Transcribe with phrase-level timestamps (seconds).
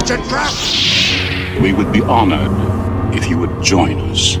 [0.00, 0.52] It's a trap!
[1.62, 2.50] We would be honored
[3.14, 4.38] if you would join us.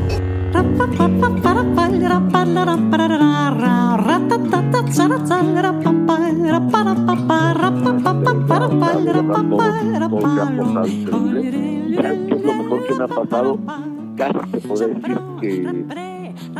[14.16, 15.84] Casi te puedo decir que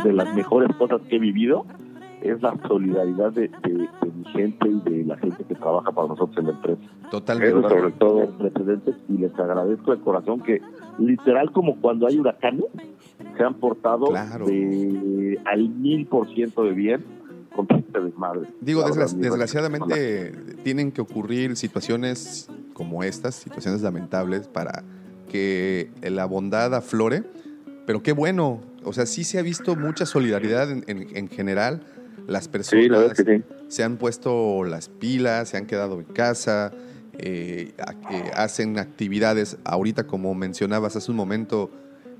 [0.03, 1.65] de las mejores cosas que he vivido
[2.21, 3.89] es la solidaridad de, de-
[4.33, 6.81] gente y de la gente que trabaja para nosotros en la empresa.
[7.09, 7.57] Totalmente.
[7.59, 10.61] Eso sobre todo precedentes y les agradezco de corazón que
[10.99, 12.65] literal como cuando hay huracanes
[13.37, 14.45] se han portado Claro.
[14.45, 17.03] de, al mil por ciento de bien
[17.55, 18.47] con este desmadre.
[18.61, 20.31] Digo, desgraciadamente
[20.63, 24.83] tienen que ocurrir situaciones como estas, situaciones lamentables para
[25.29, 27.23] que la bondad aflore,
[27.85, 31.81] pero qué bueno, o sea, sí se ha visto mucha solidaridad en, en- en general,
[32.27, 33.43] las personas Sí, la sí.
[33.67, 36.71] se han puesto las pilas, se han quedado en casa,
[37.17, 37.73] eh,
[38.11, 41.69] eh, hacen actividades, ahorita como mencionabas hace un momento,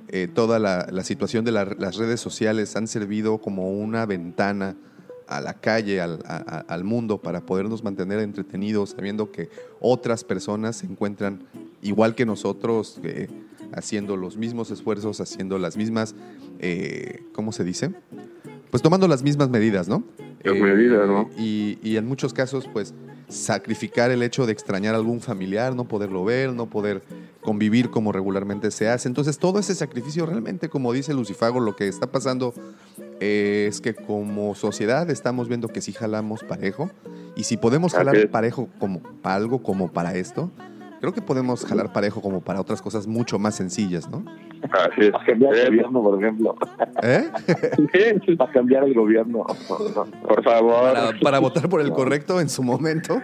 [0.10, 4.76] eh, toda la, la situación de la- las redes sociales han servido como una ventana
[5.28, 10.24] a la calle, al, a- a- al mundo, para podernos mantener entretenidos, sabiendo que otras
[10.26, 11.44] personas se encuentran
[11.82, 13.28] igual que nosotros, eh,
[13.74, 16.14] haciendo los mismos esfuerzos, haciendo las mismas,
[16.60, 17.92] eh, ¿cómo se dice?
[18.72, 20.04] Pues tomando las mismas medidas, ¿no?
[20.44, 21.30] Las medidas, ¿no?
[21.38, 22.96] Y, y en muchos casos, pues,
[23.32, 27.02] sacrificar el hecho de extrañar a algún familiar, no poderlo ver, no poder
[27.42, 29.08] convivir como regularmente se hace.
[29.08, 32.54] Entonces, todo ese sacrificio realmente, como dice Lucifago, lo que está pasando
[33.20, 36.92] eh, es que como sociedad estamos viendo que sí jalamos parejo.
[37.36, 40.52] Y si podemos jalar parejo como para algo como para esto,
[41.02, 44.24] creo que podemos jalar parejo como para otras cosas mucho más sencillas, ¿no?
[44.72, 45.12] Así es.
[45.12, 46.56] Para cambiar el Eh, gobierno, por ejemplo.
[47.04, 47.28] ¿Eh?
[48.38, 49.44] Para cambiar el gobierno.
[49.68, 50.94] Por favor.
[50.94, 53.20] Para, para votar por el correcto en su momento.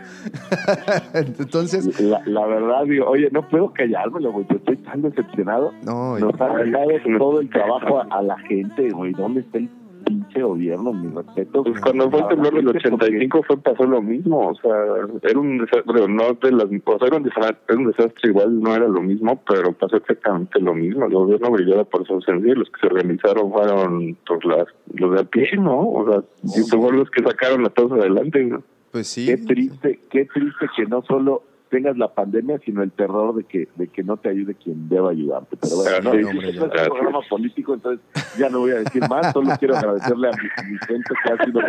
[1.13, 4.45] Entonces, La, la verdad, digo, oye, no puedo callármelo, güey.
[4.49, 5.71] yo Estoy tan decepcionado.
[5.83, 7.17] no, Nos ha Ay, dejado no.
[7.19, 9.13] todo el trabajo a, a la gente, güey.
[9.13, 9.69] ¿Dónde está el
[10.07, 10.93] pinche gobierno?
[10.93, 11.63] Mi respeto.
[11.63, 14.71] Pues cuando fue el temblor del 85 fue pasó lo mismo, o sea,
[15.23, 18.59] era un desastre, no de las, o sea, era un desastre, era un desastre igual,
[18.61, 22.51] no era lo mismo, pero pasó exactamente lo mismo, el gobierno brilló por su ausencia
[22.51, 25.79] y los que se organizaron fueron pues, las, los de a pie, ¿no?
[25.79, 28.63] O sea, y fueron los que sacaron a todos adelante, ¿no?
[28.91, 29.25] pues sí.
[29.27, 33.67] Qué triste, qué triste que no solo tengas la pandemia, sino el terror de que
[33.75, 35.57] de que no te ayude quien deba ayudarte.
[35.57, 38.05] Pero bueno, no, hombre, es un programa político, entonces
[38.37, 39.33] ya no voy a decir más.
[39.33, 41.61] Solo quiero agradecerle a mi, mi gente que ha sido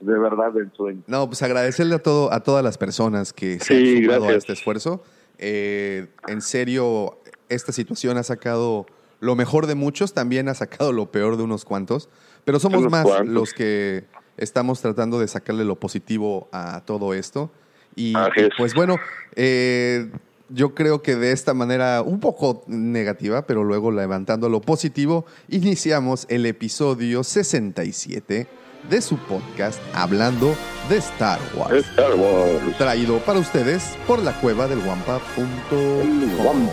[0.00, 1.02] de verdad el sueño.
[1.06, 4.32] No, pues agradecerle a todo, a todas las personas que se Sí, han sumado a
[4.32, 5.02] este esfuerzo.
[5.38, 8.86] Eh, en serio, esta situación ha sacado
[9.20, 12.08] lo mejor de muchos, también ha sacado lo peor de unos cuantos,
[12.44, 13.28] pero somos más cuantos.
[13.28, 14.04] los que
[14.36, 17.50] estamos tratando de sacarle lo positivo a todo esto.
[17.96, 18.14] Y
[18.56, 18.96] pues bueno,
[19.36, 20.10] eh,
[20.48, 26.26] yo creo que de esta manera un poco negativa, pero luego levantando lo positivo, iniciamos
[26.28, 28.46] el episodio 67
[28.88, 30.56] de su podcast Hablando
[30.88, 31.86] de Star Wars.
[31.90, 32.76] Star Wars.
[32.78, 36.68] Traído para ustedes por la cueva del Guampa.com.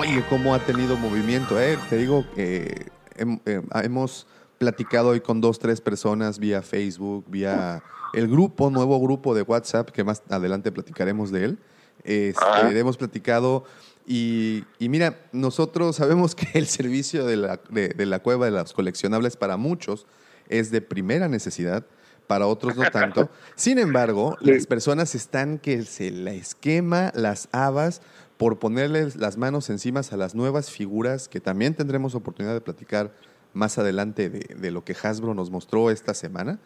[0.00, 1.78] Oye, cómo ha tenido movimiento, ¿eh?
[1.90, 2.86] Te digo que
[3.18, 4.26] hem- eh, hemos
[4.64, 7.82] platicado hoy con dos, tres personas vía Facebook, vía
[8.14, 11.58] el grupo, nuevo grupo de WhatsApp, que más adelante platicaremos de él.
[12.02, 13.64] Este, hemos platicado
[14.06, 18.52] y, y mira, nosotros sabemos que el servicio de la, de, de la cueva de
[18.52, 20.06] los coleccionables para muchos
[20.48, 21.84] es de primera necesidad,
[22.26, 23.28] para otros no tanto.
[23.54, 28.00] Sin embargo, las personas están que se la esquema las habas
[28.38, 33.12] por ponerles las manos encima a las nuevas figuras que también tendremos oportunidad de platicar
[33.54, 36.58] más adelante de, de lo que Hasbro nos mostró esta semana.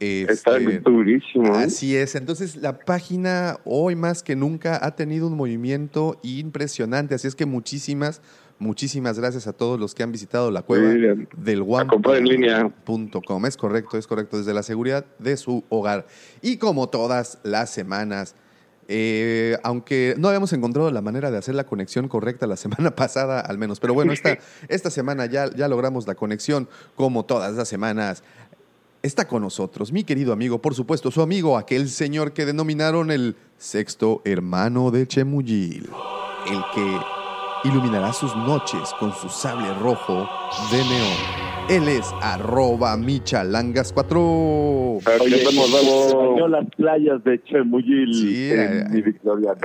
[0.00, 1.54] Está Este, durísimo.
[1.54, 1.64] ¿eh?
[1.64, 2.14] Así es.
[2.14, 7.14] Entonces, la página hoy más que nunca ha tenido un movimiento impresionante.
[7.14, 8.22] Así es que muchísimas,
[8.58, 13.46] muchísimas gracias a todos los que han visitado la cueva Sí, del guampa.com.
[13.46, 14.38] Es correcto, es correcto.
[14.38, 16.06] Desde la seguridad de su hogar.
[16.40, 18.34] Y como todas las semanas,
[18.92, 23.38] eh, aunque no habíamos encontrado la manera de hacer la conexión correcta la semana pasada,
[23.40, 23.78] al menos.
[23.78, 24.36] Pero bueno, esta,
[24.68, 28.24] esta semana ya, ya logramos la conexión, como todas las semanas.
[29.02, 33.36] está con nosotros, mi querido amigo, por supuesto, su amigo, aquel señor que denominaron el
[33.58, 35.88] sexto hermano de Chemuyil,
[36.50, 37.19] el que
[37.64, 40.28] iluminará sus noches con su sable rojo
[40.70, 41.50] de neón.
[41.68, 44.16] Él es arroba michalangas4.
[45.20, 45.72] Oye, Estamos,
[46.14, 49.56] bañó las playas de Chemuyil Sí, en mi Victoriano.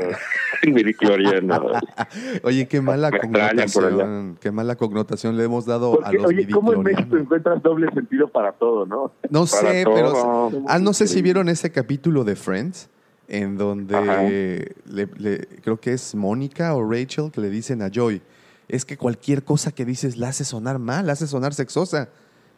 [0.68, 1.72] Midicloriano.
[2.44, 6.74] Oye, qué mala Me connotación, qué mala connotación le hemos dado a los oye, ¿cómo
[6.74, 9.12] en México encuentras doble sentido para todo, no?
[9.30, 9.94] No Para sé, todo.
[9.96, 12.90] pero ah, no sé si vieron ese capítulo de Friends
[13.28, 18.22] en donde le- le- creo que es Mónica o Rachel que le dicen a Joy,
[18.68, 22.10] es que cualquier cosa que dices la hace sonar mal, la hace sonar sexosa.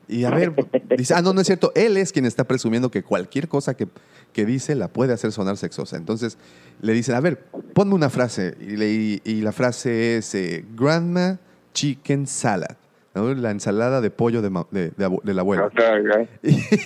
[0.10, 0.54] Y a ver,
[0.98, 3.90] dice, ah, no, no es cierto, él es quien está presumiendo que cualquier cosa que,
[4.32, 5.98] que dice la puede hacer sonar sexosa.
[5.98, 6.38] Entonces
[6.82, 7.44] le dicen, a ver,
[7.74, 8.56] ponme una frase.
[8.62, 11.40] Y, le- y- y la frase es, eh, Grandma
[11.74, 12.78] Chicken Salad,
[13.16, 13.34] ¿no?
[13.34, 15.64] la ensalada de pollo de, ma- de- de abu- de la abuela.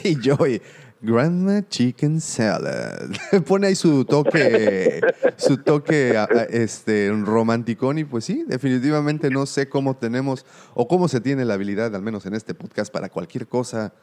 [0.03, 0.59] Y Joey,
[1.01, 3.09] Grandma Chicken Salad.
[3.47, 5.01] Pone ahí su toque,
[5.35, 6.15] su toque
[6.49, 10.45] este, romanticón y pues sí, definitivamente no sé cómo tenemos
[10.75, 13.93] o cómo se tiene la habilidad, al menos en este podcast, para cualquier cosa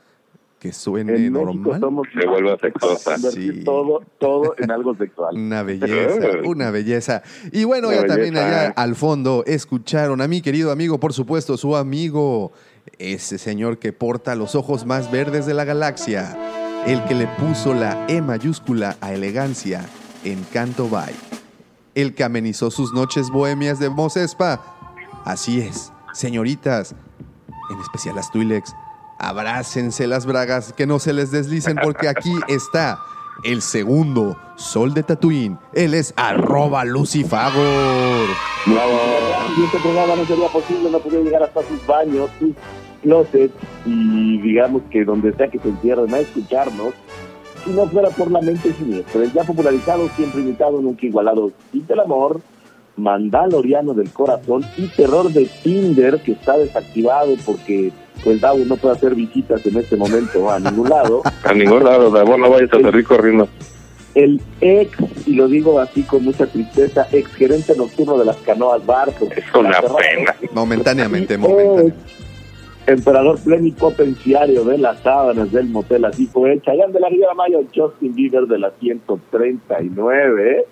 [0.58, 1.80] que suene En normal.
[1.80, 3.16] somos Se vuelve sexosa.
[3.16, 3.62] Sí.
[3.62, 5.36] todo, todo en algo sexual.
[5.36, 7.22] Una belleza, una belleza.
[7.52, 11.56] Y bueno, Una ya también allá al fondo escucharon a mi querido amigo, por supuesto,
[11.56, 12.52] su amigo,
[12.98, 16.36] ese señor que porta los ojos más verdes de la galaxia,
[16.86, 19.84] el que le puso la E mayúscula a elegancia
[20.24, 21.14] en Canto Bay,
[21.94, 24.60] el que amenizó sus noches bohemias de Mosespa.
[25.24, 26.94] Así es, señoritas,
[27.70, 28.74] en especial las Twilex,
[29.18, 33.00] abrácense las bragas, que no se les deslicen, porque aquí está
[33.44, 35.58] el segundo sol de Tatooine.
[35.72, 38.28] Él es arroba Lucifagor.
[38.66, 42.30] Este no sería posible, no llegar hasta sus baños,
[43.02, 43.54] closets
[43.86, 46.94] y digamos que donde sea que se encierren a escucharnos,
[47.64, 51.86] si no fuera por la mente siniestra, el ya popularizado, siempre imitado, nunca igualado, sin
[51.86, 52.40] del amor,
[52.96, 57.92] Mandaloriano del corazón y terror de Tinder que está desactivado porque
[58.24, 61.22] pues Davo no puede hacer visitas en este momento a ningún lado.
[61.44, 63.48] A ningún lado, Davo, no vayas a salir corriendo.
[64.14, 64.90] el ex,
[65.26, 69.12] y lo digo así con mucha tristeza, ex gerente nocturno de las canoas bar.
[69.16, 70.34] porque Es una pena.
[70.52, 71.94] Momentáneamente, Y momentáneamente.
[72.88, 77.58] Emperador plenipotenciario de las sábanas del motel, así fue el Chayán de la Riviera Maya,
[77.74, 80.64] Justin Bieber de la 139,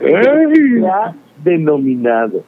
[0.00, 0.10] Ay.
[0.10, 2.44] se ha denominado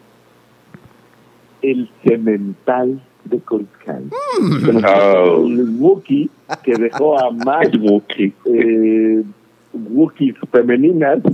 [1.62, 4.12] el cemental de Coruscant.
[4.12, 5.46] Oh.
[5.46, 6.28] El Wookiee
[6.62, 7.68] que dejó a más
[8.46, 9.22] eh,
[9.74, 11.18] Wookiees femeninas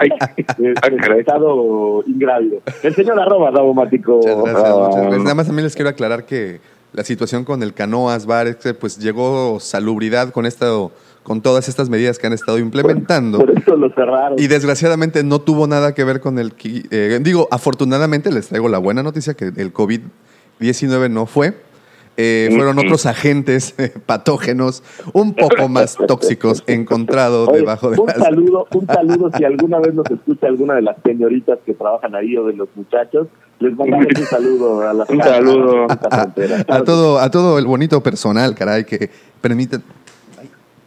[0.00, 0.88] eh, ah,
[1.18, 2.60] estado ingrávido.
[2.82, 4.16] El señor arroba Daumático.
[4.16, 4.78] Muchas gracias, Ah.
[4.86, 5.22] muchas gracias.
[5.22, 6.60] Nada más también les quiero aclarar que
[6.92, 11.68] la situación con el Canoas Bar es que pues llegó salubridad con esto, con todas
[11.68, 13.38] estas medidas que han estado implementando.
[13.38, 14.38] Por eso lo cerraron.
[14.38, 16.52] Y desgraciadamente no tuvo nada que ver con el...
[16.90, 21.54] eh, digo, afortunadamente les traigo la buena noticia que el COVID-19 no fue.
[22.16, 24.82] Eh, fueron otros agentes eh, patógenos
[25.14, 28.16] un poco más tóxicos encontrados debajo de un las...
[28.18, 32.36] saludo, un saludo si alguna vez nos escucha alguna de las señoritas que trabajan ahí
[32.36, 33.28] o de los muchachos,
[33.60, 35.86] les mandamos un saludo a las Un saludo.
[36.68, 39.08] a, todo, a todo el bonito personal, caray, que
[39.40, 39.78] permite...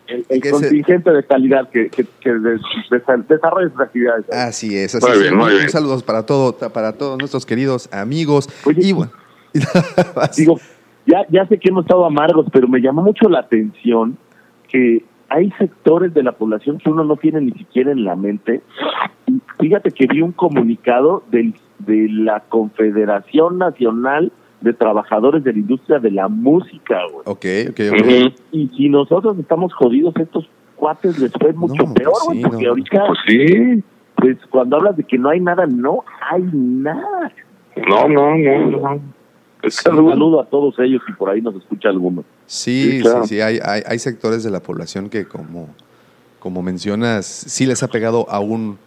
[0.07, 2.61] el, el que se- contingente de calidad que, que, que des-
[2.91, 4.29] des- desarrolla sus actividades.
[4.29, 5.21] Así es, así Muy es.
[5.21, 5.69] bien, muy bien.
[5.69, 8.49] saludos para todo, para todos nuestros queridos amigos.
[8.65, 9.11] Oye, y bueno,
[10.35, 10.59] Digo,
[11.13, 14.17] ya, ya sé que hemos estado amargos, pero me llama mucho la atención
[14.67, 18.61] que hay sectores de la población que uno no tiene ni siquiera en la mente.
[19.27, 25.59] Y Fíjate que vi un comunicado del, de la Confederación Nacional de Trabajadores de la
[25.59, 27.23] Industria de la Música, güey.
[27.25, 28.01] ok, ok, ok.
[28.01, 28.33] Ujú.
[28.51, 32.43] Y si nosotros estamos jodidos, estos cuates les fue mucho No, peor, pues güey, sí,
[32.43, 32.69] porque no.
[32.71, 33.83] ahorita, Pues sí.
[34.15, 37.31] pues cuando hablas de que no hay nada, no hay nada.
[37.89, 38.99] No, no, no, no.
[39.63, 42.23] Es que Un saludo a todos ellos y por ahí nos escucha alguno.
[42.45, 43.23] Sí, Sí, claro.
[43.23, 45.69] sí, sí, hay, hay, hay sectores de la población que como,
[46.39, 48.77] como mencionas, sí les ha pegado aún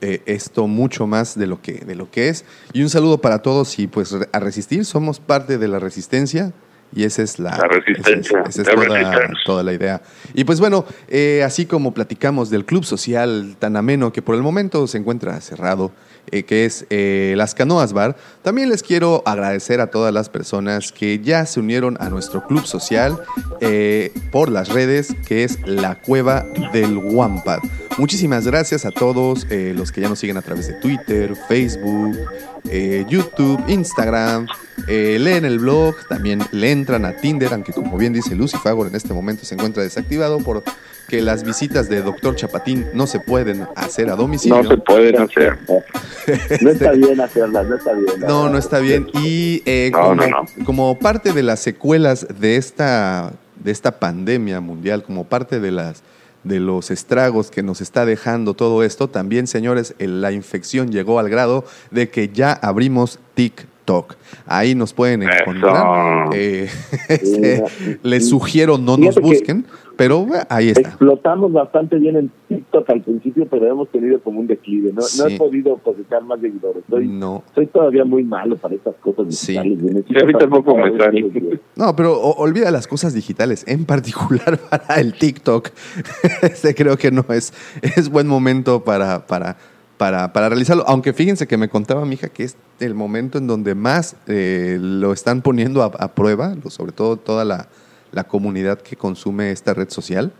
[0.00, 2.44] eh, esto mucho más de lo, que, de lo que es.
[2.72, 6.52] Y un saludo para todos y pues a resistir, somos parte de la resistencia
[6.94, 9.42] y esa es la, La resistencia, esa es, esa es la toda, resistencia.
[9.46, 10.02] toda la idea.
[10.34, 14.42] Y pues bueno, eh, así como platicamos del club social tan ameno que por el
[14.42, 15.90] momento se encuentra cerrado,
[16.30, 20.92] eh, que es eh, Las Canoas Bar, también les quiero agradecer a todas las personas
[20.92, 23.18] que ya se unieron a nuestro club social
[23.60, 27.58] eh, por las redes, que es La Cueva del Wampad.
[27.98, 32.16] Muchísimas gracias a todos eh, los que ya nos siguen a través de Twitter, Facebook,
[32.68, 34.46] eh, YouTube, Instagram,
[34.88, 38.86] eh, leen el blog, también leen entran a Tinder, aunque como bien dice Lucy Fagor,
[38.86, 40.70] en este momento se encuentra desactivado porque
[41.20, 44.62] las visitas de Doctor Chapatín no se pueden hacer a domicilio.
[44.62, 45.58] No se pueden hacer.
[46.60, 48.20] No está bien hacerlas, no está bien.
[48.20, 49.08] No, no está bien.
[49.12, 50.46] Y eh, No, como, no.
[50.64, 56.02] como parte de las secuelas de esta, de esta pandemia mundial, como parte de las
[56.44, 61.28] de los estragos que nos está dejando todo esto, también, señores, la infección llegó al
[61.28, 64.14] grado de que ya abrimos TikTok.
[64.46, 66.30] Ahí nos pueden encontrar.
[66.32, 66.68] Eh,
[67.08, 67.64] este,
[68.02, 69.66] les sugiero no nos busquen,
[70.02, 70.80] pero ahí está.
[70.88, 74.92] Explotamos bastante bien en TikTok al principio, pero hemos tenido como un declive.
[74.92, 76.82] No, he podido cosechar más seguidores.
[76.90, 77.42] Soy, No.
[77.54, 79.78] soy todavía muy malo para estas cosas digitales.
[79.80, 81.60] Yo Sí, a mí tampoco me sale.
[81.76, 85.68] No, pero o- olvida las cosas digitales, en particular para el TikTok.
[86.42, 89.56] Este creo que no es, es buen momento para, para,
[89.98, 90.84] para, para realizarlo.
[90.88, 94.78] Aunque fíjense que me contaba mi hija que es el momento en donde más eh,
[94.80, 97.68] lo están poniendo a, a prueba, sobre todo toda la,
[98.12, 100.32] la comunidad que consume esta red social.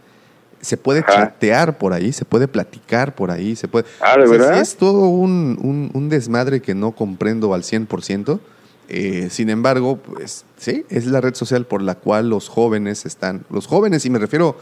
[0.61, 1.13] Se puede Ajá.
[1.15, 3.85] chatear por ahí, se puede platicar por ahí, se puede...
[4.01, 4.61] Ah, ¿de O sea, sí verdad?
[4.61, 8.39] es todo un, un- un desmadre que no comprendo al 100%.
[8.89, 13.45] Eh, sin embargo, pues sí, es la red social por la cual los jóvenes están,
[13.51, 14.57] los jóvenes, y me refiero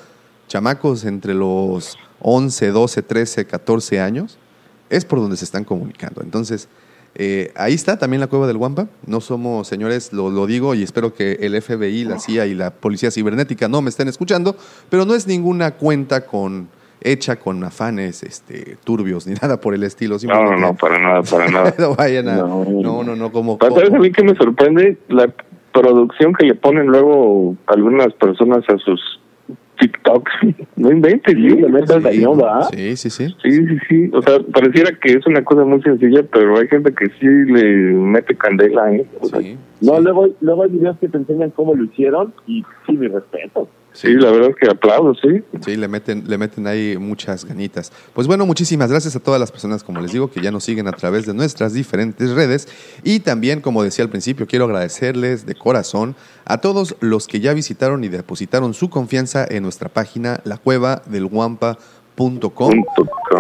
[0.47, 4.39] chamacos entre los 11, 12, 13, 14 años,
[4.89, 6.23] es por donde se están comunicando.
[6.23, 6.69] Entonces,
[7.15, 8.87] eh, ahí está también la cueva del Guampa.
[9.07, 12.71] No somos, señores, lo, lo digo y espero que el FBI, la CIA y la
[12.71, 14.57] Policía Cibernética no me estén escuchando,
[14.89, 16.69] pero no es ninguna cuenta con
[17.03, 20.17] hecha con afanes este, turbios ni nada por el estilo.
[20.23, 21.75] No, no, no, para nada, para nada.
[21.79, 22.37] no vayan a...
[22.37, 22.65] No.
[22.65, 23.59] No, no, no, como...
[23.59, 24.99] Pero ¿Sabes a mí que me sorprende?
[25.09, 25.33] La
[25.73, 29.20] producción que le ponen luego algunas personas a sus
[29.81, 30.33] TikToks.
[30.77, 31.57] No inventes, Sí, ¿sí?
[31.61, 32.69] le meten cañón, ¿verdad?
[32.73, 33.27] Sí, sí, sí.
[33.43, 34.11] Sí, sí, sí.
[34.15, 37.93] O sea, pareciera que es una cosa muy sencilla, pero hay gente que sí le
[37.93, 39.05] mete candela, ¿eh?
[39.21, 42.33] O sea, Sí, No, sí, luego, luego hay videos que te enseñan cómo lo hicieron
[42.47, 43.69] y sí, mi respeto.
[43.93, 45.43] Sí, la verdad es que aplaudo, sí.
[45.65, 47.93] Sí, le meten, le meten ahí muchas ganitas.
[48.15, 50.89] Pues bueno, muchísimas gracias a todas las personas, como les digo, que ya nos siguen
[50.89, 52.69] a través de nuestras diferentes redes.
[53.03, 57.55] Y también, como decía al principio, quiero agradecerles de corazón a todos los que ya
[57.55, 62.85] visitaron y depositaron su confianza en nuestra página, lacuevadelguampa.com, Punto com.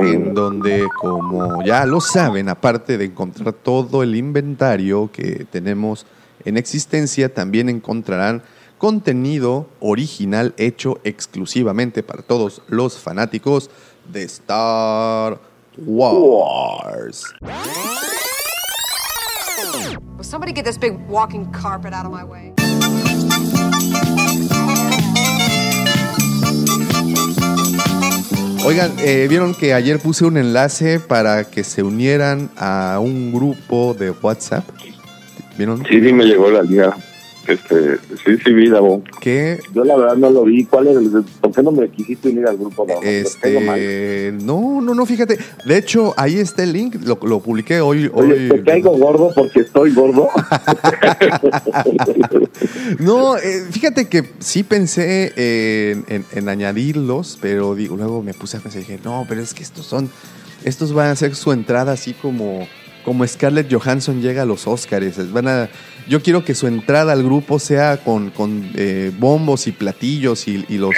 [0.01, 6.07] en donde, como ya lo saben, aparte de encontrar todo el inventario que tenemos
[6.47, 8.43] en existencia, también encontrarán
[8.81, 13.69] contenido original hecho exclusivamente para todos los fanáticos
[14.11, 15.39] de Star
[15.77, 17.25] Wars.
[20.17, 22.55] Will somebody get this big walking carpet out of my way?
[28.65, 33.93] Oigan, eh, vieron que ayer puse un enlace para que se unieran a un grupo
[33.93, 34.65] de WhatsApp.
[35.59, 35.85] ¿Vieron?
[35.87, 36.97] Sí, sí me llegó la liga.
[37.49, 39.03] Este, sí, sí vi, Davo.
[39.21, 40.65] Que Yo la verdad no lo vi.
[40.67, 42.87] ¿Cuál es el, ¿Por qué no me quisiste unir al grupo?
[42.87, 42.99] Mal.
[43.03, 45.39] este, no, no, no, fíjate.
[45.65, 46.97] De hecho, ahí está el link.
[47.03, 48.11] Lo, lo publiqué hoy.
[48.13, 50.29] Oye, hoy te caigo gordo porque estoy gordo.
[52.99, 58.57] No, eh, fíjate que sí pensé en, en- en añadirlos, pero digo, luego me puse
[58.57, 60.11] a pensar y dije, no, pero es que estos son,
[60.65, 62.67] estos van a ser su entrada así como,
[63.05, 65.33] como Scarlett Johansson llega a los Oscars.
[65.33, 65.69] Van a,
[66.09, 70.65] yo quiero que su entrada al grupo sea con, con eh, bombos y platillos y,
[70.69, 70.95] y los,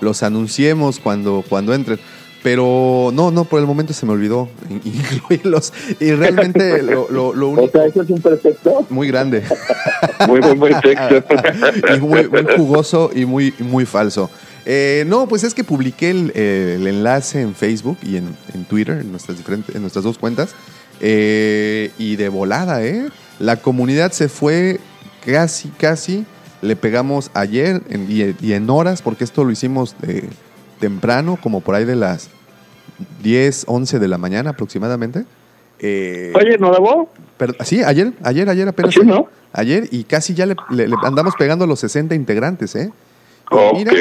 [0.00, 1.98] los anunciemos cuando, cuando entren.
[2.42, 5.72] Pero no, no, por el momento se me olvidó in- incluirlos.
[5.98, 8.86] Y realmente lo, lo, lo o único sea, eso es un pretexto.
[8.90, 9.42] muy grande.
[10.28, 11.22] Muy buen texto.
[11.96, 14.30] y muy, muy jugoso y muy, muy falso.
[14.66, 18.64] Eh, no, pues es que publiqué el, eh, el enlace en Facebook y en, en
[18.64, 20.54] Twitter, en nuestras, diferentes, en nuestras dos cuentas.
[21.00, 23.08] Eh, y de volada, ¿eh?
[23.38, 24.80] La comunidad se fue
[25.26, 26.24] casi, casi.
[26.62, 30.24] Le pegamos ayer en- y, y en horas, porque esto lo hicimos de
[30.80, 32.28] temprano, como por ahí de las
[33.22, 35.24] 10, 11 de la mañana aproximadamente.
[35.80, 38.94] Eh, Oye, ¿no, pero- sí, ayer, ayer, ayer apenas.
[38.94, 39.26] Sí, ¿no?
[39.52, 42.90] Ayer y casi ya le, le- le andamos pegando a los 60 integrantes, ¿eh?
[43.50, 43.74] Y Ok.
[43.74, 43.92] Mira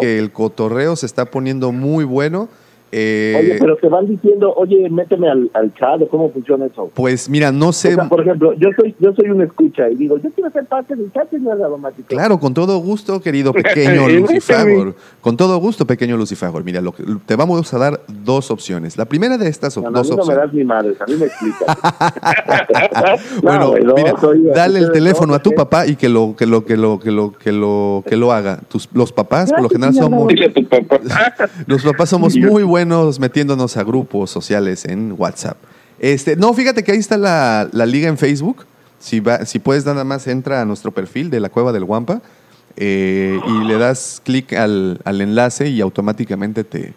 [0.00, 2.48] que el cotorreo se está poniendo muy bueno.
[2.92, 6.90] Eh, Oye, pero te van diciendo, oye, méteme al, al chat, ¿o ¿cómo funciona eso?
[6.94, 7.92] Pues mira, no O sé.
[7.94, 10.94] sea, por ejemplo, yo soy yo soy un escucha y digo, yo quiero ser parte
[10.94, 12.06] del chat, señor Aromático.
[12.08, 14.94] Claro, con todo gusto, querido pequeño Lucifagor.
[15.20, 16.62] Con todo gusto, pequeño Lucifagor.
[16.62, 18.96] Mira, lo que- te vamos a dar dos opciones.
[18.96, 20.44] La primera de estas No, a dos mí no me opciones.
[20.44, 21.76] das ni madres, a mí me explicas.
[23.42, 25.56] Bueno, No, güey, no, mira, soy- dale el teléfono no, a tu ¿qué?
[25.56, 28.60] papá y que lo que lo que lo que lo que lo que lo haga.
[28.68, 31.00] Tus, los papás por lo general somos Dile a tu papá.
[31.66, 32.73] Los papás somos Y muy buenos
[33.20, 35.56] metiéndonos a grupos sociales en WhatsApp.
[35.98, 38.66] Este, no, fíjate que ahí está la, la liga en Facebook.
[38.98, 42.22] Si, va, si puedes nada más entra a nuestro perfil de la Cueva del Guampa
[42.76, 46.94] eh, y le das clic al, al enlace y automáticamente te,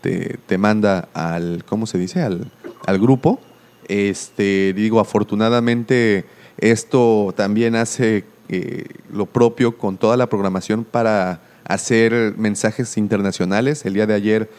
[0.00, 2.22] te, te manda al, ¿cómo se dice?
[2.22, 2.50] Al,
[2.86, 3.38] al grupo.
[3.86, 6.24] Este, digo, afortunadamente
[6.58, 13.84] esto también hace eh, lo propio con toda la programación para hacer mensajes internacionales.
[13.84, 14.50] El día de ayer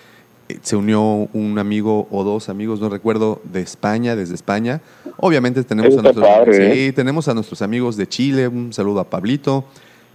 [0.62, 1.02] se unió
[1.34, 4.82] un amigo o dos amigos, no recuerdo, de España, desde España.
[5.18, 9.04] Obviamente tenemos, a nuestros, padre, sí, tenemos a nuestros amigos de Chile, un saludo a
[9.06, 9.66] Pablito.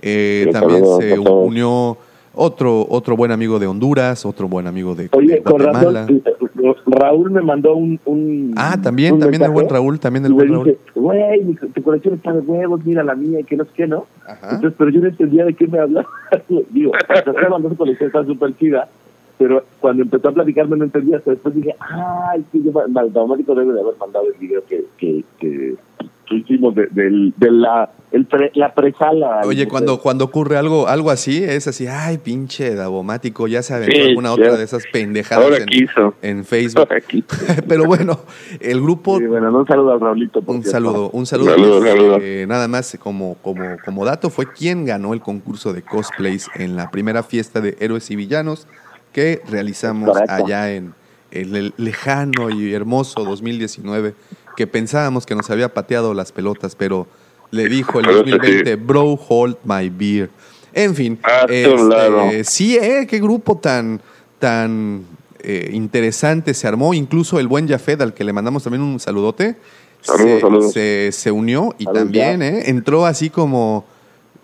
[0.01, 1.97] Eh, Sí, también se unió
[2.35, 6.07] otro, otro buen amigo de Honduras, otro buen amigo de, Oye, de con razón, Guatemala.
[6.09, 7.99] eh, Raúl me mandó un...
[8.05, 10.79] un Ah, también, un también el buen Raúl, también el y buen Raúl.
[10.95, 14.07] güey, tu colección está de huevos, mira la mía, y que no sé qué, ¿no?
[14.27, 14.51] Ajá.
[14.55, 16.07] Entonces, pero yo no entendía de qué me hablaba.
[16.71, 16.93] Digo,
[17.69, 18.89] su colección, está súper chida,
[19.39, 21.71] pero cuando empezó a platicarme no entendía, hasta después dije,
[22.37, 25.75] es que yo, automático debe de haber mandado el video que, que, que,
[26.27, 29.41] que hicimos de, del- de la, el pre- la presala.
[29.47, 33.95] Oye, cuando, cuando ocurre algo, algo así, es así, ay, pinche Davomático, ya se aventó
[33.97, 34.35] Sí, alguna ya.
[34.35, 36.15] otra de esas pendejadas Ahora en, quiso.
[36.21, 36.81] en Facebook.
[36.89, 37.27] Ahora quiso.
[37.69, 38.19] Pero bueno,
[38.61, 40.43] el grupo Sí, bueno, un saludo a Raulito.
[40.43, 40.73] por Un cierto.
[40.73, 41.51] saludo, un saludo.
[41.53, 42.19] Saludos, pues, saludos.
[42.23, 46.77] eh, nada más como, como, como dato, fue quien ganó el concurso de cosplays en
[46.77, 48.67] la primera fiesta de héroes y villanos
[49.13, 50.33] que realizamos Correcto.
[50.45, 50.95] allá en
[51.31, 54.15] el, lejano y hermoso 2019,
[54.57, 57.07] que pensábamos que nos había pateado las pelotas, pero
[57.51, 60.31] le dijo el Pero eso 2020, bro, hold my beer.
[60.75, 64.01] En fin, este, sí, eh, qué grupo tan,
[64.39, 65.03] tan
[65.41, 66.93] eh, interesante se armó.
[66.95, 69.57] Incluso el buen Jafed, al que le mandamos también un saludote,
[70.01, 70.73] Saludos, se, saludos.
[70.73, 73.85] se- se unió y Saludos, también eh, entró así como,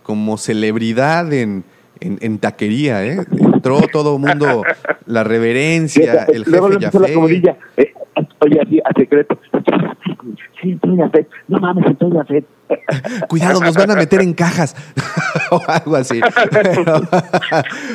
[0.02, 1.62] como celebridad en,
[2.00, 3.04] en, en taquería.
[3.06, 3.18] Eh.
[3.64, 4.62] Entró todo el mundo,
[5.06, 7.56] la reverencia, el Luego jefe puso la comodilla.
[7.76, 7.92] Eh,
[8.40, 9.38] oye, así, a secreto.
[10.60, 11.26] Sí, estoy en FED.
[11.48, 12.44] No mames, estoy en FED.
[13.28, 14.74] Cuidado, nos van a meter en cajas
[15.50, 16.20] o algo así.
[16.50, 16.84] Pero,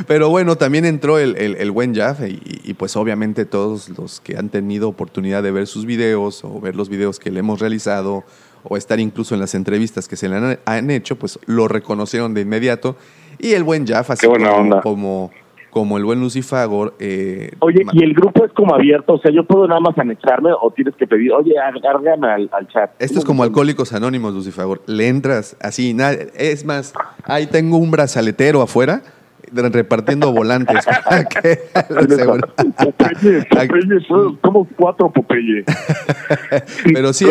[0.08, 4.20] pero bueno, también entró el, el- el buen Jaff y, y pues obviamente todos los
[4.22, 7.60] que han tenido oportunidad de ver sus videos o ver los videos que le hemos
[7.60, 8.24] realizado
[8.64, 12.34] o estar incluso en las entrevistas que se le han, han hecho, pues lo reconocieron
[12.34, 12.96] de inmediato.
[13.40, 15.32] Y el buen Jaff, así como, como,
[15.70, 16.96] como el buen Lucifagor.
[17.00, 19.14] eh, Oye, y el grupo es como abierto.
[19.14, 22.68] O sea, yo puedo nada más anexarme o tienes que pedir, oye, agárgame al, al
[22.68, 22.92] chat.
[23.00, 24.82] Esto es como Alcohólicos Anónimos, Lucifagor.
[24.88, 29.01] Le entras así, nada, es más, ahí tengo un brazaletero afuera
[29.51, 30.86] repartiendo volantes.
[32.77, 35.64] Popeye, como cuatro Popeye.
[36.94, 37.25] Pero sí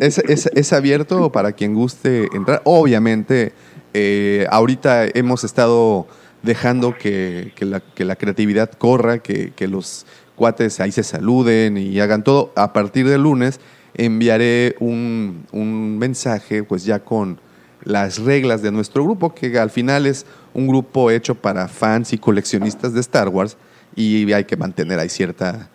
[0.00, 2.60] es, es- es abierto para quien guste entrar.
[2.64, 3.52] Obviamente,
[3.94, 6.06] eh, ahorita hemos estado
[6.42, 11.76] dejando que, que la, que la creatividad corra, que, que los cuates ahí se saluden
[11.76, 12.52] y hagan todo.
[12.56, 13.60] A partir del lunes
[13.94, 17.40] enviaré un, un mensaje, pues ya con
[17.84, 22.18] las reglas de nuestro grupo, que al final es un grupo hecho para fans y
[22.18, 23.56] coleccionistas de Star Wars
[23.94, 25.68] y hay que mantener ahí cierta,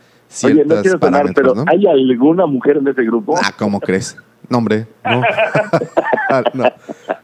[0.43, 1.65] Oye, no quiero sonar, pero ¿no?
[1.67, 3.35] ¿hay alguna mujer en ese grupo?
[3.37, 4.17] Ah, ¿cómo crees?
[4.49, 5.21] No, hombre, no.
[6.53, 6.63] no.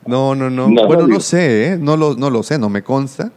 [0.05, 0.69] No, no, no.
[0.69, 1.77] No, bueno, no sé, ¿eh?
[1.77, 3.31] No lo, no lo sé, no me consta.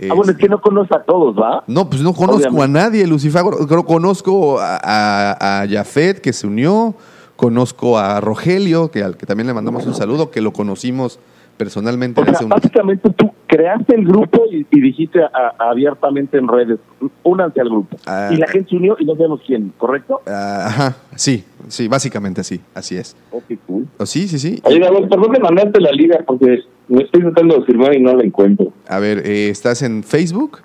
[0.00, 1.64] Ah, bueno, es Este, que no conoce a todos, ¿va?
[1.66, 2.78] no, pues no conozco Obviamente.
[2.78, 3.66] a nadie, Lucifago.
[3.66, 6.94] Creo conozco a, a, a Jafet, que se unió.
[7.36, 11.20] Conozco a Rogelio, que al que también le mandamos un saludo, que lo conocimos
[11.58, 12.56] personalmente O sea, hace unos...
[12.60, 16.78] básicamente tú creaste el grupo y, y dijiste a- a- abiertamente en redes,
[17.22, 17.96] únanse al grupo.
[18.06, 20.22] Ah, y la gente se unió y no sabemos quién, ¿correcto?
[20.26, 23.14] Ah, Ajá, sí, sí, básicamente sí, así es.
[23.30, 23.86] Oh, qué cool.
[23.98, 24.60] Oh, sí, sí, sí.
[24.64, 26.20] Oye, Gabo, ¿por dónde mandaste la liga?
[26.26, 28.72] Porque me estoy intentando firmar y no la encuentro.
[28.88, 30.60] A ver, eh, ¿estás en Facebook?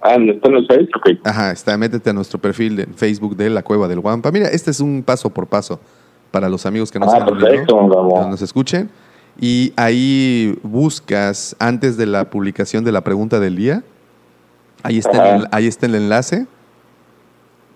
[0.00, 0.88] Ah, ¿no ¿está en el Face?
[0.96, 1.18] Ok.
[1.24, 4.32] Ajá, está, métete a nuestro perfil de Facebook de La Cueva del Guampa.
[4.32, 5.78] Mira, este es un paso por paso
[6.32, 8.90] para los amigos que nos Ah, perfecto, que nos escuchen.
[9.40, 13.82] Y ahí buscas, antes de la publicación de la pregunta del día,
[14.82, 16.46] ahí está, el, ahí está el enlace.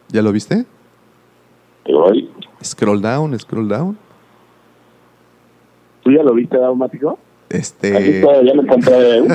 [0.08, 0.66] ¿Ya lo viste?
[1.86, 2.30] Voy.
[2.62, 3.98] Scroll down, scroll down.
[6.04, 6.56] ¿Tú ya lo viste?
[6.56, 6.98] Aquí
[7.48, 9.22] Este, está, ya me encontré.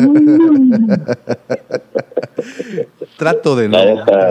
[3.17, 3.77] trato de no,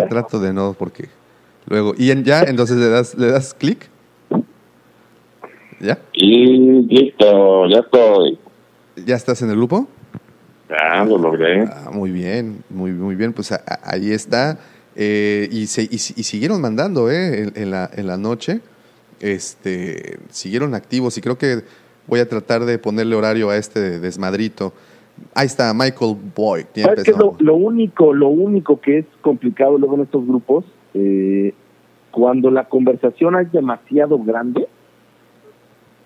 [0.08, 1.08] trato de no, porque
[1.66, 3.88] luego, y en- ya, entonces le das, le das clic.
[5.80, 5.98] ¿Ya?
[6.12, 6.46] y
[6.82, 8.38] listo, ya estoy.
[9.06, 9.88] ¿Ya estás en el grupo?
[10.68, 11.62] Ya, lo logré.
[11.64, 13.32] Ah, muy bien, muy, muy bien.
[13.32, 14.58] Pues a- a- ahí está.
[14.94, 18.60] Eh, y, se, y, si- y siguieron mandando eh, en, en la, en la noche.
[19.20, 21.60] Este, siguieron activos y creo que
[22.06, 24.72] voy a tratar de ponerle horario a este desmadrito.
[25.34, 26.64] Ahí está, Michael Boyd.
[26.74, 27.44] Ya ¿Sabes qué es lo, empezó.
[27.44, 30.64] lo único, lo único que es complicado luego en estos grupos?
[30.94, 31.52] Eh,
[32.10, 34.66] cuando la conversación es demasiado grande,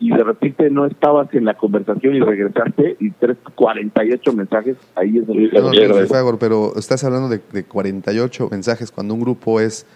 [0.07, 5.19] y de repente no estabas en la conversación y regresaste y tres 48 mensajes, ahí
[5.19, 6.13] es donde Sí, No, no, eso.
[6.15, 9.87] Fagor, pero estás hablando de, de 48 mensajes cuando un grupo es,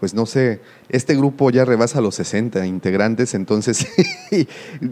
[0.00, 3.86] pues no sé, este grupo ya rebasa los 60 integrantes, entonces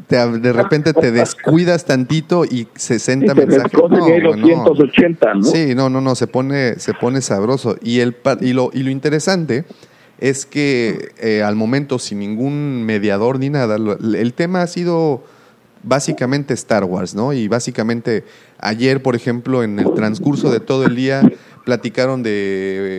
[0.09, 3.73] te- de repente te descuidas tantito y 60 Sí, te mensajes.
[3.73, 4.65] descosen y hay No, no.
[4.65, 5.43] 280, ¿no?
[5.45, 7.77] Sí, no, no, no, se pone, se pone sabroso.
[7.83, 9.65] Y, el, y, lo, y lo interesante
[10.19, 15.25] es que eh, al momento, sin ningún mediador ni nada, el tema ha sido
[15.83, 17.33] básicamente Star Wars, ¿no?
[17.33, 18.25] Y básicamente
[18.59, 21.23] ayer, por ejemplo, en el transcurso de todo el día,
[21.65, 22.31] platicaron de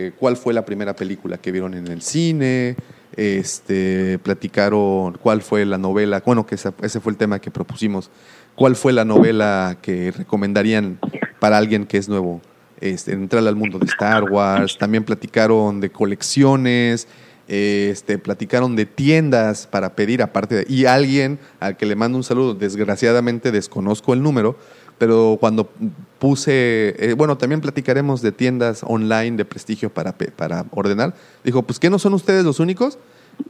[0.08, 2.76] eh, cuál fue la primera película que vieron en el cine,
[3.16, 8.10] este, platicaron cuál fue la novela, bueno, que esa- ese fue el tema que propusimos,
[8.54, 10.98] cuál fue la novela que recomendarían
[11.40, 12.40] para alguien que es nuevo,
[12.80, 17.08] este, entrar al mundo de Star Wars, también platicaron de colecciones,
[17.48, 22.24] este, platicaron de tiendas para pedir aparte de, y alguien al que le mando un
[22.24, 24.56] saludo, desgraciadamente desconozco el número,
[24.98, 25.70] pero cuando
[26.18, 31.14] puse, eh, bueno, también platicaremos de tiendas online de prestigio para, para ordenar,
[31.44, 32.98] dijo, pues ¿qué no son ustedes los únicos?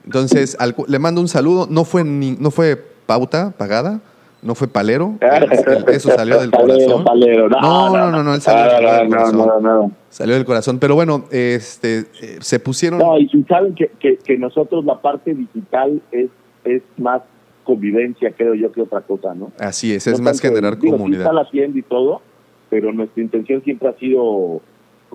[0.04, 4.00] Entonces le mando un saludo, no fue, ni, no fue pauta pagada,
[4.42, 5.14] no fue palero,
[5.88, 7.04] eso salió del corazón.
[7.04, 9.36] No, No, no, no, no, él salió, del corazón.
[9.38, 9.92] no, no, no.
[10.10, 10.78] Salió del corazón.
[10.78, 12.98] Pero bueno, este, eh, se pusieron.
[13.00, 16.30] No, y saben que, que, que nosotros la parte digital es,
[16.64, 17.22] es más
[17.64, 19.52] convivencia, creo yo, que otra cosa, ¿no?
[19.58, 21.22] Así es, es No más tanto- generar digo, sí comunidad.
[21.22, 22.22] está la tienda y todo,
[22.70, 24.62] pero nuestra intención siempre ha sido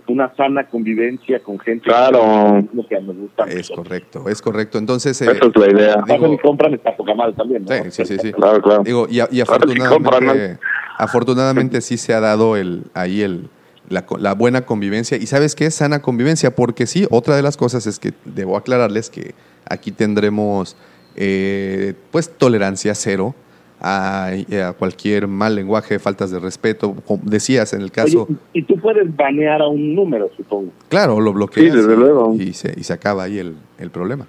[0.08, 1.86] una sana convivencia con gente.
[1.86, 2.58] Claro.
[2.58, 3.44] Es lo que nos gusta.
[3.46, 4.78] Es correcto, es correcto.
[4.78, 6.04] Entonces, eh, Esa es la idea.
[6.08, 7.70] Digo- y compran está poca madre también, ¿no?
[7.86, 8.32] Sí, sí, sí, sí.
[8.34, 8.84] Claro, claro.
[8.84, 10.60] digo, y, afortunadamente, compran,
[10.98, 13.50] afortunadamente sí se ha dado el, ahí el,
[13.90, 15.18] la, la buena convivencia.
[15.18, 16.56] ¿Y sabes qué es sana convivencia?
[16.56, 19.34] Porque sí, otra de las cosas es que debo aclararles que
[19.70, 20.76] aquí tendremos
[21.16, 23.36] eh, pues tolerancia cero
[23.84, 24.28] a,
[24.68, 26.96] a cualquier mal lenguaje, faltas de respeto.
[27.06, 28.24] Como decías en el caso...
[28.30, 30.72] Oye, y tú puedes banear a un número, supongo.
[30.90, 32.34] Claro, lo bloqueas Sí, desde y, luego.
[32.40, 34.26] y se, y se acaba ahí el, el problema.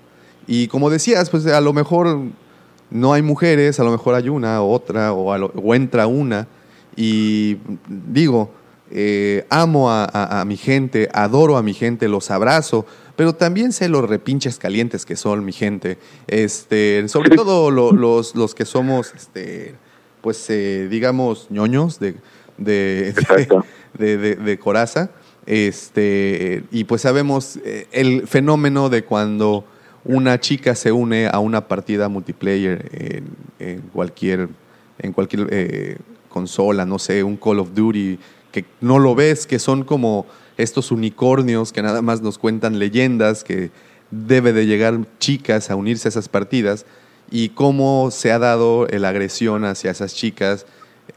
[0.46, 2.18] Y como decías, pues a lo mejor
[2.90, 6.06] no hay mujeres, a lo mejor hay una o otra, o, a lo- o entra
[6.06, 6.46] una.
[6.96, 7.56] Y
[7.88, 8.50] digo,
[8.90, 13.72] eh, amo a, a- a mi gente, adoro a mi gente, los abrazo, pero también
[13.72, 15.98] sé los repinches calientes que son mi gente.
[16.26, 19.74] Este, sobre todo lo- los, los que somos, este,
[20.20, 22.14] pues eh, digamos, ñoños de,
[22.58, 23.12] de,
[23.98, 25.10] de, de- de coraza.
[25.46, 29.64] Este, y pues sabemos eh, el fenómeno de cuando
[30.04, 33.24] una chica se une a una partida multiplayer en,
[33.58, 34.48] en cualquier,
[34.98, 35.96] en cualquier eh,
[36.28, 38.18] consola, no sé, un Call of Duty,
[38.54, 40.26] que no lo ves, que son como
[40.58, 43.70] estos unicornios que nada más nos cuentan leyendas, que
[44.12, 46.86] debe de llegar chicas a unirse a esas partidas,
[47.32, 50.66] y cómo se ha dado la agresión hacia esas chicas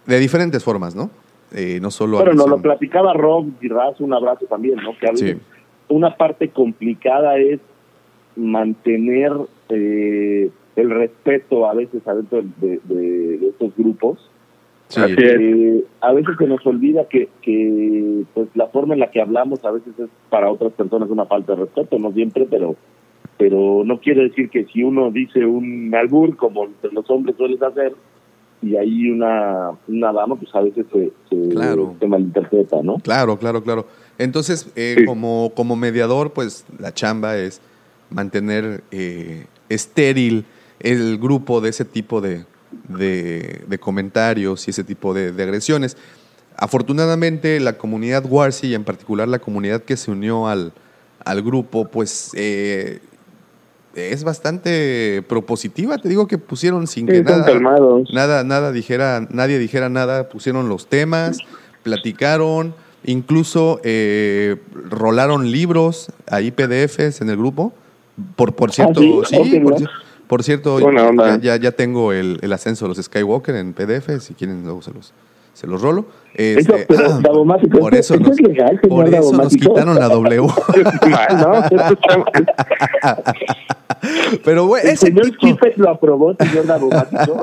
[0.08, 1.12] de diferentes formas, ¿no?
[1.54, 4.98] Eh, no solo Bueno, nos lo platicaba Rob y Raz, un abrazo también, ¿no?
[4.98, 5.42] Que a veces Sí.
[5.90, 7.60] una parte complicada es
[8.36, 9.32] mantener
[9.70, 14.18] eh, el respeto a veces adentro de, de- de estos grupos.
[14.90, 15.02] Sí.
[15.02, 15.20] Así es.
[15.20, 19.64] Eh, a veces se nos olvida que, que pues la forma en la que hablamos
[19.66, 22.76] a veces es para otras personas una falta de respeto, no siempre, pero
[23.38, 27.94] pero no quiere decir que si uno dice un albur como los hombres sueles hacer
[28.64, 31.94] y hay una, una dama, pues a veces se, se, Claro.
[32.00, 32.96] se malinterpreta, ¿no?
[32.98, 33.86] Claro, claro, claro.
[34.18, 35.06] Entonces, eh, Sí.
[35.06, 37.62] como, como mediador, pues la chamba es
[38.10, 40.46] mantener eh, estéril
[40.80, 42.44] el grupo de ese tipo de,
[42.90, 45.98] de- de comentarios y ese tipo de, de agresiones.
[46.56, 50.74] Afortunadamente, la comunidad Warsi, y en particular la comunidad que se unió al,
[51.24, 53.00] al grupo, pues eh,
[53.96, 55.98] es bastante propositiva.
[55.98, 58.10] Te digo que pusieron sin que Sí, nada calmados.
[58.12, 61.38] nada, nada dijera, nadie dijera nada, pusieron los temas,
[61.84, 64.58] platicaron, incluso eh,
[64.90, 67.72] rolaron libros, ahí PDFs en el grupo.
[68.36, 69.36] Por, por cierto, sí?
[69.44, 69.78] sí, por,
[70.28, 74.34] por cierto, ya, ya, ya tengo el, el ascenso de los Skywalker en PDF, si
[74.34, 75.14] quieren luego se los,
[75.54, 76.06] se los rolo.
[76.34, 79.54] Eso, Este, pero, Davomático, por eso- eso eso nos, es legal, señor por eso nos
[79.56, 80.48] quitaron la W.
[84.44, 87.42] Pero El ese señor tipo, Chiffet lo aprobó, señor Davomático.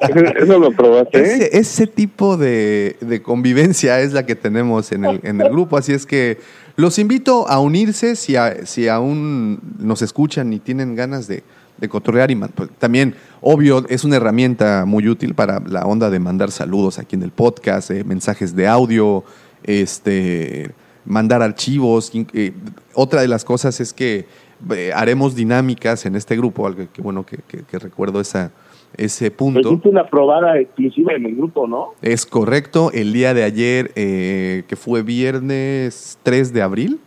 [0.38, 1.20] Eso lo probaste.
[1.22, 5.76] Ese, ese tipo de, de convivencia es la que tenemos en el, en el grupo,
[5.76, 6.38] así es que
[6.76, 11.42] los invito a unirse si, a- si aún nos escuchan y tienen ganas de,
[11.78, 16.18] de cotorrear y pues, también, obvio, es una herramienta muy útil para la onda de
[16.18, 19.24] mandar saludos aquí en el podcast, eh, mensajes de audio,
[19.64, 20.70] este,
[21.04, 22.10] mandar archivos.
[22.32, 22.52] eh,
[22.94, 24.26] otra de las cosas es que
[24.74, 28.52] eh, haremos dinámicas en este grupo, algo que bueno que, que- que recuerdo esa,
[28.96, 29.60] ese punto.
[29.68, 31.88] hiciste una probada exclusiva en el grupo, ¿no?
[32.00, 37.00] Es correcto, el día de ayer, que fue viernes 3 de abril,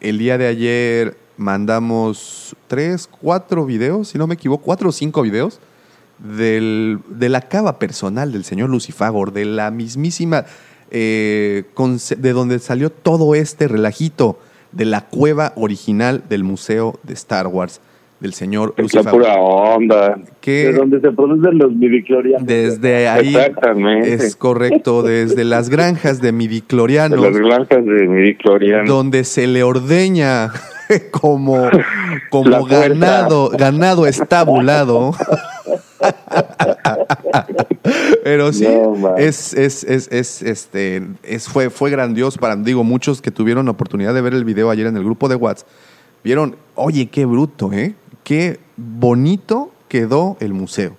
[0.00, 5.22] el día de ayer mandamos tres, cuatro videos, si no me equivoco, cuatro o cinco
[5.22, 5.60] videos
[6.18, 10.44] del, de la cava personal del señor Lucifagor, de la mismísima,
[10.90, 11.64] eh,
[12.18, 14.38] de donde salió todo este relajito,
[14.72, 17.80] de la cueva original del museo de Star Wars,
[18.20, 19.20] del señor Es la Lucifagor.
[19.22, 20.18] pura onda.
[20.40, 22.46] que De donde se producen los midiclorianos.
[22.46, 24.14] desde ahí Exactamente.
[24.14, 28.88] es correcto, desde las granjas de De midiclorianos, las granjas de midicloriano.
[28.92, 30.50] donde se le ordeña
[31.10, 31.68] como,
[32.30, 35.12] como ganado, ganado estabulado.
[38.22, 43.20] Pero sí, No, es, es, es, es, este, es, fue, fue grandioso para, digo, muchos
[43.22, 45.68] que tuvieron la oportunidad de ver el video ayer en el grupo de WhatsApp,
[46.22, 47.94] vieron, oye, qué bruto, ¿eh?
[48.22, 50.96] Qué bonito quedó el museo.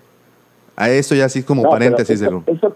[0.76, 2.76] A eso ya así como No, paréntesis de eso, lo- eso,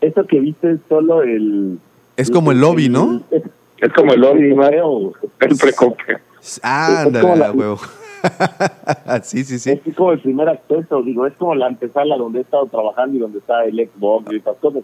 [0.00, 1.78] eso que viste es solo el...
[2.16, 3.22] Es como el lobby, ¿no?
[3.30, 3.42] Es,
[3.78, 5.12] Es como el lobby, museo.
[5.40, 6.18] El precope.
[6.62, 7.78] Ándale, huevo.
[9.22, 9.70] sí, sí, sí.
[9.84, 13.20] Es como el primer acceso, digo, es como la antesala donde he estado trabajando y
[13.20, 14.82] donde está el Xbox y estas cosas.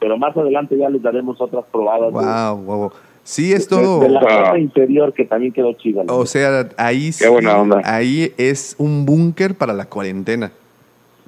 [0.00, 2.12] Pero más adelante ya les daremos otras probadas.
[2.12, 2.92] de- Wow, wow.
[3.22, 4.00] Sí, es de, todo.
[4.00, 4.28] de la Wow.
[4.28, 6.02] casa interior que también quedó chida.
[6.08, 7.80] O sea, ahí sí, Qué buena onda.
[7.84, 10.52] ahí es un búnker para la cuarentena.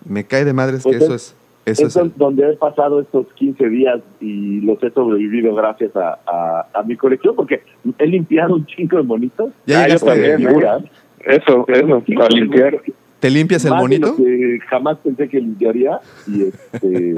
[0.05, 1.35] Me cae de madres Pues que eso es- es.
[1.67, 6.19] Eso es el- donde he pasado estos 15 días y los he sobrevivido gracias a,
[6.27, 7.61] a, a mi colección, porque
[7.99, 9.51] he limpiado un chingo de monitos.
[9.67, 10.37] Ya Ah, yo llegaste, también, ¿eh?
[10.49, 10.83] figuras.
[11.27, 12.81] Eso, eso, a limpiar.
[13.19, 14.15] ¿Te limpias el Más monito?
[14.17, 15.99] que jamás pensé que limpiaría.
[16.29, 17.15] Y, este,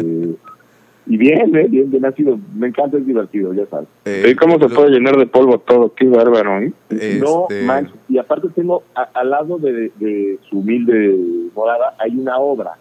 [1.10, 1.66] y bien, ¿eh?
[1.68, 3.88] bien, bien, ha sido, me encanta, es divertido, ya sabes.
[4.06, 5.92] Eh, ¿Y cómo se lo- puede llenar de polvo todo?
[5.94, 6.72] Qué bárbaro, ¿eh?
[7.20, 7.94] No este, manches.
[8.08, 11.14] Y aparte tengo, a- al lado de, de su humilde
[11.54, 12.72] morada, hay una obra.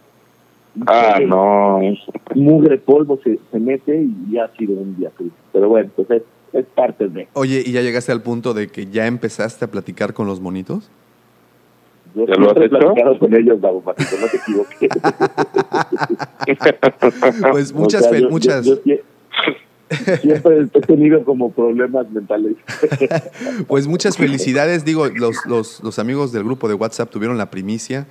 [0.86, 1.80] Ah, no.
[2.36, 5.36] Mugre polvo se, se mete y ya ha sido un día triste.
[5.52, 6.22] Pero bueno, pues es,
[6.54, 7.28] es parte de.
[7.34, 10.90] Oye, ¿y ya llegaste al punto de que ya empezaste a platicar con los monitos?
[12.16, 12.70] Yo ¿Ya lo has hecho?
[12.80, 14.90] platicado con ellos, Gabo Patito, no te equivoques.
[17.52, 19.02] Pues O muchas, sea, fel- yo- yo- muchas, yo sie-
[20.22, 22.56] siempre he tenido como problemas mentales.
[23.68, 24.86] pues muchas felicidades.
[24.86, 28.06] Digo, los, los, los amigos del grupo de WhatsApp tuvieron la primicia.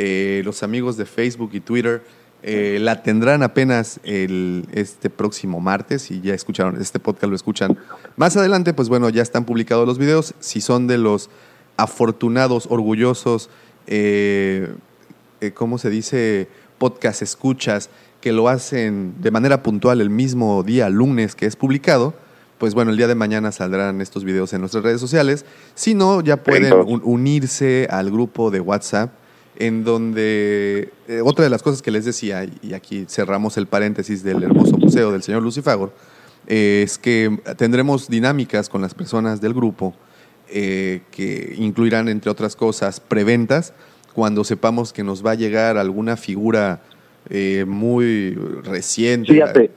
[0.00, 2.02] Eh, los amigos de Facebook y Twitter
[2.44, 7.76] eh, la tendrán apenas el, este próximo martes y ya escucharon, este podcast lo escuchan
[8.16, 10.34] más adelante, pues bueno, ya están publicados los videos.
[10.38, 11.30] Si son de los
[11.76, 13.50] afortunados, orgullosos,
[13.88, 14.68] eh,
[15.40, 16.46] eh, ¿cómo se dice?
[16.78, 22.14] Podcast escuchas que lo hacen de manera puntual el mismo día, lunes, que es publicado,
[22.58, 25.44] pues bueno, el día de mañana saldrán estos videos en nuestras redes sociales.
[25.74, 29.10] Si no, ya pueden un- unirse al grupo de WhatsApp,
[29.58, 34.22] en donde eh, otra de las cosas que les decía, y aquí cerramos el paréntesis
[34.22, 35.90] del hermoso museo del señor Lucifagor,
[36.46, 39.94] eh, es que tendremos dinámicas con las personas del grupo
[40.48, 43.74] eh, que incluirán, entre otras cosas, preventas,
[44.14, 46.80] cuando sepamos que nos va a llegar alguna figura
[47.66, 49.34] muy reciente.
[49.34, 49.70] Fíjate,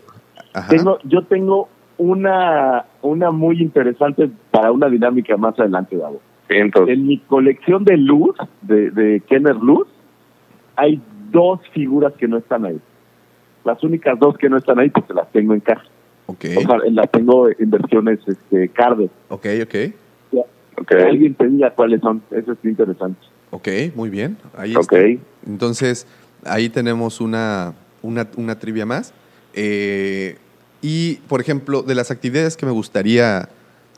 [0.69, 1.67] tengo, yo tengo
[1.97, 6.21] una, una muy interesante para una dinámica más adelante, Davo.
[6.51, 9.87] En mi colección de luz, de, Kenner Luz,
[10.75, 12.79] hay dos figuras que no están ahí.
[13.63, 15.83] Las únicas dos que no están ahí porque las tengo en casa.
[16.25, 16.57] Okay.
[16.57, 19.09] O sea, las tengo en versiones este, Cardes.
[19.29, 19.75] Ok, ok.
[20.77, 21.01] Okay.
[21.01, 22.23] Alguien te cuáles son.
[22.31, 23.19] Eso es interesante.
[23.51, 24.37] Ok, muy bien.
[24.57, 25.13] Ahí okay.
[25.13, 25.25] está.
[25.45, 26.07] Entonces,
[26.45, 29.13] ahí tenemos una, una, una trivia más.
[29.53, 30.37] Eh,
[30.81, 33.49] y, por ejemplo, de las actividades que me gustaría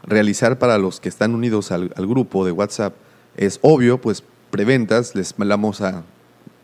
[0.04, 2.94] realizar para los que están unidos al, grupo de WhatsApp,
[3.38, 6.04] es obvio, pues preventas, les vamos a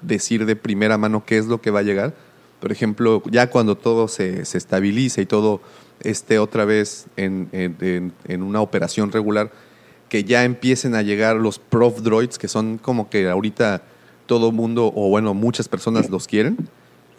[0.02, 2.14] decir de primera mano qué es lo que va a llegar.
[2.60, 5.62] Por ejemplo, ya cuando todo se, se estabilice y todo
[6.02, 9.52] esté otra vez en, en- en- en una operación regular,
[10.10, 13.82] que ya empiecen a llegar los prof droids, que son como que ahorita
[14.26, 16.58] todo mundo, o bueno, muchas personas los quieren.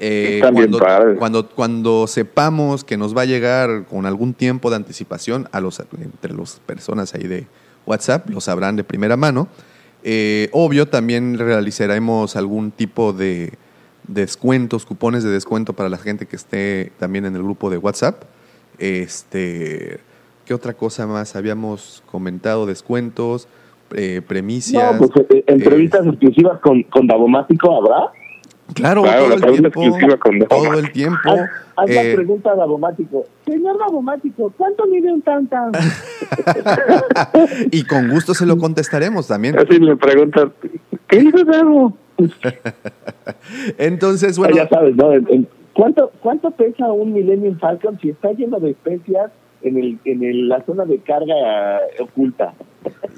[0.02, 0.78] Eh, cuando,
[1.18, 5.78] cuando, cuando sepamos que nos va a llegar con algún tiempo de anticipación a los,
[6.00, 7.46] entre las personas ahí de
[7.84, 9.46] WhatsApp, lo sabrán de primera mano.
[10.02, 13.52] Eh, obvio, también realizaremos algún tipo de
[14.08, 18.22] descuentos, cupones de descuento para la gente que esté también en el grupo de WhatsApp.
[18.78, 20.00] Este,
[20.46, 21.36] ¿Qué otra cosa más?
[21.36, 23.48] Habíamos comentado descuentos,
[23.94, 24.98] eh, premicias.
[24.98, 28.12] No, pues eh, entrevistas exclusivas con, con Davomático habrá.
[28.74, 29.80] Claro, Claro, todo la el pregunta tiempo.
[29.96, 30.78] exclusiva con Todo Mático.
[30.78, 31.30] el tiempo.
[31.30, 31.40] Haz,
[31.76, 33.24] haz la eh, pregunta a Davomático.
[33.46, 35.72] Señor Davomático, ¿cuánto mide un tan tan?
[37.70, 39.58] y con gusto se lo contestaremos también.
[39.58, 40.52] Así le preguntan,
[41.08, 41.96] ¿qué hizo Davo?
[43.78, 45.10] Entonces, Bueno, ya sabes, ¿no?
[45.72, 49.30] ¿Cuánto, ¿Cuánto pesa un Millennium Falcon si está lleno de especias
[49.62, 52.52] en, el, en el- la zona de carga oculta?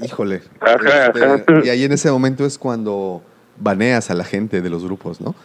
[0.02, 0.40] híjole.
[0.60, 1.42] Ajá, Este, ajá.
[1.64, 3.22] y ahí en ese momento es cuando
[3.58, 5.34] baneas a la gente de los grupos, ¿no?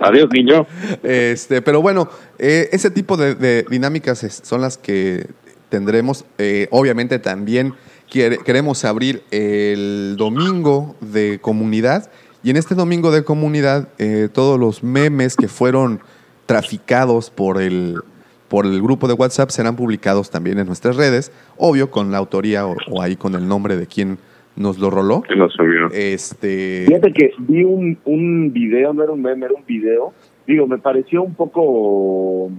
[0.00, 0.66] Adiós, niño.
[1.02, 2.08] Este, pero bueno,
[2.38, 5.26] eh, ese tipo de, de dinámicas son las que
[5.68, 6.24] tendremos.
[6.38, 7.74] Eh, obviamente también
[8.10, 12.10] quiere- queremos abrir el domingo de comunidad.
[12.42, 16.00] Y en este domingo de comunidad, eh, todos los memes que fueron
[16.46, 18.00] traficados por el,
[18.48, 21.32] por el grupo de WhatsApp serán publicados también en nuestras redes.
[21.56, 24.18] Obvio, con la autoría o, o ahí con el nombre de quien
[24.56, 25.22] nos lo roló.
[25.22, 25.88] Que no subió.
[25.92, 26.84] Este.
[26.86, 30.12] Fíjate que vi un, un video, no era un meme, era un video.
[30.46, 32.50] Digo, me pareció un poco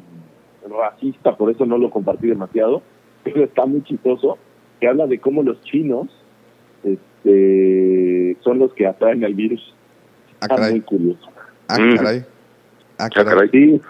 [0.70, 2.82] racista, por eso no lo compartí demasiado,
[3.24, 4.38] pero está muy chistoso,
[4.80, 6.08] que habla de cómo los chinos
[6.84, 9.74] este, son los que atraen el virus.
[10.42, 11.28] Ah, Está muy curioso.
[11.68, 11.96] Ah, Mm.
[11.96, 12.20] caray.
[13.00, 13.50] Ah, Ah, caray.
[13.52, 13.82] Sí,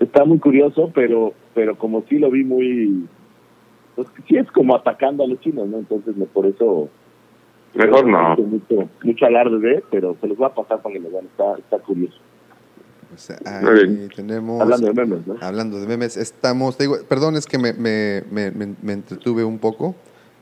[0.00, 3.06] está muy curioso, pero pero como sí lo vi muy...
[3.94, 5.78] Pues sí es como atacando a los chinos, ¿no?
[5.78, 6.90] Entonces por eso...
[7.76, 8.36] Mejor no.
[8.36, 11.26] Mucho, mucho alarde de, pero se los va a pasar que lo vean.
[11.26, 12.16] Está, está curioso.
[13.14, 14.08] O sea, Muy ahí bien.
[14.14, 14.60] tenemos.
[14.60, 15.36] Hablando de memes, ¿no?
[15.40, 16.76] Hablando de memes, estamos.
[16.76, 19.94] te digo, perdón, es que me, me, me, me- me entretuve un poco.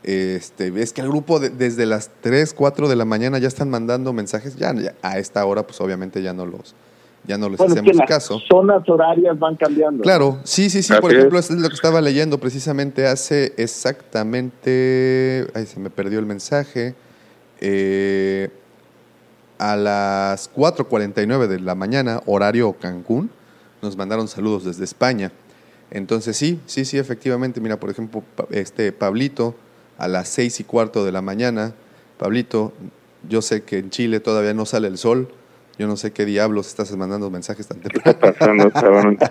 [0.03, 3.71] Este, es que el grupo de- desde las 3, 4 de la mañana ya están
[3.71, 4.57] mandando mensajes.
[4.57, 6.75] Ya, ya a esta hora, pues obviamente ya no los,
[7.27, 8.41] ya no les Bueno, es que hacemos las caso.
[8.51, 10.03] zonas horarias van cambiando.
[10.03, 10.93] Claro, sí, sí, sí.
[10.93, 11.51] Así Por ejemplo, es.
[11.51, 15.47] es lo que estaba leyendo precisamente hace exactamente.
[15.55, 16.95] Ay, se me perdió el mensaje.
[17.67, 18.51] Eh,
[19.59, 23.31] a las 4:49 de la mañana, horario Cancún,
[23.81, 25.33] nos mandaron saludos desde España.
[25.91, 27.63] Entonces, sí, sí, sí, efectivamente.
[27.63, 29.55] Mira, por ejemplo, este Pablito,
[29.97, 31.73] a las seis y cuarto de la mañana.
[32.19, 32.75] Pablito,
[33.31, 35.29] yo sé que en Chile todavía no sale el sol.
[35.79, 38.19] Yo no sé qué diablos estás mandando mensajes tan temprano.
[38.21, 39.19] Pasando, cabrón.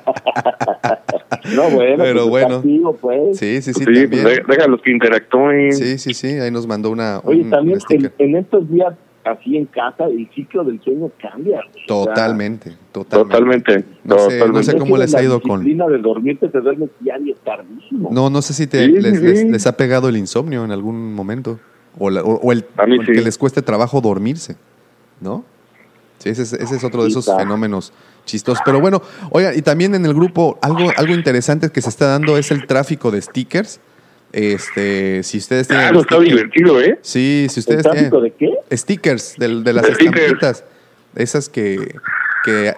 [1.56, 2.48] No, bueno, Pero pues, bueno.
[2.48, 3.38] está activo, pues.
[3.38, 5.74] Sí, sí, sí, Sí, pues de- déjalos que interactúen.
[5.74, 7.20] Sí, sí, sí, ahí nos mandó una.
[7.24, 8.94] Oye, un- también un en, en estos días
[9.26, 11.60] así en casa, el ciclo del sueño cambia.
[11.74, 11.86] güey.
[11.86, 13.34] Totalmente, totalmente.
[13.74, 13.86] Totalmente.
[14.06, 14.48] No sé, totalmente.
[14.54, 18.10] no sé cómo les ha ido con- La disciplina de dormirte te duermes diario tardísimo.
[18.12, 19.50] No, no sé si te, Sí, les, sí, les- sí.
[19.50, 21.60] les ha pegado el insomnio en algún momento.
[22.00, 23.22] O, la- o- o el, o que sí.
[23.24, 24.56] les cueste trabajo dormirse,
[25.20, 25.44] ¿no?
[26.24, 27.92] Sí, ese es, ese es otro de esos fenómenos
[28.24, 28.62] chistosos.
[28.64, 32.38] Pero bueno, oiga, y también en el grupo, algo, algo interesante que se está dando
[32.38, 33.82] es el tráfico de stickers.
[34.32, 35.88] Este, si ustedes tienen.
[35.88, 36.98] Claro, está divertido, ¿eh?
[37.02, 38.34] Sí, si ¿El ustedes tráfico tienen.
[38.40, 38.78] de qué?
[38.78, 40.64] Stickers, de, las estampitas.
[41.14, 41.94] Esas que,
[42.46, 42.74] que.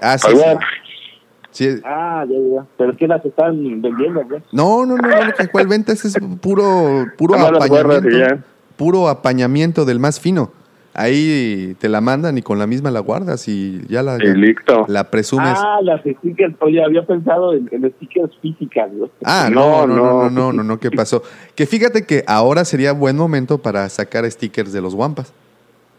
[1.51, 2.65] Sí, Ah, ya, ya.
[2.79, 4.23] Pero es que las están vendiendo.
[4.51, 8.43] No, no, no, no, que cuál venta ese es puro, puro apañamiento.
[8.75, 10.51] Puro apañamiento del más fino.
[10.97, 14.86] Ahí te la mandan y con la misma la guardas y ya la, Y listo.
[14.88, 15.58] la presumes.
[15.62, 16.55] Ah, las stickers.
[16.62, 19.10] Oye, había pensado en, en stickers físicas, ¿no?
[19.25, 20.05] Ah, no, no, no, no.
[20.05, 21.21] no, no, no, no, ¿qué pasó?
[21.53, 25.34] Que fíjate que ahora sería buen momento para sacar stickers de los Wampas,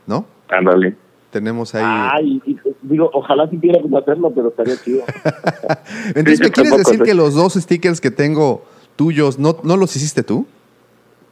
[0.06, 0.24] ¿no?
[0.48, 0.96] Ándale.
[1.30, 1.82] Tenemos ahí.
[1.84, 5.02] Ay, y- y- digo, ojalá supiera cómo hacerlo, pero estaría chido.
[6.14, 7.04] Entonces, sí, ¿me quieres decir sé.
[7.04, 8.64] que los dos stickers que tengo
[8.96, 10.46] tuyos no, no los hiciste tú?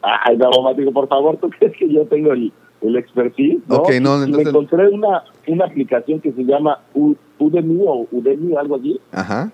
[0.02, 2.52] Ay, no, mamá, digo, por favor, ¿tú crees que yo tengo el,
[2.84, 3.58] el expertise?
[3.68, 3.76] ¿no?
[3.76, 8.06] Ok, no, Y entonces- me encontré una, una aplicación que se llama U- Udemy o
[8.12, 9.00] Udemy o algo así.
[9.12, 9.50] Ajá.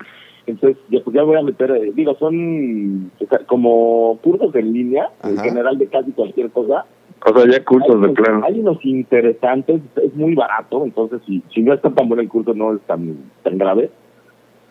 [0.46, 4.72] Entonces, ya, pues ya voy a meter, eh, digo, son o sea, como cursos en
[4.72, 6.86] línea, en general de casi cualquier cosa.
[7.24, 8.44] O sea, ya cursos hay, de unos, plano.
[8.46, 12.54] hay unos interesantes, es muy barato, entonces si, si no está tan bueno el curso
[12.54, 13.90] no es tan, tan grave.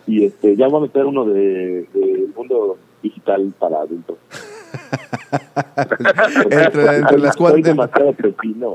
[0.07, 4.17] Y este ya voy a meter uno de, de mundo digital para adultos.
[6.49, 7.35] entre, entre las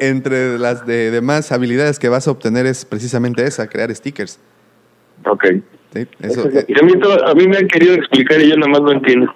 [0.00, 4.38] entre las de demás habilidades que vas a obtener es precisamente esa, crear stickers.
[5.26, 5.44] Ok.
[5.44, 8.82] eh, Y a mí, to- a mí me han querido explicar y yo nada más
[8.82, 9.32] no entiendo.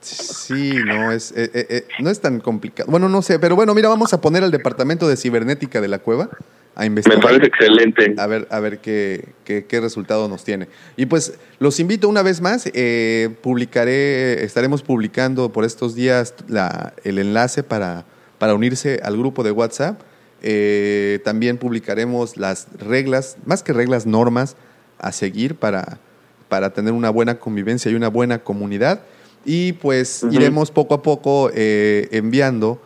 [0.00, 2.90] sí, no es, eh, eh, no es tan complicado.
[2.90, 5.98] Bueno, no sé, pero bueno, mira, vamos a poner al departamento de cibernética de la
[6.00, 6.28] cueva
[6.74, 7.20] a Me investigar.
[7.20, 8.14] parece excelente.
[8.18, 10.68] A ver, a ver qué, qué, qué resultado nos tiene.
[10.96, 16.94] Y pues los invito una vez más, eh, publicaré, estaremos publicando por estos días la-
[17.04, 18.04] el enlace para,
[18.38, 20.00] para unirse al grupo de WhatsApp.
[20.42, 24.56] Eh, también publicaremos las reglas, más que reglas, normas
[24.98, 25.98] a seguir para,
[26.48, 29.02] para tener una buena convivencia y una buena comunidad.
[29.44, 32.80] Y pues iremos poco a poco eh, enviando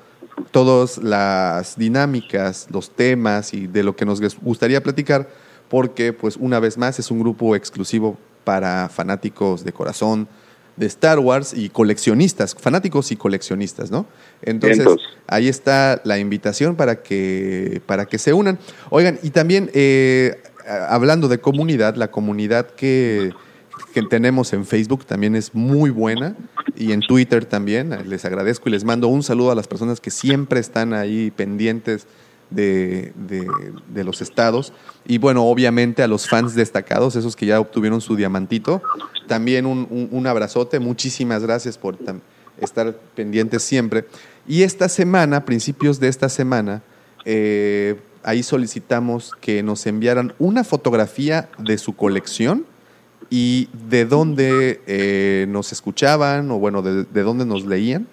[0.51, 5.29] todas las dinámicas, los temas y de lo que nos gustaría platicar,
[5.69, 10.29] porque pues una vez más es un grupo exclusivo para fanáticos de corazón,
[10.77, 14.07] de Star Wars y coleccionistas, fanáticos y coleccionistas, ¿no?
[14.43, 14.87] Entonces,
[15.27, 18.59] ahí está la invitación para que, para que se unan.
[18.91, 20.43] Oigan, y también eh,
[20.89, 23.33] hablando de comunidad, la comunidad que,
[23.97, 26.37] que tenemos en Facebook también es muy buena
[26.77, 27.97] y en Twitter también.
[28.11, 32.07] Les agradezco y les mando un saludo a las personas que siempre están ahí pendientes
[32.51, 34.75] de, de- los estados.
[35.07, 38.83] Y bueno, obviamente a los fans destacados, esos que ya obtuvieron su diamantito,
[39.27, 40.79] también un, un- abrazote.
[40.79, 41.97] Muchísimas gracias por
[42.61, 44.05] estar pendientes siempre.
[44.47, 46.83] Y esta semana, principios de esta semana,
[47.25, 52.67] eh, ahí solicitamos que nos enviaran una fotografía de su colección
[53.31, 58.07] y de dónde eh, nos escuchaban o bueno, de, de dónde nos leían.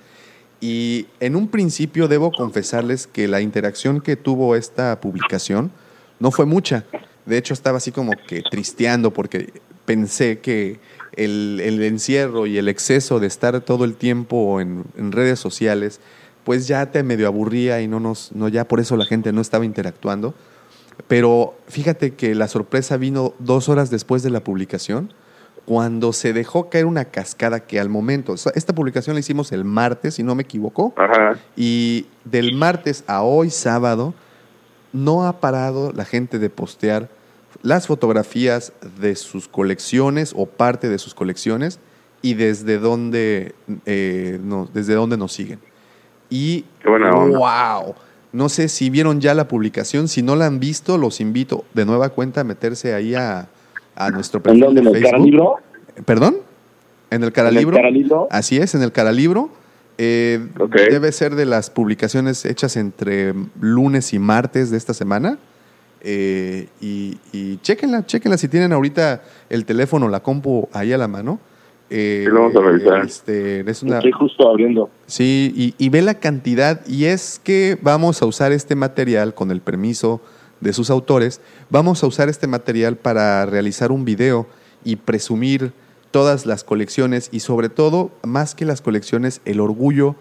[0.59, 5.71] Y en un principio debo confesarles que la interacción que tuvo esta publicación
[6.19, 6.85] no fue mucha.
[7.25, 9.51] De hecho, estaba así como que tristeando porque
[9.85, 10.79] pensé que
[11.15, 15.99] el, el encierro y el exceso de estar todo el tiempo en, en redes sociales,
[16.43, 19.41] pues ya te medio aburría y no nos, no ya por eso la gente no
[19.41, 20.33] estaba interactuando.
[21.07, 25.13] Pero fíjate que la sorpresa vino dos horas después de la publicación,
[25.65, 30.15] cuando se dejó caer una cascada que al momento, esta publicación la hicimos el martes,
[30.15, 31.37] si no me equivoco, Ajá.
[31.55, 34.13] y del martes a hoy sábado
[34.91, 37.09] no ha parado la gente de postear
[37.61, 41.79] las fotografías de sus colecciones o parte de sus colecciones
[42.21, 45.59] y desde dónde, eh, no- desde dónde nos siguen.
[46.29, 47.37] Y Qué buena onda.
[47.37, 47.95] wow,
[48.33, 51.85] no sé si vieron ya la publicación, si no la han visto, los invito de
[51.85, 53.47] nueva cuenta a meterse ahí a,
[53.95, 54.81] a nuestro ¿En perfil dónde?
[54.81, 55.03] de ¿En el.
[55.03, 55.55] Caralibro?
[56.05, 56.37] ¿Perdón?
[57.11, 57.75] En el ¿En Caralibro.
[57.77, 58.27] el Caralibro?
[58.31, 59.49] Así es, en el Caralibro.
[59.99, 60.39] Eh.
[60.89, 65.37] Debe ser de las publicaciones hechas entre lunes y martes de esta semana.
[66.01, 71.07] Eh, y, y chéquenla, chéquenla si tienen ahorita el teléfono, la compu ahí a la
[71.07, 71.39] mano.
[71.89, 73.05] Eh, Sí, lo vamos a revisar.
[73.05, 74.89] este, es una, Estoy justo abriendo.
[75.05, 79.51] Sí, y, y ve la cantidad, y es que vamos a usar este material con
[79.51, 80.21] el permiso
[80.59, 84.47] de sus autores, vamos a usar este material para realizar un video
[84.83, 85.73] y presumir
[86.11, 90.15] todas las colecciones y sobre todo, más que las colecciones, el orgullo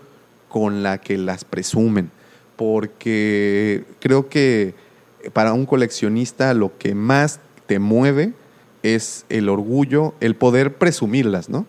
[0.49, 2.11] con la que las presumen,
[2.57, 4.75] porque creo que
[5.33, 8.33] para un coleccionista lo que más te mueve
[8.83, 11.66] es el orgullo, el poder presumirlas, ¿no?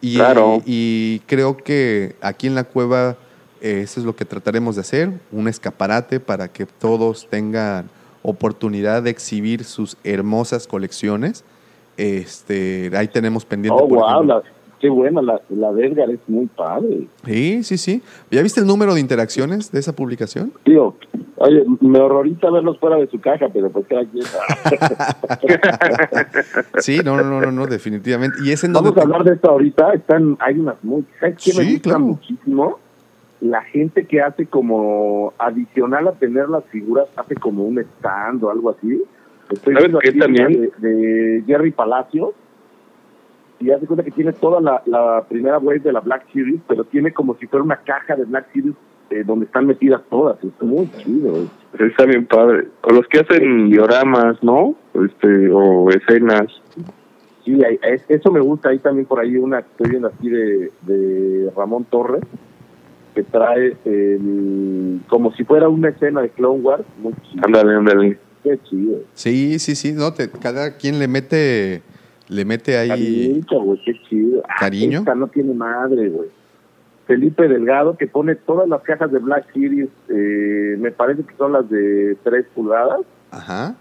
[0.00, 0.62] Y, Claro.
[0.66, 3.16] y creo que aquí en la cueva
[3.62, 7.88] eh, eso es lo que trataremos de hacer, un escaparate para que todos tengan
[8.22, 11.42] oportunidad de exhibir sus hermosas colecciones.
[11.96, 13.80] Este, ahí tenemos pendiente.
[13.82, 14.55] Oh, por wow, ejemplo- la,
[14.86, 17.08] qué buena, la, la de Edgar es muy padre.
[17.24, 18.02] Sí, sí, sí.
[18.30, 20.52] ¿Ya viste el número de interacciones de esa publicación?
[20.62, 20.94] Tío,
[21.38, 24.24] oye, me horroriza verlos fuera de su caja, pero pues cada quien.
[26.78, 28.36] Sí, no, no, no, no, definitivamente.
[28.44, 29.92] Y es en donde Vamos a hablar de esto ahorita.
[29.94, 31.04] Están, hay unas muy.
[31.18, 32.00] ¿Sabes qué me Sí, gusta claro.
[32.04, 32.78] muchísimo?
[33.40, 38.50] La gente que hace como adicional a tener las figuras, hace como un stand o
[38.50, 39.02] algo así.
[39.50, 40.70] Estoy ¿Sabes viendo qué también?
[40.78, 42.30] De, de Jerry Palacios.
[43.58, 46.84] Y hace cuenta que tiene toda la, la primera wave de la Black Series, pero
[46.84, 48.74] tiene como si fuera una caja de Black Series
[49.10, 50.36] eh, donde están metidas todas.
[50.44, 51.46] Es muy chido.
[51.78, 52.68] Está bien padre.
[52.82, 54.74] O los que hacen dioramas, ¿no?
[54.94, 56.46] Este, o escenas.
[57.44, 58.70] Sí, hay- es- eso me gusta.
[58.70, 62.22] Ahí también por ahí una que estoy viendo aquí de, de Ramón Torres,
[63.14, 66.84] que trae el, como si fuera una escena de Clone Wars.
[67.00, 67.42] Muy chido.
[67.46, 68.18] Ándale, ándale.
[68.42, 68.98] Qué chido.
[69.14, 71.82] Sí, sí, sí, no, te- cada quien le mete,
[72.28, 72.88] le mete ahí.
[72.88, 74.42] Cariñito, güey, qué chido.
[74.48, 75.00] Ah, Cariño.
[75.00, 76.28] Esta no tiene madre, güey.
[77.06, 81.52] Felipe Delgado, que pone todas las cajas de Black Series, eh, me parece que son
[81.52, 83.00] las de 3 pulgadas.
[83.30, 83.76] Ajá.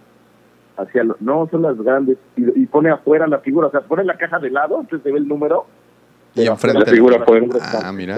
[0.77, 2.17] Hacia lo- no, son las grandes.
[2.37, 5.11] Y, y pone afuera la figura, o sea, pone la caja de lado, entonces se
[5.11, 5.65] ve el número.
[6.35, 6.81] Y enfrente.
[6.81, 7.45] La figura afuera.
[7.47, 8.13] está- Ah, mira.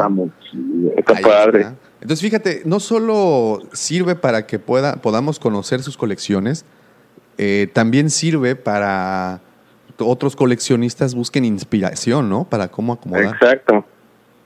[0.97, 1.59] Está Ahí padre.
[1.61, 1.75] está.
[2.01, 6.65] Entonces, fíjate, no solo sirve para que pueda, podamos conocer sus colecciones,
[7.37, 9.39] eh, también sirve para
[9.99, 12.43] otros coleccionistas busquen inspiración, ¿no?
[12.45, 13.35] Para cómo acomodar.
[13.35, 13.85] Exacto.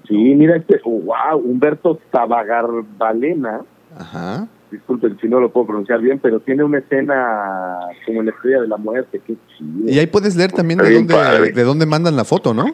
[0.08, 3.62] Sí, mira este, oh, wow, Humberto Tabagarbalena,
[3.98, 4.48] Ajá.
[4.70, 8.62] disculpen si no lo puedo pronunciar bien, pero tiene una escena como en la estrella
[8.62, 9.90] de la muerte, qué chido.
[9.90, 11.52] Y ahí puedes leer también de bien dónde, padre.
[11.52, 12.66] de dónde mandan la foto, ¿no?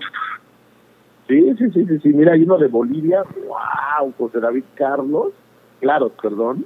[1.27, 5.33] Sí, sí, sí, sí, sí, mira, hay uno de Bolivia, wow, José David Carlos,
[5.81, 6.65] claro, perdón.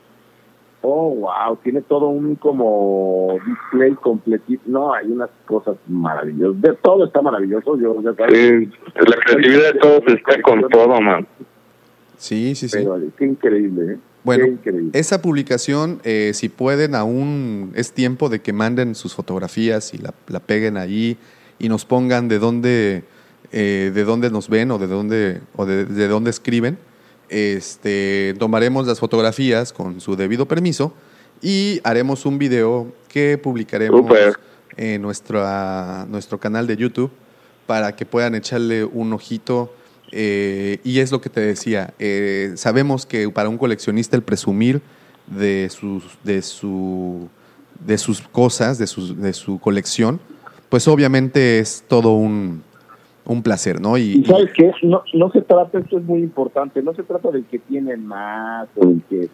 [0.84, 4.64] Oh, wow, tiene todo un como display completito.
[4.66, 6.62] No, hay unas cosas maravillosas.
[6.62, 7.78] De todo está maravilloso.
[7.80, 11.28] Yo, ya sabes, Sí, la creatividad de todos está con todo, man.
[12.18, 12.78] Sí, sí, sí.
[12.78, 13.98] pero qué increíble, ¿eh?
[14.24, 14.90] Bueno, Qué increíble.
[14.94, 20.14] esa publicación, eh, si pueden, aún es tiempo de que manden sus fotografías y la,
[20.28, 21.18] la peguen allí
[21.58, 23.04] y nos pongan de dónde
[23.52, 26.78] eh, de dónde nos ven o de dónde, o de, de dónde escriben,
[27.32, 30.94] este, tomaremos las fotografías con su debido permiso
[31.42, 34.06] y haremos un video que publicaremos
[34.78, 37.10] en nuestra, nuestro canal de YouTube
[37.66, 39.74] para que puedan echarle un ojito.
[40.12, 44.82] eh, y es lo que te decía, eh, sabemos que para un coleccionista el presumir
[45.28, 47.30] de sus, de su,
[47.80, 50.20] de sus cosas, de, sus, de su colección,
[50.68, 52.64] pues obviamente es todo un,
[53.26, 53.98] un placer, ¿no?
[53.98, 57.30] Y, Y sabes qué, no, no se trata, esto es muy importante, no se trata
[57.32, 59.30] del que tiene más o el que,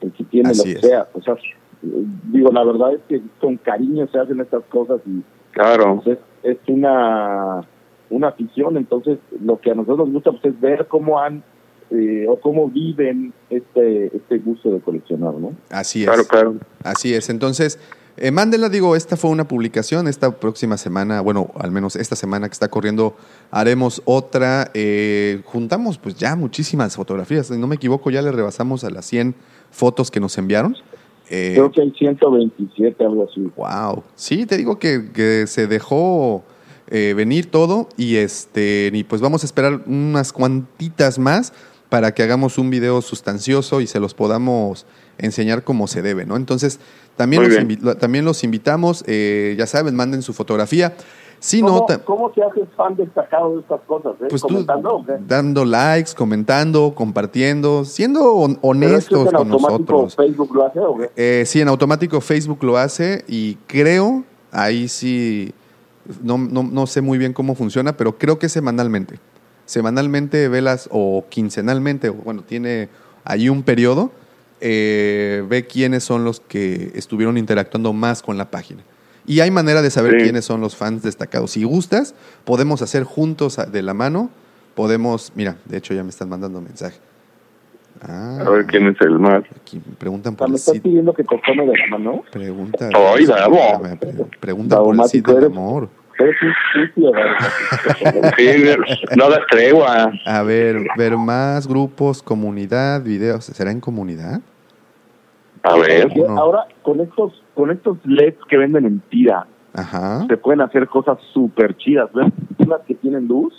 [0.00, 0.80] el que tiene Así lo es.
[0.80, 1.08] que sea.
[1.14, 1.36] O sea,
[2.32, 5.22] digo, la verdad es que con cariño se hacen estas cosas y
[5.52, 6.00] Claro.
[6.04, 7.62] pues, es, es una,
[8.10, 11.42] una afición, entonces lo que a nosotros nos gusta pues, es ver cómo han
[11.90, 15.52] eh, o cómo viven este, este gusto de coleccionar, ¿no?
[15.70, 16.06] así es.
[16.08, 16.54] Claro, claro.
[16.84, 17.28] Así es.
[17.30, 17.80] Entonces,
[18.16, 20.08] eh, mándenla, digo, esta fue una publicación.
[20.08, 23.16] Esta próxima semana, bueno, al menos esta semana que está corriendo,
[23.50, 24.70] haremos otra.
[24.74, 27.46] eh, juntamos, pues ya muchísimas fotografías.
[27.48, 29.34] Si no me equivoco, ya le rebasamos a las 100
[29.70, 30.76] fotos que nos enviaron.
[31.30, 33.50] Eh, Creo que hay 127, algo así.
[33.56, 34.02] Wow.
[34.16, 36.42] Sí, te digo que, que se dejó
[36.88, 41.52] eh, venir todo y este y pues vamos a esperar unas cuantitas más
[41.88, 44.86] para que hagamos un video sustancioso y se los podamos
[45.18, 46.36] enseñar como se debe, ¿no?
[46.36, 46.80] Entonces,
[47.16, 50.94] también, los, invi- también los invitamos, eh, ya saben, manden su fotografía.
[51.42, 54.12] Si no, ¿Cómo, ta- ¿Cómo se hace fan destacado de estas cosas?
[54.20, 54.26] Eh?
[54.28, 54.42] pues
[55.26, 60.16] dando likes, comentando, compartiendo, siendo hon- ¿Pero honestos esto es en con automático nosotros.
[60.16, 61.10] Facebook lo hace o qué?
[61.16, 65.54] Eh, sí, en automático Facebook lo hace y creo, ahí sí,
[66.22, 69.18] no, no, no sé muy bien cómo funciona, pero creo que semanalmente.
[69.64, 72.88] Semanalmente velas o quincenalmente, o bueno, tiene
[73.24, 74.10] ahí un periodo,
[74.60, 78.82] eh, ve quiénes son los que estuvieron interactuando más con la página.
[79.26, 80.22] Y hay manera de saber Sí.
[80.24, 81.52] quiénes son los fans destacados.
[81.52, 84.30] Si gustas, podemos hacer juntos de la mano,
[84.74, 86.98] podemos, mira, de hecho ya me están mandando mensaje.
[88.02, 89.42] Ah, A ver quién es el más.
[89.54, 90.90] aquí me preguntan por me el estás sitio.
[90.90, 92.22] pidiendo que te tome de la mano.
[92.32, 92.88] Pregunta.
[92.94, 93.26] Ay,
[94.00, 95.50] pre- Pregunta por el sitio de eres.
[95.50, 95.90] amor.
[98.36, 98.64] Sí,
[99.16, 100.12] no das tregua.
[100.26, 103.44] A ver, ver más grupos, comunidad, videos.
[103.46, 104.40] ¿Será en comunidad?
[105.62, 106.16] A ver.
[106.16, 106.38] No.
[106.38, 110.26] Ahora, con estos, con estos LEDs que venden en tira, Ajá.
[110.26, 112.10] se pueden hacer cosas súper chidas.
[112.12, 112.32] ¿Ves?
[112.58, 113.52] Unas que tienen luz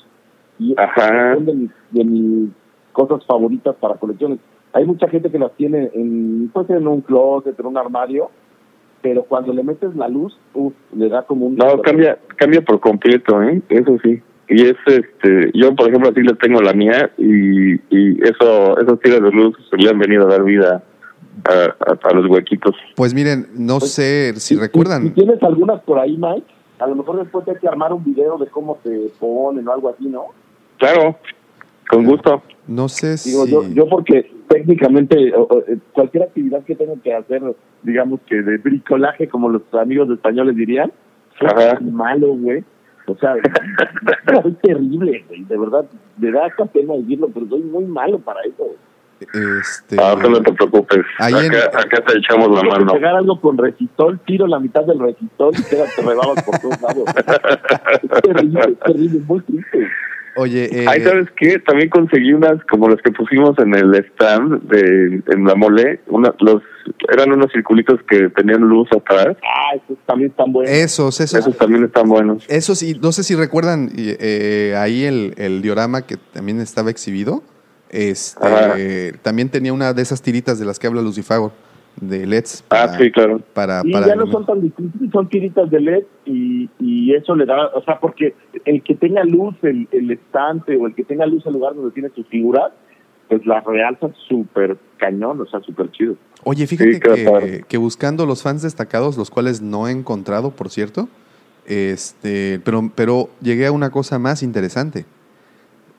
[0.60, 1.36] y Ajá.
[1.36, 2.50] son de mis, de mis
[2.92, 4.40] cosas favoritas para colecciones.
[4.74, 8.30] Hay mucha gente que las tiene en, puede ser en un closet, en un armario,
[9.02, 11.56] pero cuando le metes la luz, uf, le da como un...
[11.56, 13.62] No, cambia, cambia por completo, ¿eh?
[13.70, 14.22] Eso sí.
[14.48, 19.00] Y es este, yo por ejemplo así le tengo la mía y, y eso, esos
[19.00, 20.84] tiros de luz le han venido a dar vida
[21.46, 22.76] a, a- a los huequitos.
[22.96, 25.14] Pues miren, no Pues, sé si Si- Si, recuerdan.
[25.14, 26.46] tienes algunas por ahí, Mike,
[26.80, 29.90] a lo mejor después hay que armar un video de cómo se ponen o algo
[29.90, 30.26] así, ¿no?
[30.78, 31.16] Claro,
[31.90, 32.42] con gusto.
[32.68, 33.30] No sé si.
[33.32, 37.42] Digo, yo, yo porque técnicamente eh, cualquier actividad que tenga que hacer,
[37.84, 40.92] digamos que de bricolaje, como los amigos españoles dirían,
[41.40, 41.72] Ajá.
[41.74, 42.64] es malo, güey.
[43.08, 43.34] O sea,
[44.42, 45.44] soy terrible, güey.
[45.44, 45.86] De verdad,
[46.18, 48.64] me da hasta pena decirlo, pero soy muy malo para eso.
[48.64, 48.78] güey.
[49.34, 51.02] Este, Ah, no te preocupes.
[51.20, 52.94] Ahí en- acá, acá te echamos la mano.
[52.94, 57.04] pegar algo con resistol, tiro la mitad del resistol y te rebabas por todos lados.
[58.04, 59.88] es terrible, es terrible, es muy triste.
[60.38, 61.60] Oye, eh, Ay, ¿sabes qué?
[61.60, 66.00] También conseguí unas como las que pusimos en el stand de en la mole.
[66.08, 66.64] Una, los
[67.12, 69.36] Eran unos circulitos que tenían luz atrás.
[69.44, 70.72] Ah, esos también están buenos.
[70.74, 71.38] esos, esos.
[71.40, 72.46] Esos también están buenos.
[72.48, 76.90] Eso sí, no sé si recuerdan y, eh, ahí el, el diorama que también estaba
[76.92, 77.44] exhibido.
[77.92, 81.52] Este, también tenía una de esas tiritas de las que habla Lucifago,
[82.00, 82.64] de LEDs.
[82.70, 83.42] Ah, sí, claro.
[83.54, 87.36] Para, Y para ya no son tan difíciles, son tiritas de LED y, y eso
[87.36, 88.34] le da, o sea, porque
[88.64, 91.92] el que tenga luz, el, el estante o el que tenga luz el lugar donde
[91.92, 92.72] tiene sus figuras,
[93.28, 96.16] pues la realza súper cañón, o sea, súper chido.
[96.44, 100.70] Oye, fíjate Sí, que, que buscando los fans destacados, los cuales no he encontrado, por
[100.70, 101.10] cierto,
[101.66, 105.06] este, pero, pero llegué a una cosa más interesante.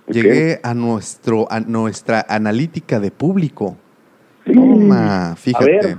[0.08, 3.76] Llegué a nuestro, a nuestra analítica de público.
[4.44, 5.64] Toma, fíjate.
[5.64, 5.98] ver.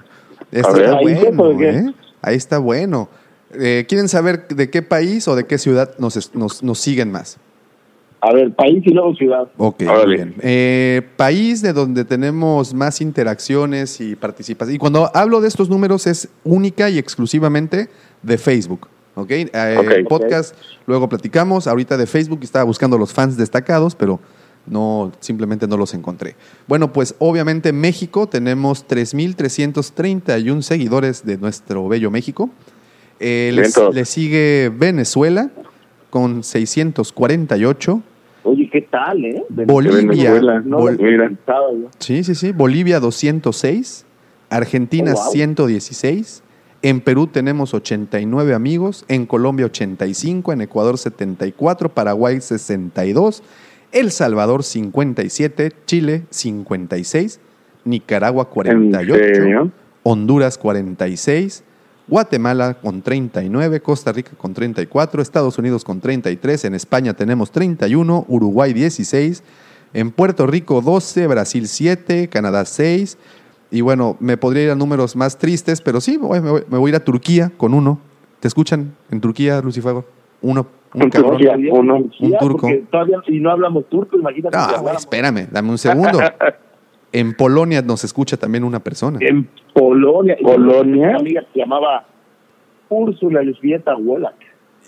[0.52, 0.84] Esta A ver.
[0.86, 1.62] está ¿Ahí bueno?
[1.62, 1.94] ¿eh?
[2.22, 3.10] Ahí está bueno.
[3.54, 7.38] Eh, ¿Quieren saber de qué país o de qué ciudad nos, nos, nos siguen más?
[8.22, 9.50] A ver, país y luego ciudad.
[9.58, 10.16] Ok, muy Órale.
[10.16, 10.36] bien.
[10.40, 14.76] Eh, país de donde tenemos más interacciones y participación.
[14.76, 17.90] Y cuando hablo de estos números es única y exclusivamente
[18.22, 18.88] de Facebook.
[19.16, 19.32] ¿Ok?
[19.32, 20.08] Eh, Ok.
[20.10, 20.56] Podcast,
[20.88, 21.68] luego platicamos.
[21.68, 24.20] Ahorita de Facebook estaba buscando los fans destacados, pero
[24.66, 26.36] no, simplemente no los encontré.
[26.68, 32.50] Bueno, pues obviamente México tenemos 3.331 seguidores de nuestro bello México.
[33.20, 33.52] Eh,
[33.94, 35.50] le sigue Venezuela
[36.10, 38.02] con 648.
[38.46, 39.44] Oye, ¿qué tal, eh?
[39.50, 40.32] Bolivia.
[40.34, 41.40] Venezuela, No Bol-.
[42.00, 42.52] Sí, sí, sí.
[42.52, 44.06] Bolivia 206,
[44.50, 45.32] Argentina Oh, wow.
[45.32, 46.44] 116,
[46.84, 53.42] en Perú tenemos 89 amigos, en Colombia 85, en Ecuador 74, Paraguay 62,
[53.94, 57.40] El Salvador 57, Chile 56,
[57.86, 59.72] Nicaragua ¿En 48, serio?
[60.04, 61.64] Honduras 46,
[62.10, 68.26] Guatemala con 39, Costa Rica con 34, Estados Unidos con 33, en España tenemos 31,
[68.28, 69.42] Uruguay 16,
[69.94, 73.18] en Puerto Rico 12, Brasil 7, Canadá 6.
[73.74, 76.64] Y bueno, me podría ir a números más tristes, pero sí, me voy, me voy-
[76.70, 78.00] me voy a ir a Turquía con uno.
[78.40, 80.06] ¿Te escuchan en Turquía, Lucifago?
[80.44, 81.32] Uno, un cabrón.
[81.40, 81.56] Turquía.
[81.74, 82.68] uno, un turco.
[82.68, 84.56] Porque todavía, y no hablamos turco, imagínate.
[84.58, 86.20] si Ah, güey, espérame, dame un segundo.
[87.16, 89.20] En Polonia nos escucha también una persona.
[89.22, 90.36] En Polonia.
[90.42, 91.10] Polonia.
[91.10, 92.06] Una amiga se llamaba
[92.90, 94.34] Úrsula Elżbieta Wolak.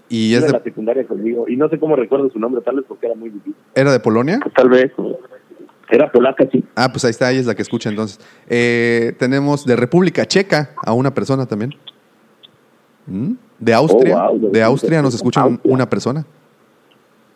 [0.10, 1.46] Y es de- la secundaria conmigo.
[1.48, 3.54] Y no sé cómo recuerdo su nombre, tal vez porque era muy difícil.
[3.76, 4.40] ¿Era de Polonia?
[4.56, 4.92] Tal vez.
[5.90, 6.64] Era polaca, sí.
[6.76, 8.20] Ah, pues ahí está, ella es la que escucha entonces.
[8.50, 11.76] Eh, tenemos de República Checa a una persona también.
[13.08, 13.34] ¿Mm?
[13.60, 14.26] De Austria.
[14.30, 15.74] Oh, wow, de Austria nos escucha un- Austria.
[15.74, 16.26] una persona.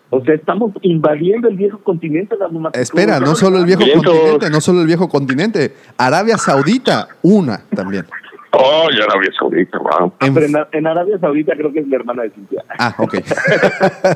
[0.10, 2.36] O sea, estamos invadiendo el viejo continente.
[2.52, 4.12] mamás- Espera, no solo el viejo Vientos.
[4.12, 5.76] continente, no solo el viejo continente.
[5.98, 8.06] Arabia Saudita, una también.
[8.52, 10.12] Oh, ya la había Saudita, wow.
[10.22, 12.64] En- Pero en, en Arabia Saudita creo que es la hermana de Cintia.
[12.80, 13.14] ah, ok.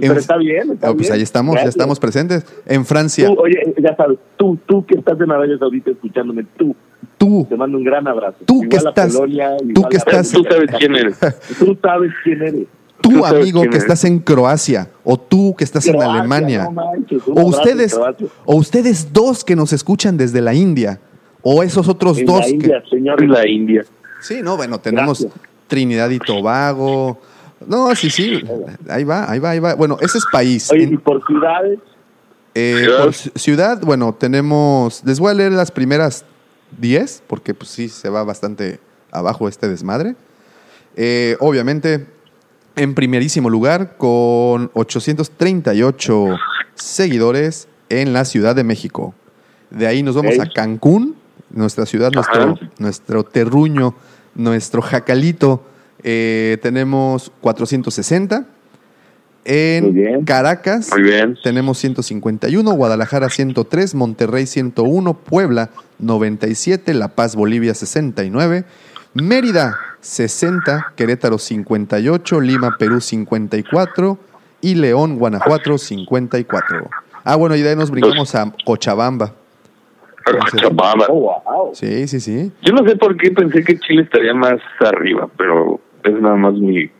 [0.00, 1.12] Pero En- está bien, está Ah, pues bien.
[1.12, 1.74] ahí estamos, ya Gracias.
[1.76, 2.44] estamos presentes.
[2.66, 6.74] En Francia, Tú, oye, ya sabes, tú, tú que estás en Arabia Saudita escuchándome, tú,
[7.18, 8.38] tú, te mando un gran abrazo.
[8.46, 11.18] Tú que estás- Polonia, tú que estás- Tú sabes quién eres.
[11.58, 12.66] Tú sabes quién eres.
[13.00, 13.82] tú amigo que es.
[13.84, 17.98] estás en Croacia, o tú que estás en Croacia, Alemania, no manches, o ustedes,
[18.44, 21.00] o ustedes dos que nos escuchan desde la India,
[21.42, 23.26] o esos otros En dos la que- India, señor.
[23.28, 23.84] La India.
[24.20, 25.42] Sí, no, bueno, tenemos Gracias.
[25.68, 27.20] Trinidad y Tobago.
[27.66, 28.42] No, sí, sí,
[28.88, 29.74] ahí va, ahí va, ahí va.
[29.74, 30.70] Bueno, ese es país.
[30.72, 31.78] Oye, En- y por ciudades,
[32.54, 32.98] eh, Ciudad.
[33.04, 36.24] por ci- ciudad, bueno, tenemos, les voy a leer las primeras
[36.78, 38.80] 10, porque pues sí, se va bastante
[39.10, 40.14] abajo este desmadre.
[40.96, 42.06] Eh, obviamente,
[42.76, 46.26] en primerísimo lugar, con 838
[46.74, 49.14] seguidores en la Ciudad de México.
[49.70, 51.16] De ahí nos vamos a Cancún,
[51.50, 53.94] nuestra ciudad, nuestro, nuestro terruño,
[54.34, 55.64] nuestro jacalito.
[56.02, 58.38] Eh, tenemos 460.
[58.38, 58.46] Muy
[59.44, 60.24] En bien.
[60.24, 61.38] Caracas Muy bien.
[61.42, 68.64] tenemos 151, Guadalajara 103, Monterrey 101, Puebla 97, La Paz, Bolivia 69,
[69.14, 74.18] Mérida 60, Querétaro 58, Lima, Perú 54
[74.60, 76.90] y León, Guanajuato 54.
[77.24, 79.34] Ah, bueno, y de ahí nos brincamos a Cochabamba.
[80.24, 81.06] Cochabamba.
[81.08, 81.70] oh, wow.
[81.74, 82.52] Sí, sí, sí.
[82.62, 86.54] Yo no sé por qué pensé que Chile estaría más arriba, pero es nada más
[86.54, 86.90] mi,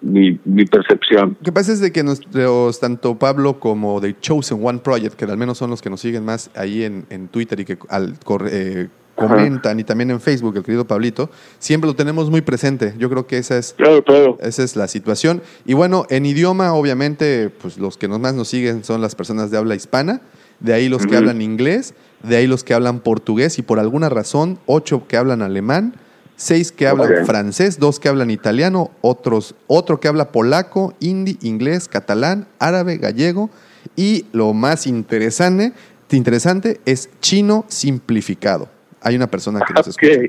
[0.00, 1.36] mi, mi percepción.
[1.40, 5.24] Lo que pasa es de que nuestros, tanto Pablo como The Chosen One Project, que
[5.24, 8.14] al menos son los que nos siguen más ahí en, en Twitter y que al,
[8.50, 12.94] eh, comentan, y también en Facebook, el querido Pablito, siempre lo tenemos muy presente.
[12.98, 14.38] Yo creo que esa es, Claro, claro.
[14.40, 15.42] esa es la situación.
[15.64, 19.50] Y bueno, en idioma, obviamente, pues los que nos más nos siguen son las personas
[19.50, 20.22] de habla hispana,
[20.60, 24.08] de ahí los que hablan inglés, de ahí los que hablan portugués y por alguna
[24.08, 25.94] razón, ocho que hablan alemán,
[26.36, 31.88] seis que hablan francés, dos que hablan italiano, otros, otro que habla polaco, hindi, inglés,
[31.88, 33.50] catalán, árabe, gallego
[33.96, 35.72] y lo más interesante,
[36.10, 38.68] interesante es chino simplificado.
[39.00, 40.20] Hay una persona que nos escucha.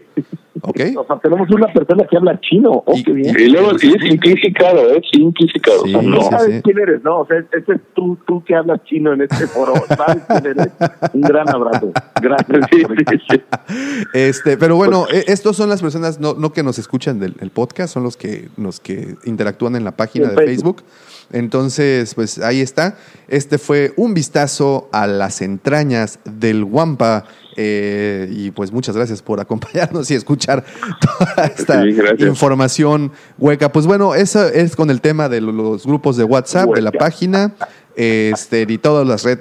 [0.66, 0.80] Ok.
[0.80, 0.98] ¿Ok?
[0.98, 2.84] O sea, tenemos una persona que habla chino.
[2.86, 3.36] Oh, Y- qué bien.
[3.38, 5.02] Y luego sí es simplificado, ¿eh?
[5.12, 5.84] Simplificado.
[5.84, 6.22] Sí, o sea, no.
[6.22, 6.62] sí, ¿Sabes sí.
[6.64, 7.04] quién eres?
[7.04, 9.74] No, o sea, ese es tú, tú que hablas chino en este foro.
[9.90, 10.70] ¿Sabes quién eres?
[11.14, 11.92] Un gran abrazo.
[12.22, 12.68] Gracias.
[14.14, 17.50] Este, pero bueno, e- estos son las personas no, no que nos escuchan del el
[17.50, 20.84] podcast, son los que, los que interactúan en la página de Facebook.
[21.32, 22.96] Entonces, pues ahí está.
[23.28, 27.26] Este fue un vistazo a las entrañas del Wampa.
[27.56, 30.64] Eh, y pues muchas gracias por acompañarnos y escuchar
[31.02, 33.72] toda esta Sí, información hueca.
[33.72, 36.92] Pues bueno, eso es con el tema de lo- los grupos de WhatsApp, de la
[36.92, 37.54] página
[37.96, 39.40] este, y todas las red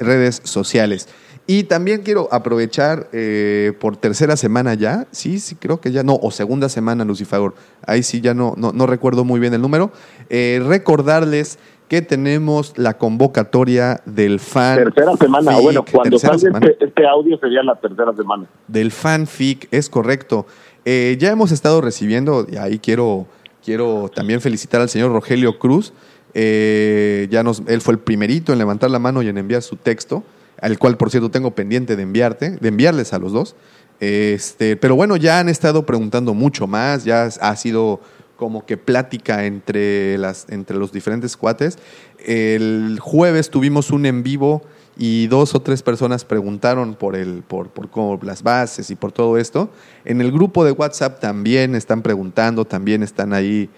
[0.00, 1.08] redes sociales.
[1.46, 6.14] Y también quiero aprovechar eh, por tercera semana ya, sí, sí, creo que ya no,
[6.22, 7.54] o segunda semana, Lucifagor,
[7.86, 9.92] ahí sí ya no, no, no recuerdo muy bien el número,
[10.30, 11.58] eh, recordarles
[11.88, 14.76] que tenemos la convocatoria del fan.
[14.76, 15.52] Tercera semana.
[15.52, 18.46] Fic, bueno, cuando salga este, este audio sería la tercera semana.
[18.68, 20.46] del fanfic, es correcto.
[20.84, 23.26] Eh, ya hemos estado recibiendo, y ahí quiero,
[23.64, 25.92] quiero también felicitar al señor Rogelio Cruz.
[26.34, 29.76] Eh, ya nos, él fue el primerito en levantar la mano y en enviar su
[29.76, 30.24] texto,
[30.60, 33.56] al cual, por cierto, tengo pendiente de enviarte, de enviarles a los dos.
[34.00, 38.00] Este, pero bueno, ya han estado preguntando mucho más, ya ha sido
[38.36, 41.78] como que plática entre, las, entre los diferentes cuates.
[42.18, 44.62] El jueves tuvimos un en vivo
[44.96, 49.12] y dos o tres personas preguntaron por, el, por, por cómo, las bases y por
[49.12, 49.70] todo esto.
[50.04, 53.68] En el grupo de WhatsApp también están preguntando, también están ahí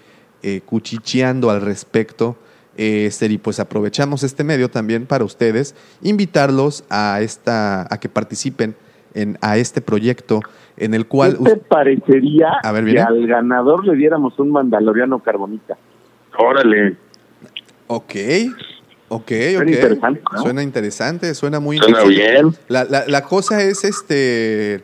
[0.43, 2.37] eh, cuchicheando al respecto.
[2.79, 8.75] Eh, y pues aprovechamos este medio también para ustedes, invitarlos a, esta, a que participen
[9.21, 10.39] en, a este proyecto
[10.77, 11.37] en el cual...
[11.43, 15.75] ¿Qué te parecería A ver, que al ganador le diéramos un mandaloriano carbonita?
[16.37, 16.95] Órale,
[17.87, 18.13] Ok,
[19.09, 19.67] ok, Suena ok.
[19.69, 20.41] interesante, ¿no?
[20.41, 22.31] Suena interesante, suena muy suena interesante.
[22.33, 22.55] bien.
[22.67, 24.83] La, la, la cosa es este.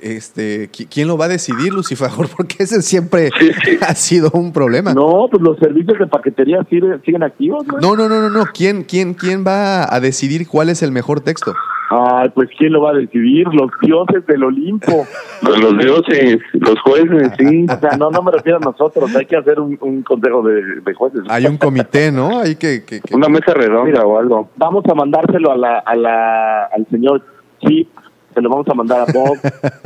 [0.00, 2.08] Este, ¿qui- ¿quién lo va a decidir, Lucifer?
[2.36, 3.78] Porque ese siempre Sí, sí.
[3.86, 4.94] ha sido un problema.
[4.94, 7.78] No, pues los servicios de paquetería siguen, siguen activos, ¿no?
[7.78, 8.44] No, no, no, no, no.
[8.54, 11.54] ¿Quién, quién, ¿Quién va a decidir cuál es el mejor texto?
[11.94, 13.46] Ay, pues ¿quién lo va a decidir?
[13.52, 15.06] Los dioses del Olimpo.
[15.42, 17.66] Los, los dioses, los jueces, sí.
[17.68, 20.80] O sea, no, no me refiero a nosotros, hay que hacer un, un consejo de,
[20.80, 21.22] de jueces.
[21.28, 22.38] Hay un comité, ¿no?
[22.38, 22.84] Hay que.
[22.84, 24.50] que- que- Una mesa redonda o algo.
[24.56, 27.22] Vamos a mandárselo a la, a la, al señor
[27.60, 27.88] Chip,
[28.32, 29.36] se lo vamos a mandar a Bob,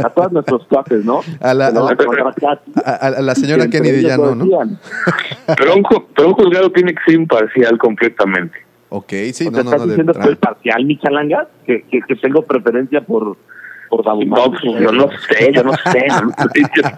[0.04, 1.20] a todos nuestros cuates, ¿no?
[1.40, 1.90] A la- a la-
[2.84, 4.44] a a señora Kennedy ya no, ¿no?
[5.56, 8.58] Pero un, pero un juzgado tiene que ser imparcial completamente.
[8.88, 9.86] Ok, sí, o no, sea, no, ¿estás no.
[9.86, 11.48] de diciendo que soy parcial, mi chalanga?
[11.66, 13.36] ¿Que, que, que tengo preferencia por,
[13.88, 16.06] por Babu No, pues, yo no sé, yo no sé.
[16.08, 16.62] no sé.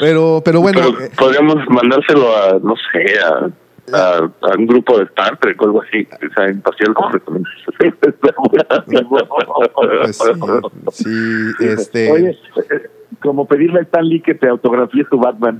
[0.00, 3.48] Pero, pero bueno, Pero eh, podríamos mandárselo a, no sé, a,
[3.92, 6.06] a, a un grupo de Star Trek o algo así.
[6.14, 7.48] O sea, imparcial completamente.
[10.84, 11.04] pues sí,
[11.58, 12.10] sí, este.
[12.10, 12.38] Oye,
[13.20, 15.58] como pedirle a Stan Lee que te autografíe tu Batman.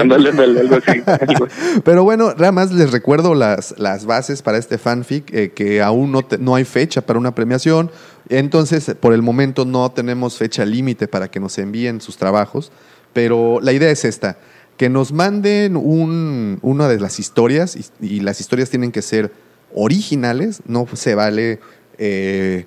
[0.00, 1.02] Ándale, ándale, algo así.
[1.84, 6.10] Pero bueno, nada más les recuerdo las, las bases para este fanfic, eh, que aún
[6.10, 7.90] no, te- no hay fecha para una premiación.
[8.28, 12.72] Entonces, por el momento no tenemos fecha límite para que nos envíen sus trabajos.
[13.12, 14.38] Pero la idea es esta,
[14.76, 19.32] que nos manden un- una de las historias, y, las historias tienen que ser
[19.74, 21.60] originales, no se vale
[21.98, 22.66] eh,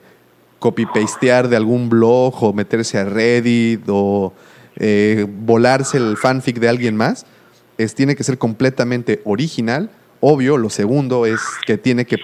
[0.60, 4.34] copy-pastear de algún blog o meterse a Reddit o
[4.76, 7.26] eh, volarse el fanfic de alguien más
[7.78, 9.90] es, tiene que ser completamente original.
[10.20, 12.18] Obvio, lo segundo es que tiene que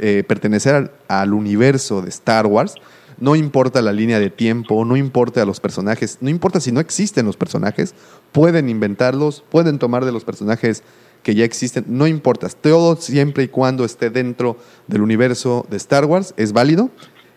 [0.00, 2.74] eh, pertenecer al universo de Star Wars.
[3.22, 7.24] No importa la línea de tiempo, no importa los personajes, no importa si no existen
[7.24, 7.94] los personajes,
[8.32, 10.82] pueden inventarlos, pueden tomar de los personajes
[11.22, 14.56] que ya existen, no importa, todo siempre y cuando esté dentro
[14.88, 16.90] del universo de Star Wars es válido.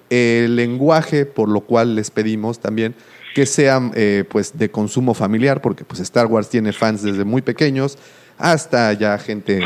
[0.09, 2.95] El lenguaje, por lo cual les pedimos también
[3.35, 7.43] que sean eh, pues de consumo familiar, porque pues Star Wars tiene fans desde muy
[7.43, 7.99] pequeños
[8.39, 9.61] hasta ya gente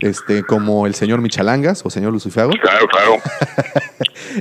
[0.00, 2.52] este, como el señor Michalangas o señor Lucifago.
[2.60, 3.16] Claro, claro.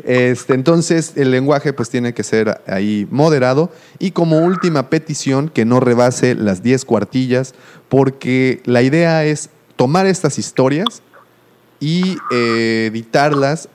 [0.04, 5.66] Este, entonces, el lenguaje pues tiene que ser ahí moderado y como última petición que
[5.66, 7.56] no rebase las 10 cuartillas,
[7.88, 11.02] porque la idea es tomar estas historias
[11.80, 13.70] y eh, editarlas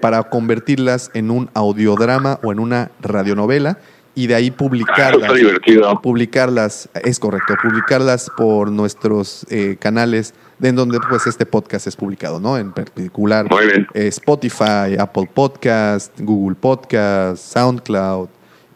[0.00, 3.78] para convertirlas en un audiodrama o en una radionovela
[4.16, 6.00] y de ahí publicarlas está divertido.
[6.00, 11.94] publicarlas, es correcto, publicarlas por nuestros eh, canales de en donde pues este podcast es
[11.96, 12.56] publicado, ¿no?
[12.56, 13.86] En particular Muy bien.
[13.92, 18.28] eh, Spotify, Apple Podcast, Google Podcast, SoundCloud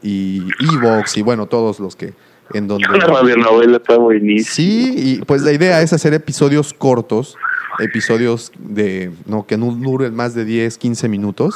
[0.03, 0.43] y
[0.75, 2.13] Evox y bueno, todos los que
[2.53, 4.55] en donde La radionovela está buenísima.
[4.55, 7.39] Sí, y pues la idea es hacer episodios cortos,
[7.79, 11.55] episodios de no que no duren más de 10, 15 minutos.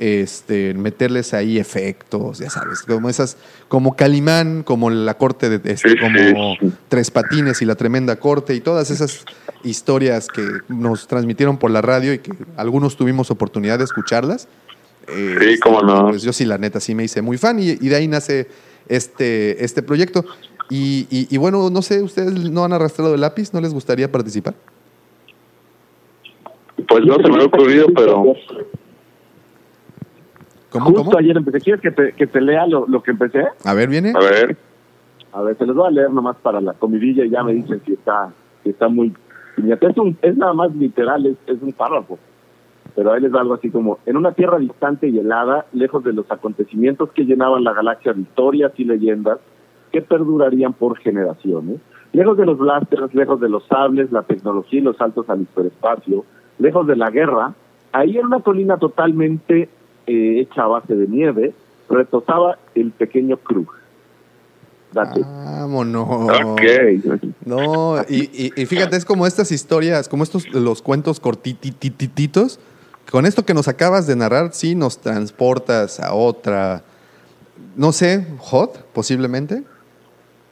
[0.00, 3.36] Este, meterles ahí efectos, ya sabes, como esas,
[3.68, 6.56] como Calimán, como la corte de este, como.
[6.88, 9.24] Tres Patines y la tremenda corte y todas esas
[9.62, 14.48] historias que nos transmitieron por la radio y que algunos tuvimos oportunidad de escucharlas.
[15.08, 16.08] Eh, Sí, cómo no.
[16.08, 18.48] Pues yo sí, la neta, sí me hice muy fan y, y de ahí nace
[18.88, 20.24] este, este proyecto.
[20.70, 23.52] Y, y- y bueno, no sé, ¿ustedes no han arrastrado el lápiz?
[23.52, 24.54] ¿No les gustaría participar?
[26.88, 28.34] Pues no se me ha ocurrido, pero
[30.74, 31.18] ¿Cómo, Justo cómo?
[31.18, 31.60] ayer empecé.
[31.60, 33.44] ¿Quieres que te, que te lea lo, lo que empecé?
[33.64, 34.12] A ver, viene.
[34.12, 34.56] a ver.
[35.32, 37.80] A ver, se los voy a leer nomás para la comidilla y ya me dicen
[37.86, 38.32] si está,
[38.64, 39.14] si está muy...
[39.56, 42.18] Es, un, es nada más literal, es, es un párrafo.
[42.96, 46.12] Pero ahí les va algo así como, en una tierra distante y helada, lejos de
[46.12, 49.38] los acontecimientos que llenaban la galaxia de historias y leyendas
[49.92, 51.78] que perdurarían por generaciones,
[52.12, 56.24] lejos de los blasters, lejos de los sables, la tecnología y los saltos al hiperespacio,
[56.58, 57.54] lejos de la guerra,
[57.92, 59.68] ahí en una colina totalmente
[60.06, 61.52] eh, hecha a base de nieve,
[61.88, 63.68] retosaba el pequeño Krug.
[64.92, 66.08] Vámonos.
[66.44, 66.60] Ok.
[67.44, 72.60] No, y, y- y fíjate, es como estas historias, como estos los cuentos cortitititos.
[73.10, 76.82] Con esto que nos acabas de narrar, sí nos transportas a otra,
[77.76, 79.62] no sé, hot, posiblemente.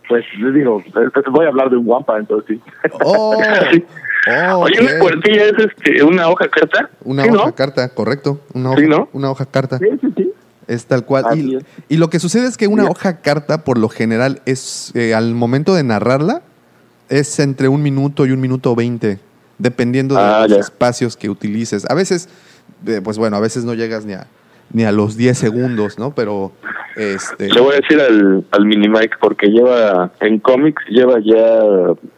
[0.09, 2.90] pues les digo, eh, voy a hablar de un guampa, entonces sí.
[3.05, 3.40] Oh,
[3.72, 3.84] Sí.
[4.29, 6.91] Oh, Oye, una cuartilla es este, una hoja carta.
[7.05, 7.55] Una ¿Sí, hoja no?
[7.55, 8.41] carta, correcto.
[8.55, 9.09] Una hoja, Sí, ¿no?
[9.12, 9.79] una hoja carta.
[9.79, 10.33] Sí, sí, sí.
[10.68, 11.25] Es tal cual.
[11.39, 11.64] Y, es.
[11.89, 15.35] y lo que sucede es que una hoja carta, por lo general, es eh, al
[15.35, 16.43] momento de narrarla,
[17.09, 19.18] es entre un minuto y un minuto veinte,
[19.59, 20.61] dependiendo de Ah, los ya.
[20.61, 21.85] espacios que utilices.
[21.91, 22.29] A veces,
[22.87, 24.27] eh, pues bueno, a veces no llegas ni a,
[24.73, 26.14] ni a los 10 segundos, ¿no?
[26.14, 26.53] Pero,
[26.97, 27.49] este...
[27.49, 31.61] Le voy a decir al, al mini Mike porque lleva, en cómics, lleva ya,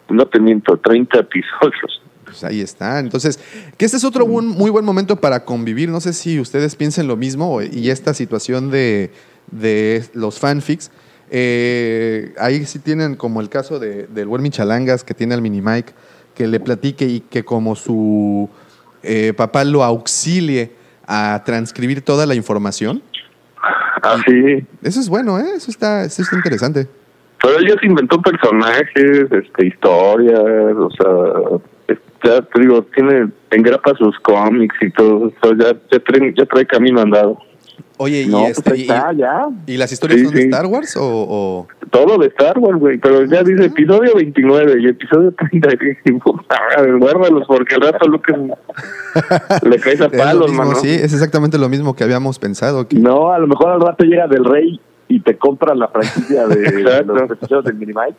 [0.08, 2.00] no te miento, 30 episodios.
[2.24, 2.98] Pues ahí está.
[3.00, 3.38] Entonces,
[3.76, 5.88] que este es otro buen- muy buen momento para convivir.
[5.88, 9.10] No sé si ustedes piensen lo mismo y esta situación de,
[9.50, 10.90] de los fanfics.
[11.30, 15.60] eh, ahí sí tienen como el caso de, del buen Michalangas que tiene al mini
[15.60, 15.92] Mike,
[16.34, 18.48] que le platique y que como su
[19.02, 20.72] eh, papá lo auxilie
[21.06, 23.02] a transcribir toda la información.
[24.02, 24.66] Así.
[24.82, 25.52] Eso es bueno, ¿eh?
[25.56, 26.86] Eso está, eso está interesante.
[27.42, 33.94] Pero él ya se inventó personajes, este, historias, o sea, ya te digo, tiene, engrapa
[33.96, 37.38] sus cómics y todo eso, ya, ya, trae, ya trae camino andado.
[37.96, 39.46] Oye, y, No, pues este, y, está, ya.
[39.66, 40.48] y las historias Sí, son de sí.
[40.48, 41.68] Star Wars o- o...
[41.90, 45.68] Todo de Star Wars, güey, pero ya dice episodio 29 y episodio 30.
[46.04, 48.36] y puta madre, guárdalos porque al rato Lucas
[49.62, 50.76] le caes a palos, mismo, mano.
[50.80, 52.88] sí, es exactamente lo mismo que habíamos pensado.
[52.88, 56.46] que- No, a lo mejor al rato llega del rey y te compra la franquicia
[56.48, 58.16] de, de los episodios del Minimite.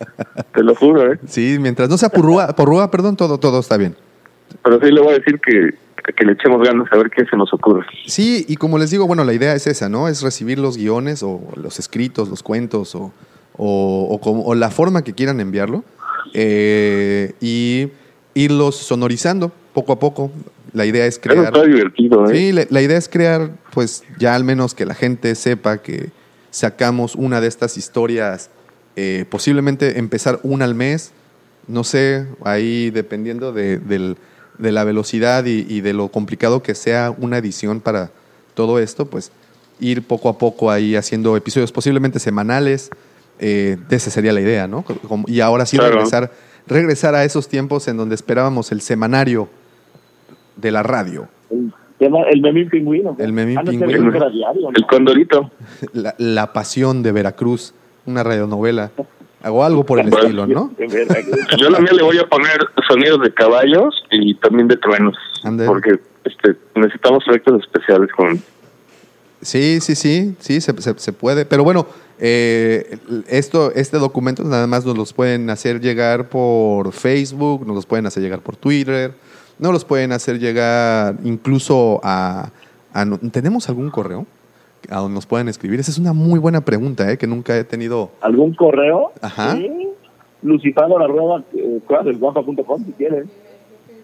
[0.53, 1.19] Te lo juro, ¿eh?
[1.27, 3.95] Sí, mientras no sea porrúa, porrúa, perdón, todo, todo está bien.
[4.63, 5.71] Pero sí le voy a decir que,
[6.13, 7.85] que le echemos ganas a ver qué se nos ocurre.
[8.05, 10.07] Sí, y como les digo, bueno, la idea es esa, ¿no?
[10.07, 13.11] Es recibir los guiones o los escritos, los cuentos o,
[13.57, 15.83] o, o como- o la forma que quieran enviarlo
[16.33, 17.89] eh, y
[18.33, 20.31] irlos sonorizando poco a poco.
[20.73, 21.45] La idea es Eso crear...
[21.45, 22.35] está divertido, ¿eh?
[22.35, 26.09] Sí, la, la idea es crear, pues ya al menos que la gente sepa que
[26.51, 28.49] sacamos una de estas historias,
[28.97, 31.11] eh, posiblemente empezar una al mes,
[31.67, 34.17] no sé, ahí dependiendo de, del-
[34.57, 38.11] de la velocidad y, y de lo complicado que sea una edición para
[38.53, 39.31] todo esto, pues
[39.79, 42.89] ir poco a poco ahí haciendo episodios posiblemente semanales,
[43.39, 44.83] eh, de esa sería la idea, ¿no?
[45.07, 45.95] Como- Y ahora sí Claro.
[45.95, 46.31] regresar,
[46.67, 49.49] regresar a esos tiempos en donde esperábamos el semanario
[50.55, 51.27] de la radio.
[51.99, 53.15] El, memín pingüino.
[53.19, 54.11] El Memín Ah, no, Pingüino.
[54.75, 55.51] El condorito.
[55.93, 57.73] La, La Pasión de Veracruz,
[58.05, 58.91] una radionovela,
[59.43, 60.71] o algo por el Bueno, estilo, ¿no?
[61.57, 62.57] Yo la mía le voy a poner
[62.87, 65.15] sonidos de caballos y también de truenos.
[65.43, 65.65] Ande.
[65.65, 68.41] Porque este, necesitamos efectos especiales con...
[69.41, 71.45] Sí, sí, sí, sí, se, se- se puede.
[71.45, 71.85] Pero bueno,
[72.19, 77.85] eh, esto, este documento nada más nos los pueden hacer llegar por Facebook, nos los
[77.85, 79.13] pueden hacer llegar por Twitter,
[79.59, 82.49] nos los pueden hacer llegar incluso a...
[82.93, 84.25] a no- ¿Tenemos algún correo?
[84.89, 85.79] A donde nos pueden escribir.
[85.79, 87.17] Esa es una muy buena pregunta, ¿eh?
[87.17, 88.11] que nunca he tenido.
[88.21, 89.11] ¿Algún correo?
[89.21, 89.55] Ajá.
[89.55, 89.89] Sí.
[90.41, 93.25] Lucifagor arroba eh, cueva del guampa.com si quieres.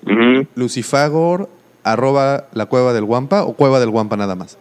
[0.03, 0.47] Ujú.
[0.55, 1.49] Lucifagor,
[1.83, 4.57] arroba la cueva del Guampa o cueva del Guampa nada más.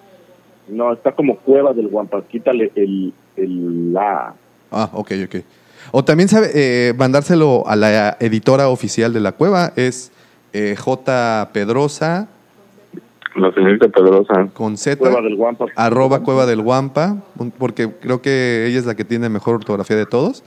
[0.70, 2.22] No, está como cueva del guampa.
[2.22, 4.34] Quítale el, el la.
[4.70, 5.36] Ah, ok, ok.
[5.92, 10.12] O también sabe eh, mandárselo a la editora oficial de la cueva, es
[10.52, 11.50] eh, J.
[11.52, 12.28] Pedrosa
[13.36, 14.48] La señorita Pedrosa.
[14.52, 15.66] con Z, Cueva del guampa.
[15.76, 17.22] arroba cueva del Guampa,
[17.58, 20.42] porque creo que ella es la que tiene mejor ortografía de todos.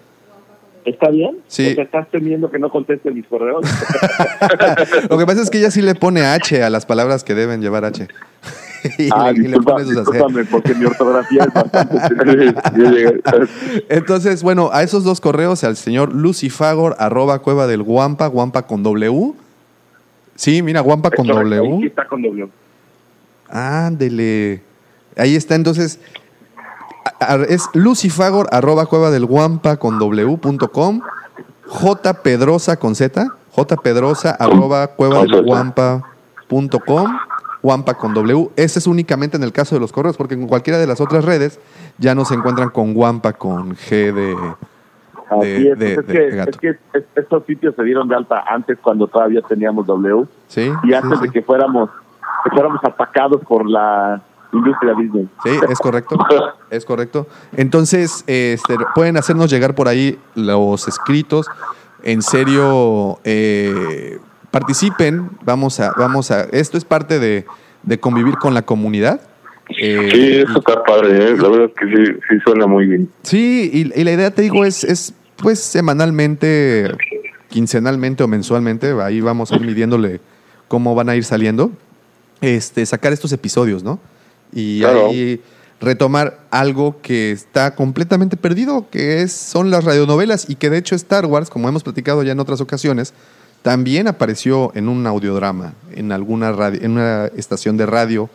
[0.85, 1.37] ¿Está bien?
[1.47, 1.71] Sí.
[1.71, 3.61] ¿O te estás temiendo que no conteste mis correos?
[5.09, 7.61] Lo que pasa es que ella sí le pone H a las palabras que deben
[7.61, 8.05] llevar H.
[8.99, 12.53] y, ah, le, y le disculpa, discúlpame, porque mi ortografía es bastante...
[13.89, 18.83] Entonces, bueno, a esos dos correos, al señor lucifagor, arroba cueva del Guampa, Guampa con
[18.83, 19.33] W.
[20.35, 21.87] Sí, mira, Guampa con Correcto, W.
[21.87, 22.49] está con W.
[23.53, 24.63] Ándele.
[25.15, 25.99] Ahí está, entonces.
[27.47, 31.01] Es lucifagor, arroba cueva del Guampa con W.com.
[31.67, 33.27] J Pedrosa con Z.
[33.51, 35.41] J Pedrosa, arroba cueva del Z.
[35.43, 37.17] Guampa.com.
[37.61, 38.49] Guampa con W.
[38.55, 41.23] Ese es únicamente en el caso de los correos, porque en cualquiera de las otras
[41.23, 41.59] redes
[41.97, 44.35] ya no se encuentran con Guampa con G de.
[45.29, 48.43] Así es, de- pues es, que, es que es- estos sitios se dieron de alta
[48.47, 50.71] antes cuando todavía teníamos W Sí.
[50.83, 51.25] y sí, antes sí.
[51.25, 51.89] de que fuéramos
[52.43, 54.21] que fuéramos atacados por la
[54.51, 55.27] industria Disney.
[55.43, 56.17] Sí, es correcto.
[56.69, 57.27] Es correcto.
[57.55, 61.47] Entonces, este, pueden hacernos llegar por ahí los escritos.
[62.03, 64.19] En serio, eh,
[64.51, 65.29] participen.
[65.43, 66.41] Vamos a, vamos a.
[66.51, 67.45] Esto es parte de,
[67.83, 69.21] de convivir con la comunidad.
[69.69, 71.37] Eh, Sí, eso está padre, ¿eh?
[71.37, 73.09] La verdad es que sí, sí suena muy bien.
[73.23, 76.91] Sí, y, y la idea, te digo, es, es pues semanalmente,
[77.49, 80.19] quincenalmente o mensualmente, ahí vamos a ir midiéndole
[80.67, 81.71] cómo van a ir saliendo,
[82.43, 83.99] este, sacar estos episodios, ¿no?
[84.51, 85.07] Y Claro.
[85.09, 85.41] ahí
[85.81, 90.95] retomar algo que está completamente perdido, que es, son las radionovelas y que de hecho
[90.95, 93.13] Star Wars, como hemos platicado ya en otras ocasiones,
[93.63, 98.29] también apareció en un audiodrama, en alguna radio, en una estación de radio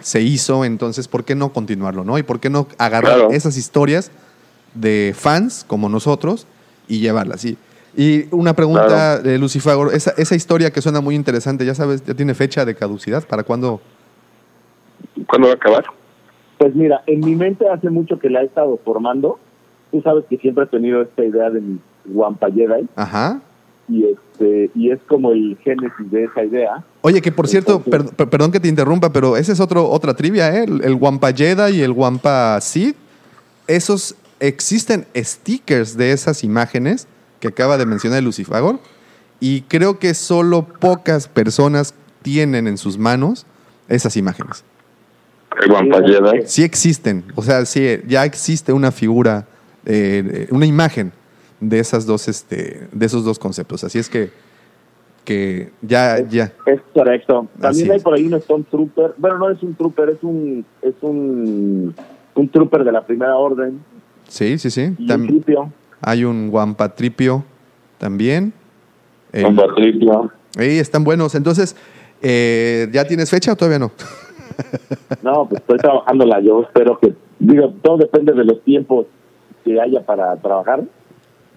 [0.00, 2.16] se hizo, entonces ¿por qué no continuarlo, no?
[2.18, 3.30] Y por qué no agarrar Claro.
[3.30, 4.10] esas historias
[4.74, 6.46] de fans como nosotros
[6.88, 7.44] y llevarlas.
[7.44, 7.56] Y,
[7.96, 9.22] y una pregunta Claro.
[9.22, 12.74] de Lucifagor, esa, esa historia que suena muy interesante, ya sabes, ya tiene fecha de
[12.74, 13.80] caducidad, ¿para cuándo?
[15.26, 15.84] ¿Cuándo va a acabar?
[16.58, 19.38] Pues mira, en mi mente hace mucho que la he estado formando.
[19.90, 23.40] Tú sabes que siempre he tenido esta idea de mi Wampa Jedi Ajá.
[23.88, 26.84] y este y es como el génesis de esa idea.
[27.00, 29.88] Oye, que por cierto, Entonces- per- per- perdón que te interrumpa, pero ese es otro,
[29.88, 30.64] otra trivia, ¿eh?
[30.64, 32.94] El, el Wampa Jedi y el Wampa Sith,
[33.66, 37.08] esos existen stickers de esas imágenes
[37.40, 38.78] que acaba de mencionar Lucifagor
[39.40, 43.46] y creo que solo pocas personas tienen en sus manos
[43.88, 44.62] esas imágenes.
[46.46, 49.46] Sí existen, o sea, sí, ya existe una figura,
[49.84, 51.12] eh, una imagen
[51.60, 53.82] de esas dos, este, de esos dos conceptos.
[53.84, 54.30] Así es que,
[55.24, 56.52] que ya, ya.
[56.66, 57.48] Es correcto.
[57.60, 58.02] También Así hay es.
[58.02, 59.14] por ahí un Stone Trooper.
[59.18, 61.94] Bueno, no es un Trooper, es un es un
[62.34, 63.80] un Trooper de la Primera Orden
[64.28, 64.94] Sí, sí, sí.
[64.98, 65.72] y Tam- un Tripio.
[66.00, 67.44] Hay un Guampatripio
[67.98, 68.52] también.
[69.32, 70.30] Patricio.
[70.58, 71.34] Ey, están buenos.
[71.34, 71.76] Entonces,
[72.22, 73.90] eh, ¿ya tienes fecha o todavía no?
[75.22, 76.40] No, pues estoy trabajándola.
[76.40, 79.06] Yo espero que, digo, todo depende de los tiempos
[79.64, 80.82] que haya para trabajar.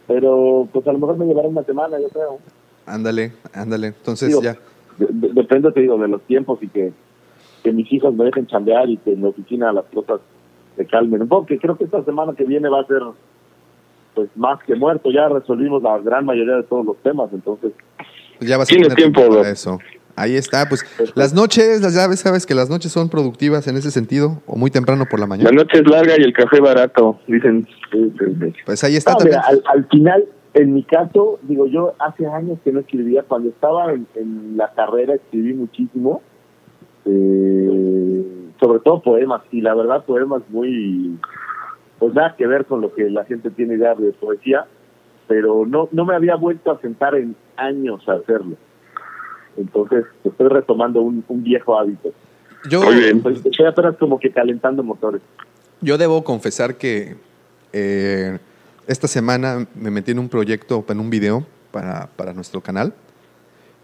[0.08, 2.40] Pero, pues a lo mejor me llevará una semana, yo creo.
[2.86, 3.88] Ándale, ándale.
[3.88, 4.54] Entonces Digo, ya.
[4.98, 6.94] de- de- depende, te digo, de los tiempos y que,
[7.64, 10.20] que mis hijos me dejen chambear y que en la oficina las cosas
[10.78, 11.46] se calmen un poco.
[11.48, 13.02] Que creo que esta semana que viene va a ser,
[14.16, 15.12] pues, más que muerto.
[15.12, 17.72] Ya resolvimos la gran mayoría de todos los temas, entonces
[18.38, 19.80] pues ya vas a Tiene tener tiempo, para eso.
[20.16, 20.86] Ahí está, pues
[21.16, 24.70] las noches, las llaves, sabes que las noches son productivas en ese sentido, o muy
[24.70, 25.50] temprano por la La mañana.
[25.52, 27.68] noche es larga y el café barato, dicen.
[28.66, 29.40] Pues ahí está No, también.
[29.40, 33.24] mira, al, al final, en mi caso, digo, yo hace años que no escribía.
[33.24, 36.22] Cuando estaba en, en la carrera escribí muchísimo,
[37.06, 38.24] eh,
[38.60, 39.42] sobre todo poemas.
[39.52, 41.18] Y la verdad, poemas muy,
[42.04, 44.66] pues nada que ver con lo que la gente tiene idea de poesía.
[45.26, 48.58] Pero no, no me había vuelto a sentar en años a hacerlo.
[49.56, 52.12] Entonces, estoy retomando un, un viejo hábito.
[52.70, 53.22] Yo, Muy bien.
[53.22, 55.22] Pues, estoy apenas como que calentando motores.
[55.80, 57.16] yo debo confesar que
[57.72, 58.38] eh,
[58.86, 62.94] esta semana me metí en un proyecto, en un video para, para nuestro canal.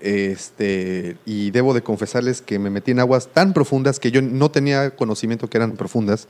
[0.02, 4.52] Este, y debo de confesarles que me metí en aguas tan profundas que yo no
[4.52, 6.28] tenía conocimiento que eran profundas.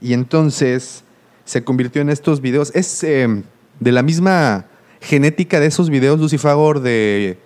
[0.00, 1.04] Y entonces
[1.48, 2.70] se convirtió en estos videos.
[2.74, 3.42] Es eh,
[3.80, 4.66] de la misma
[5.00, 7.38] genética de esos videos, Lucifagor, de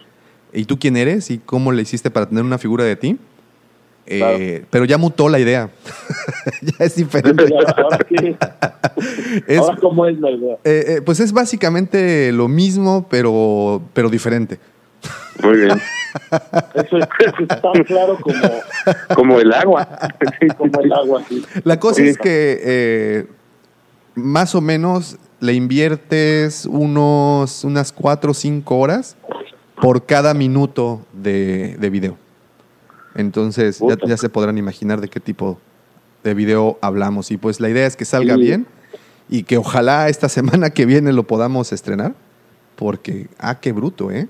[0.52, 1.30] ¿y tú quién eres?
[1.30, 3.18] ¿Y cómo le hiciste para tener una figura de ti?
[4.06, 4.66] Eh, Claro.
[4.70, 5.70] Pero ya mutó la idea.
[6.62, 7.44] ya es diferente.
[9.46, 10.54] Es- Ahora, ¿cómo es la idea?
[10.64, 14.58] eh, eh, pues es básicamente lo mismo, pero, pero diferente.
[15.42, 15.70] Muy bien.
[16.74, 18.38] Eso es, eso es tan claro como,
[19.14, 19.88] Como el agua.
[20.58, 21.22] como el agua.
[21.28, 21.42] sí.
[21.64, 22.08] La cosa Sí.
[22.08, 23.26] es que eh,
[24.14, 29.16] más o menos le inviertes unos, unas 4 o 5 horas
[29.80, 32.16] por cada minuto de, de video.
[33.14, 35.58] Entonces ya, se podrán imaginar de qué tipo
[36.24, 37.30] de video hablamos.
[37.30, 38.40] Y pues la idea es que salga Sí.
[38.40, 38.66] bien
[39.28, 42.14] y que ojalá esta semana que viene lo podamos estrenar.
[42.76, 44.28] Porque, ah, qué bruto, ¿eh?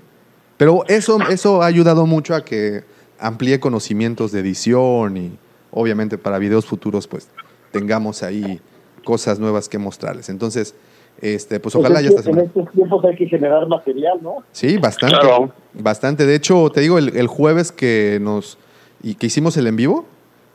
[0.57, 2.83] Pero eso, eso ha ayudado mucho a que
[3.19, 5.37] amplíe conocimientos de edición y
[5.71, 7.29] obviamente para videos futuros pues
[7.71, 8.59] tengamos ahí
[9.03, 10.29] cosas nuevas que mostrarles.
[10.29, 10.73] Entonces,
[11.21, 12.41] este, pues ojalá Pues ya es esta semana.
[12.41, 14.37] En estos tiempos hay que generar material, ¿no?
[14.51, 15.17] Sí, bastante.
[15.19, 15.53] Claro.
[15.73, 16.25] Bastante.
[16.25, 18.57] De hecho, te digo, el, el jueves que nos
[19.03, 20.05] y que hicimos el en vivo,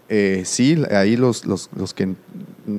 [0.09, 2.15] eh, sí, ahí los, los, los que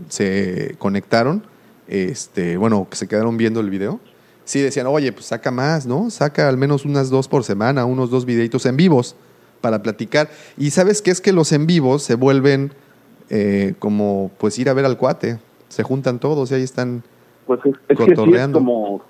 [0.09, 1.43] se conectaron,
[1.87, 3.99] este, bueno, que se quedaron viendo el video,
[4.45, 6.09] sí decían, oye, pues saca más, ¿no?
[6.09, 9.15] Saca al menos unas dos por semana, unos dos videitos en vivos
[9.61, 10.29] para platicar.
[10.57, 12.71] Y sabes qué es que los en vivos se vuelven
[13.29, 15.37] eh, como, pues ir a ver al cuate.
[15.69, 17.03] Se juntan todos y ahí están.
[17.47, 19.01] Pues es, es que sí es como,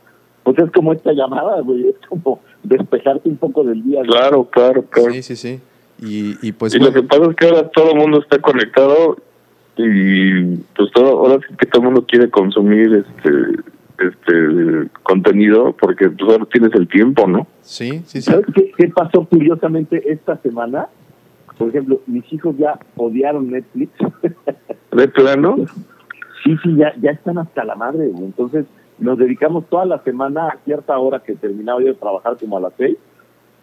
[0.44, 4.02] pues es como esta llamada, güey, es como despejarte un poco del día.
[4.04, 5.12] Claro, claro, claro.
[5.12, 5.60] Sí, sí, sí.
[6.02, 6.76] Y, y pues.
[6.76, 9.18] y lo que pasa es que ahora todo el mundo está conectado
[9.78, 13.64] y pues todo, ahora sí que todo el mundo quiere consumir este
[14.00, 17.48] este contenido porque pues ahora tienes el tiempo, ¿no?
[17.62, 18.32] sí, sí, sí.
[18.32, 20.88] ¿Sabes qué, qué pasó curiosamente esta semana?
[21.58, 23.92] Por ejemplo, mis hijos ya odiaron Netflix.
[24.94, 25.58] De plano,
[26.44, 28.26] sí, sí, ya, ya están hasta la madre, güey.
[28.26, 28.66] Entonces,
[28.98, 32.62] nos dedicamos toda la semana a cierta hora que terminaba yo de trabajar como a
[32.62, 32.98] las seis.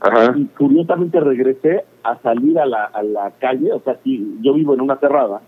[0.00, 3.72] ajá, Y curiosamente regresé a salir a la, a la calle.
[3.72, 5.40] O sea, sí, yo vivo en una cerrada.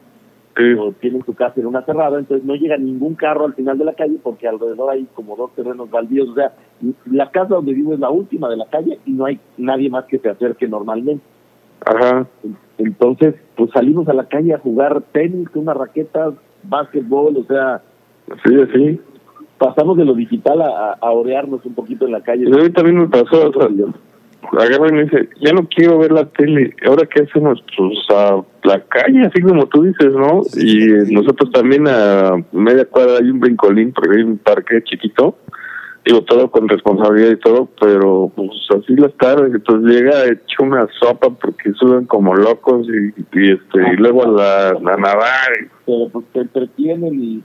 [0.56, 0.72] Sí.
[0.76, 3.84] o tienen su casa en una cerrada, entonces no llega ningún carro al final de
[3.84, 6.52] la calle porque alrededor hay como dos terrenos baldíos, o sea,
[7.04, 10.06] la casa donde vivo es la última de la calle y no hay nadie más
[10.06, 11.22] que se acerque normalmente.
[11.86, 12.26] Ajá.
[12.76, 16.32] Entonces, pues salimos a la calle a jugar tenis, una raqueta,
[16.64, 17.82] básquetbol, o sea,
[18.44, 19.00] Sí, sí.
[19.58, 22.44] pasamos de lo digital a, a, orearnos un poquito en la calle.
[22.46, 23.68] Y a mí también me pasó, o sea,
[24.52, 27.62] agarra y me dice, ya no quiero ver la tele, ¿ahora qué hacemos?
[27.76, 30.42] Pues a la calle, así como tú dices, ¿no?
[30.56, 35.36] Y nosotros también a media cuadra hay un brincolín, porque hay un parque chiquito,
[36.04, 40.86] digo, todo con responsabilidad y todo, pero pues así las tardes, entonces llega hecho una
[41.00, 45.50] sopa porque suben como locos y, y este y luego a, la, a nadar.
[45.62, 47.42] y- pero pues te entretienen y,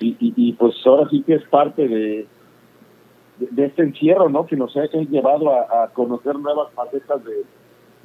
[0.00, 2.26] y, y, y, pues ahora sí que es parte de,
[3.38, 4.46] de, de este encierro, ¿no?
[4.46, 7.32] Que nos ha llevado a, a conocer nuevas facetas de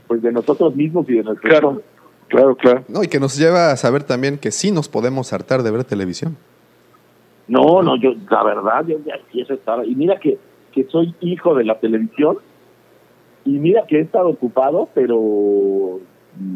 [0.07, 1.81] pues de nosotros mismos y de nuestro Claro,
[2.27, 2.83] claro, claro.
[2.89, 5.83] No, y que nos lleva a saber también que sí nos podemos hartar de ver
[5.85, 6.35] televisión.
[7.47, 9.85] No, no, yo, la verdad, yo ya empiezo a estar.
[9.85, 10.37] Y mira que,
[10.71, 12.37] que soy hijo de la televisión.
[13.43, 15.99] Y mira que he estado ocupado, pero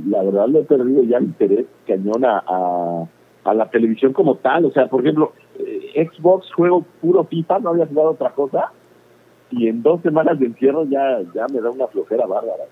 [0.08, 3.08] la verdad le he perdido ya el interés cañón a, a,
[3.44, 4.66] a la televisión como tal.
[4.66, 8.72] O sea, por ejemplo, eh, Xbox juego puro FIFA, no había jugado otra cosa.
[9.52, 12.66] Y en dos semanas de encierro ya, ya me da una flojera bárbara.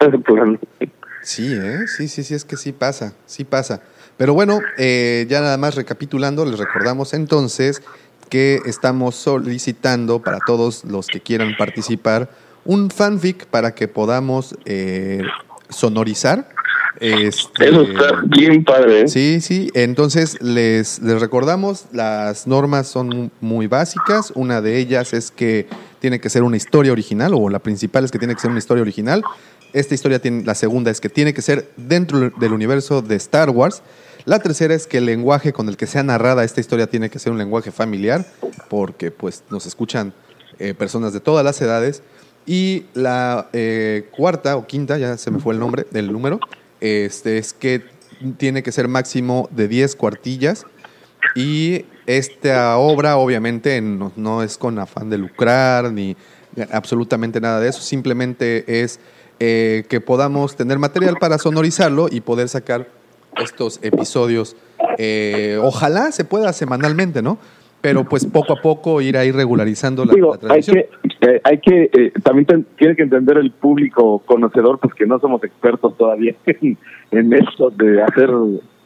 [1.20, 1.86] Sí, ¿eh?
[1.88, 3.82] Sí, sí, sí, es que sí pasa, sí pasa.
[4.18, 7.82] Pero bueno, eh, ya nada más recapitulando, les recordamos entonces
[8.28, 12.28] que estamos solicitando para todos los que quieran participar
[12.64, 15.22] un fanfic para que podamos eh,
[15.70, 16.50] sonorizar.
[17.00, 19.08] Este, Eso está bien padre, ¿eh?
[19.08, 19.70] Sí, sí.
[19.74, 24.32] Entonces les, les recordamos, las normas son muy básicas.
[24.34, 25.68] Una de ellas es que
[26.00, 28.58] tiene que ser una historia original, o la principal es que tiene que ser una
[28.58, 29.22] historia original.
[29.72, 33.50] Esta historia tiene, la segunda es que tiene que ser dentro del universo de Star
[33.50, 33.82] Wars.
[34.24, 37.18] La tercera es que el lenguaje con el que sea narrada esta historia tiene que
[37.18, 38.26] ser un lenguaje familiar,
[38.68, 40.12] porque pues nos escuchan
[40.58, 42.02] eh, personas de todas las edades.
[42.46, 46.40] Y la eh, cuarta o quinta, ya se me fue el nombre del número,
[46.80, 47.82] este, es que
[48.36, 50.64] tiene que ser máximo de 10 cuartillas.
[51.34, 56.16] Y esta obra, obviamente, no, no es con afán de lucrar ni
[56.72, 57.80] absolutamente nada de eso.
[57.80, 58.98] Simplemente es
[59.40, 62.88] eh, que podamos tener material para sonorizarlo y poder sacar
[63.36, 64.56] estos episodios.
[64.98, 67.38] eh, ojalá se pueda semanalmente, ¿no?
[67.80, 70.76] Pero pues poco a poco ir ahí regularizando la, Digo, la hay transmisión.
[71.20, 75.06] que, eh, hay que eh, también ten- tiene que entender el público conocedor, pues que
[75.06, 76.76] no somos expertos todavía en,
[77.12, 78.30] en esto de hacer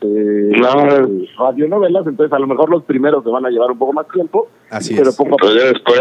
[0.02, 1.08] eh, Claro.
[1.38, 4.48] radionovelas, entonces a lo mejor los primeros se van a llevar un poco más tiempo,
[4.68, 5.16] Así pero es.
[5.16, 5.46] poco a poco.
[5.46, 6.00] Pero ya después,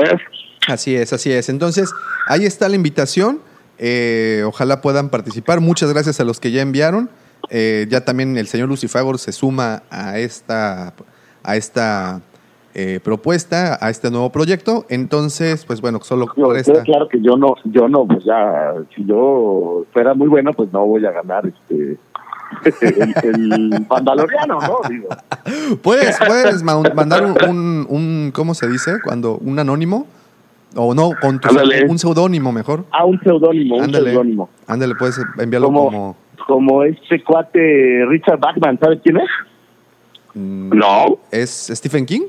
[0.68, 1.48] Así es, así es.
[1.50, 1.92] Entonces,
[2.28, 3.40] ahí está la invitación.
[3.80, 5.60] Eh, ojalá puedan participar.
[5.60, 7.10] Muchas gracias a los que ya enviaron.
[7.54, 10.94] Eh, ya también el señor Lucifagor se suma a esta,
[11.44, 12.22] a esta
[12.74, 14.86] eh, propuesta, a este nuevo proyecto.
[14.88, 16.72] Entonces, pues bueno, solo resta.
[16.72, 20.72] queda claro que yo no, yo no, pues ya, si yo fuera muy bueno, pues
[20.72, 21.98] no voy a ganar este
[22.82, 24.78] el, el Mandaloriano, ¿no?
[24.90, 25.08] Digo,
[25.82, 28.94] Puedes, puedes ma- mandar un, un- un- ¿cómo se dice?
[29.04, 30.06] Cuando un anónimo
[30.76, 31.50] o no, con tu-
[31.90, 32.86] un seudónimo mejor.
[32.92, 34.50] a un seudónimo, un Ándale, seudónimo.
[34.68, 36.16] ándale, puedes enviarlo Como, como
[36.48, 39.30] como este cuate Richard Bachman, ¿sabes quién es?
[40.34, 41.18] mm, no.
[41.32, 42.22] es Stephen King.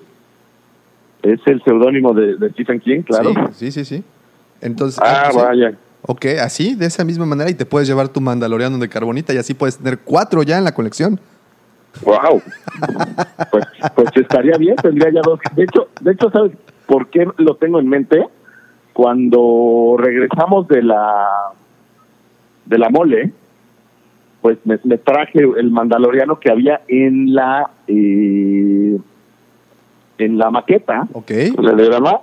[1.23, 3.33] Es el seudónimo de, de Stephen King, claro.
[3.53, 4.05] Sí, sí, sí, sí.
[4.61, 5.75] Entonces, Ah, vaya.
[6.05, 9.37] Ok, así, de esa misma manera, y te puedes llevar tu Mandaloriano de carbonita y
[9.39, 11.21] así puedes tener cuatro ya en la colección.
[12.05, 12.43] Wow.
[13.51, 15.39] Pues, pues estaría bien, tendría ya dos.
[15.55, 16.53] De hecho, de hecho, ¿sabes
[16.87, 18.27] por qué lo tengo en mente?
[18.95, 21.29] Cuando regresamos de la
[22.67, 23.33] de la mole,
[24.43, 28.99] pues me, me traje el mandaloriano que había en la eh,
[30.19, 31.31] en la maqueta, Ok.
[31.31, 32.21] ¿El diagrama?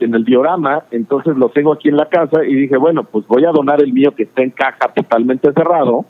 [0.00, 3.44] en el diorama, entonces lo tengo aquí en la casa y dije, bueno, pues voy
[3.44, 6.04] a donar el mío que está en caja totalmente cerrado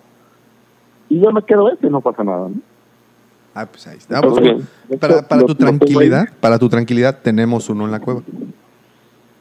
[1.08, 2.48] y yo me quedo este, no pasa nada.
[2.48, 2.56] ¿no?
[3.54, 3.98] Ah, pues ahí.
[4.08, 8.22] De para, tu tranquilidad, para tu tranquilidad, tenemos uno en la cueva.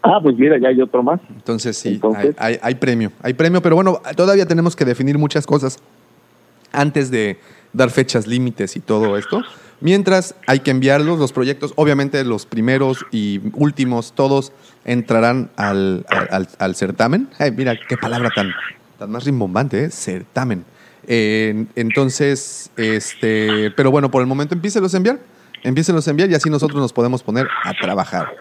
[0.08, 1.20] Ah, pues mira, ya hay otro más.
[1.30, 3.12] Entonces sí, Entonces- hay, hay- hay premio.
[3.22, 5.80] Hay premio, pero bueno, todavía tenemos que definir muchas cosas
[6.72, 7.40] antes de
[7.74, 9.42] dar fechas límites y todo esto.
[9.80, 14.52] Mientras hay que enviarlos, los proyectos, obviamente los primeros y últimos, todos
[14.86, 16.06] entrarán al,
[16.58, 17.30] al- certamen.
[17.38, 18.52] Ay, mira, qué palabra tan,
[18.98, 19.90] tan más rimbombante, ¿eh?
[19.92, 20.66] Certamen.
[21.06, 25.20] Eh, entonces, este, pero bueno, por el momento empiécelos a enviar.
[25.68, 28.38] Empiécelos a enviar y así nosotros nos podemos poner a trabajar.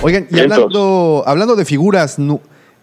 [0.00, 2.16] Oigan, y hablando, hablando de figuras,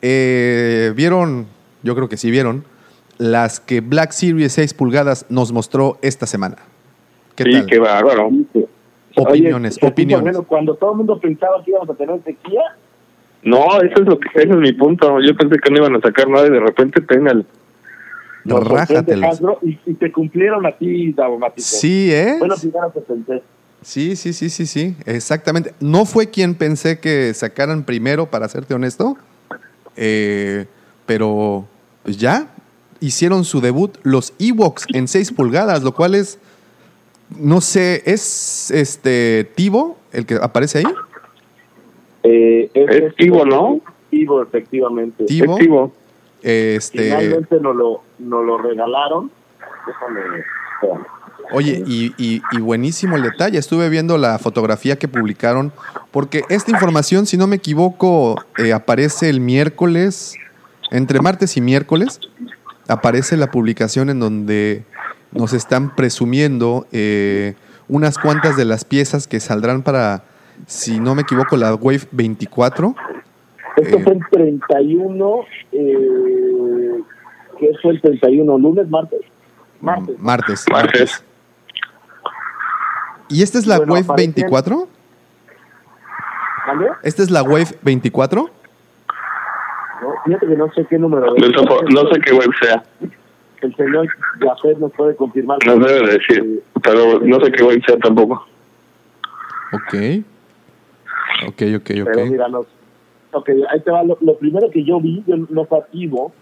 [0.03, 1.47] eh, vieron,
[1.81, 2.63] yo creo que sí vieron,
[3.17, 6.57] las que Black Series 6 pulgadas nos mostró esta semana.
[7.35, 7.65] ¿Qué sí, tal?
[7.65, 8.29] qué bárbaro.
[9.15, 10.33] Opiniones, Oye, opiniones.
[10.33, 12.61] Bueno, cuando todo el mundo pensaba que íbamos a tener sequía,
[13.41, 15.19] No, eso es lo que, ese es mi punto.
[15.19, 17.43] Yo pensé que no iban a sacar nada y de repente tengan
[18.43, 19.41] nos sorprende Rájatelas.
[19.61, 21.61] Y, y te cumplieron a ti, Daumático.
[21.67, 22.35] Sí, ¿eh?
[22.39, 23.41] Bueno, primero que pensé.
[23.81, 25.73] Sí, sí, sí, sí, sí, exactamente.
[25.79, 29.17] No fue quien pensé que sacaran primero, para serte honesto,
[29.97, 30.65] Eh,
[31.05, 31.65] pero
[32.03, 32.47] pues ya
[33.01, 36.39] hicieron su debut los Ewoks en 6 pulgadas, lo cual es,
[37.37, 40.85] no sé, ¿es este Tivo el que aparece ahí?
[42.23, 43.81] Eh, Es Tivo, ¿no?
[44.09, 45.25] Tivo, efectivamente.
[45.25, 45.57] Tivo.
[45.57, 45.91] Es Tivo.
[46.43, 49.31] Este, Finalmente nos lo, nos lo regalaron.
[49.87, 50.19] Déjame.
[50.75, 51.05] espérame.
[51.53, 53.57] Oye, y, y- y buenísimo el detalle.
[53.57, 55.73] Estuve viendo la fotografía que publicaron,
[56.11, 60.35] porque esta información, si no me equivoco, eh, aparece el miércoles,
[60.91, 62.21] entre martes y miércoles,
[62.87, 64.85] aparece la publicación en donde
[65.33, 67.55] nos están presumiendo eh,
[67.89, 70.23] unas cuantas de las piezas que saldrán para,
[70.67, 72.95] si no me equivoco, la Wave 24.
[73.77, 74.03] Esto Eh.
[74.05, 75.39] el 31.
[75.73, 76.99] Eh,
[77.61, 78.57] ¿Qué fue el 31?
[78.57, 79.21] ¿Lunes, martes?
[79.81, 80.19] Martes.
[80.19, 80.65] Martes.
[80.71, 81.25] Martes.
[83.29, 84.87] ¿Y esta es la Bueno, Wave aparecen- 24?
[86.67, 86.87] ¿Vale?
[87.03, 88.49] ¿Esta es la Wave 24?
[90.01, 92.83] No, fíjate que no sé qué número No, sé- no sé qué web sea.
[93.61, 94.07] El señor
[94.39, 95.59] Jafet nos puede confirmar.
[95.63, 96.63] No debe de decir.
[96.81, 98.43] Pero no sé qué web sea tampoco.
[99.73, 99.93] Ok.
[101.47, 102.29] Ok, ok, Pero ok.
[102.31, 102.65] mira, nos,
[103.31, 104.01] ok, ahí te va.
[104.03, 106.33] Lo, lo primero que yo vi, yo no fue activo,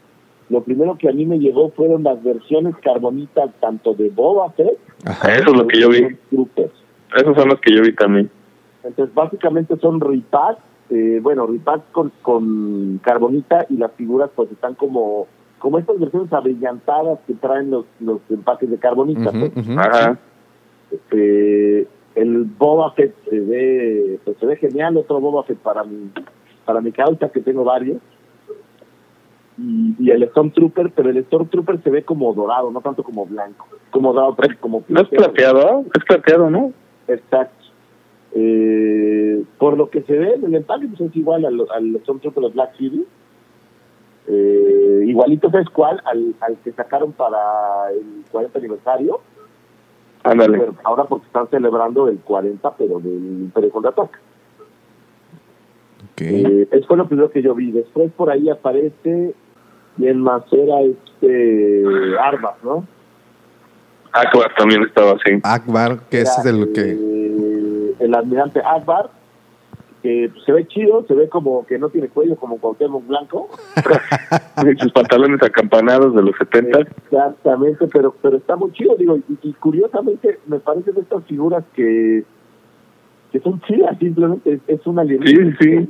[0.50, 4.78] lo primero que a mí me llegó fueron las versiones carbonitas tanto de Boba Fett
[5.06, 5.36] Ajá.
[5.36, 6.16] Eso es lo que yo vi.
[6.30, 6.72] Troopers.
[7.16, 8.30] Esos son los que yo vi también.
[8.84, 14.76] Entonces, básicamente son repacks, eh, bueno, repacks con, con carbonita y las figuras pues están
[14.76, 15.28] como
[15.60, 19.30] como estas versiones abrillantadas que traen los, los empaques de carbonita.
[19.32, 19.52] Pues.
[19.58, 19.78] ujú.
[19.78, 20.18] Ajá.
[21.12, 21.86] Eh,
[22.16, 26.12] el Boba Fett se ve, pues, se ve genial, otro Boba Fett para mi,
[26.66, 27.98] para mi causa, que tengo varios.
[29.60, 33.68] Y, y el Stormtrooper, pero el Stormtrooper se ve como dorado, no tanto como blanco.
[33.92, 35.84] Como dorado, pero como ¿No es plateado?
[35.94, 36.72] Es plateado, ¿no?
[37.08, 37.66] Exacto.
[38.34, 42.44] Eh, por lo que se ve en el empaque, pues es igual al, al Stormtrooper
[42.44, 43.06] de Black City.
[44.28, 46.02] Eh, igualito, ¿sabes cuál?
[46.06, 49.20] Al, al que sacaron para el 40 aniversario.
[50.24, 50.68] Ándale.
[50.84, 54.20] Ahora porque están celebrando el 40, pero del Imperio Contraataca.
[56.12, 56.22] Ok.
[56.22, 57.72] Eh, eso fue lo primero que yo vi.
[57.72, 59.34] Después por ahí aparece,
[60.00, 61.84] y en más era este
[62.20, 62.86] Armas, ¿no?
[64.12, 65.40] Aqua también estaba así.
[65.44, 66.82] Akbar, que es el que...
[66.98, 69.12] eh, el almirante Akbar,
[70.02, 73.50] que se ve chido, se ve como que no tiene cuello, como Cuauhtémoc Blanco.
[74.80, 76.80] Sus pantalones acampanados de los 70.
[76.80, 82.24] Exactamente, pero pero está muy chido, digo, y, y curiosamente me parecen estas figuras que
[83.32, 85.58] que son chidas, simplemente es, es una Sí, alienígena.
[85.60, 85.90] sí.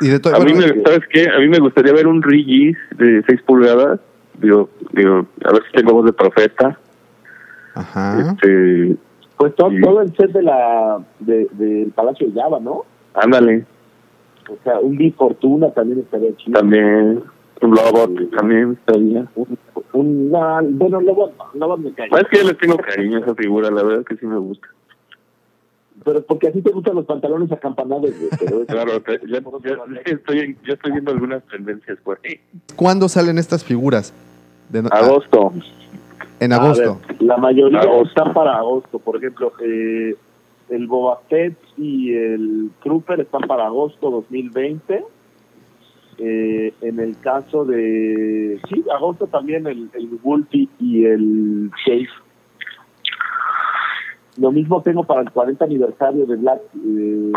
[0.00, 1.28] Y de todo, A mí, bueno, me, ¿sabes qué?
[1.28, 4.00] A mí me gustaría ver un Regis de 6 pulgadas.
[4.40, 6.78] Digo, digo, a ver si tengo voz de profeta.
[7.74, 8.20] Ajá.
[8.32, 8.96] Este,
[9.36, 9.80] Pues todo, Sí.
[9.80, 12.84] todo el set de la de, del Palacio de Java, ¿no?
[13.14, 13.64] ándale,
[14.48, 16.58] O sea, un Big Fortuna también estaría chido.
[16.58, 17.22] también.
[17.62, 19.26] Un Lobot también estaría.
[19.34, 19.58] Un,
[19.92, 22.08] un- no, bueno, luego me cae.
[22.08, 24.66] Es que yo le tengo cariño a esa figura, la verdad que sí me gusta.
[26.04, 30.72] Pero porque así te gustan los pantalones acampanados, pero Claro, te- ya, ya estoy, ya
[30.74, 32.40] estoy viendo algunas tendencias por ahí.
[32.76, 34.14] ¿Cuándo salen estas figuras?
[34.70, 35.52] De no- ah, Agosto.
[36.40, 36.98] en agosto.
[37.08, 38.08] ver, la mayoría Agosto.
[38.08, 38.98] están para agosto.
[38.98, 40.14] Por ejemplo, eh,
[40.70, 45.04] el Boba Fett y el Trooper están para agosto 2020.
[46.22, 48.60] Eh, en el caso de...
[48.68, 52.08] Sí, agosto también el, el Wolfie y el Chase.
[54.40, 57.32] Lo mismo tengo para el 40 aniversario de Black, eh,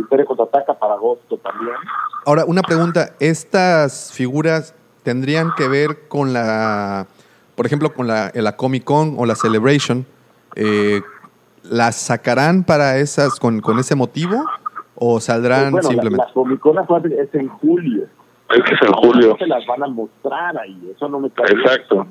[0.00, 1.76] Imperio Contraataca para agosto también.
[2.26, 3.10] Ahora, una pregunta.
[3.20, 4.74] ¿Estas figuras
[5.04, 7.06] tendrían que ver con la,
[7.54, 10.06] por ejemplo, con la, la Comic Con o la Celebration?
[10.56, 11.02] Eh,
[11.62, 14.44] ¿Las sacarán para esas, con, con ese motivo?
[14.96, 16.26] ¿O saldrán bueno, la, simplemente?
[16.26, 16.78] la Comic Con
[17.12, 18.08] es en julio.
[18.50, 19.28] Es que es en julio.
[19.28, 21.46] No se las van a mostrar ahí, eso no me cae.
[21.52, 22.08] Exacto.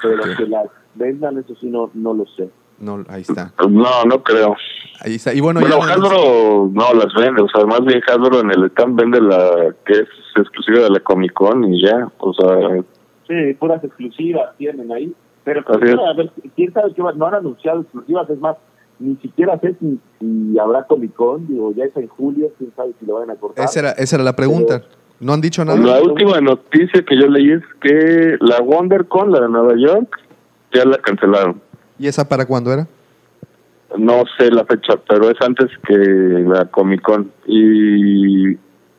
[0.00, 2.48] Pero que las vendan, eso sí, no, no lo sé.
[2.78, 3.52] No, ahí está.
[3.68, 4.56] No, no creo.
[5.00, 5.32] Ahí está.
[5.34, 8.64] Y bueno, Bueno, ya- Hasbro no las vende, o sea, más bien Hasbro en el
[8.70, 12.82] stand vende la que es exclusiva de la Comic Con y ya, o sea,
[13.26, 15.12] Sí, puras exclusivas tienen ahí.
[15.44, 18.56] Pero pues, a ver, quién sabe qué va- no han anunciado exclusivas, es más,
[18.98, 22.92] ni siquiera sé si, si habrá Comic Con, digo, ya es en julio, quién sabe
[23.00, 23.64] si lo van a cortar.
[23.64, 24.82] esa, era, esa era la pregunta.
[25.20, 25.78] ¿No han dicho nada?
[25.78, 30.18] La última noticia que yo leí es que la WonderCon, la de Nueva York,
[30.74, 31.62] ya la cancelaron.
[31.98, 32.86] ¿Y esa para cuándo era?
[33.96, 37.30] No sé la fecha, pero es antes que la Comic Con.
[37.46, 38.50] Y,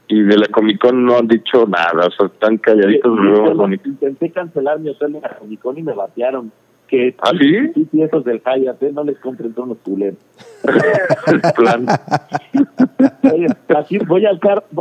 [0.07, 3.11] y de la Comic Con no han dicho nada, o sea, están calladitos.
[3.55, 3.87] bonitos.
[3.87, 6.51] Intenté cancelar mi hotel de la Comic Con y me batearon.
[6.87, 7.71] Que ¿Ah, sí?
[7.73, 8.91] sí, sí, esos del Hyatt, ¿eh?
[8.93, 10.19] no les compren todos los culeros.
[11.25, 11.87] El plan.
[13.33, 14.29] Oye, así voy a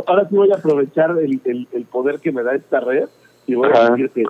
[0.05, 3.05] ahora sí voy a aprovechar el, el, el poder que me da esta red
[3.47, 3.89] y voy a Ajá.
[3.95, 4.23] decir que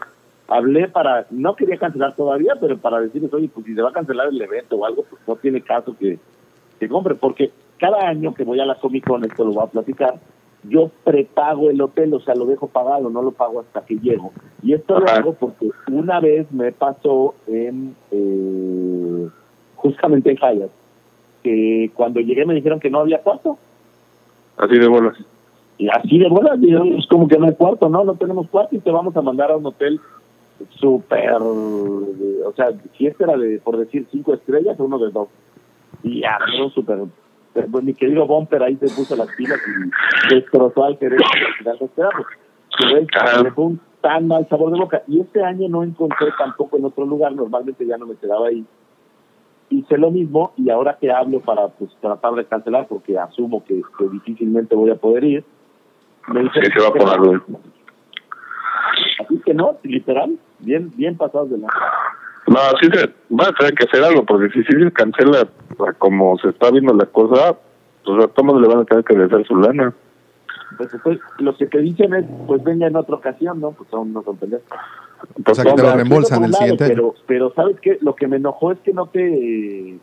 [0.47, 3.93] hablé para, no quería cancelar todavía, pero para decirles, oye, pues si se va a
[3.93, 6.19] cancelar el evento o algo, pues no tiene caso que,
[6.79, 9.71] que compre, porque cada año que voy a la Comic Con, esto lo voy a
[9.71, 10.15] platicar,
[10.63, 14.31] yo prepago el hotel, o sea, lo dejo pagado, no lo pago hasta que llego.
[14.63, 19.29] Y esto lo hago porque una vez me pasó en, eh,
[19.75, 20.71] justamente en Hyatt,
[21.43, 23.59] que cuando llegué me dijeron que no había cuarto.
[24.57, 25.17] Así de bolas.
[25.77, 28.79] Y así de buenas, es como que no hay cuarto, no, no tenemos cuarto y
[28.79, 29.99] te vamos a mandar a un hotel
[30.79, 35.29] súper, o sea, si este era de, por decir, cinco estrellas, uno de dos.
[36.03, 36.99] Y ya, pero súper,
[37.53, 43.53] pues, mi querido Bumper ahí se puso las pilas y destrozó al y al final
[43.55, 45.01] un tan mal sabor de boca.
[45.07, 48.65] Y este año no encontré tampoco en otro lugar, normalmente ya no me quedaba ahí.
[49.69, 53.81] Hice lo mismo y ahora que hablo para pues tratar de cancelar, porque asumo que,
[53.97, 55.43] que difícilmente voy a poder ir,
[56.27, 57.25] me Sí, dicen se va a que poner no.
[57.25, 57.41] güey.
[59.25, 61.67] Así que no, literal, bien, bien pasados de la.
[62.47, 65.47] No, sí se va a tener que hacer algo, porque si se cancela
[65.77, 67.55] o sea, como se está viendo la cosa,
[68.03, 69.93] pues a todos le van a tener que regresar su lana.
[70.77, 73.71] Pues, pues, lo que te dicen es, pues venga en otra ocasión, ¿no?
[73.71, 74.67] Pues son, no son pendejos.
[75.45, 76.93] O sea, que te lo reembolsan el lado, siguiente año.
[76.93, 77.97] pero, pero ¿sabes qué?
[78.01, 79.97] Lo que me enojó es que no te...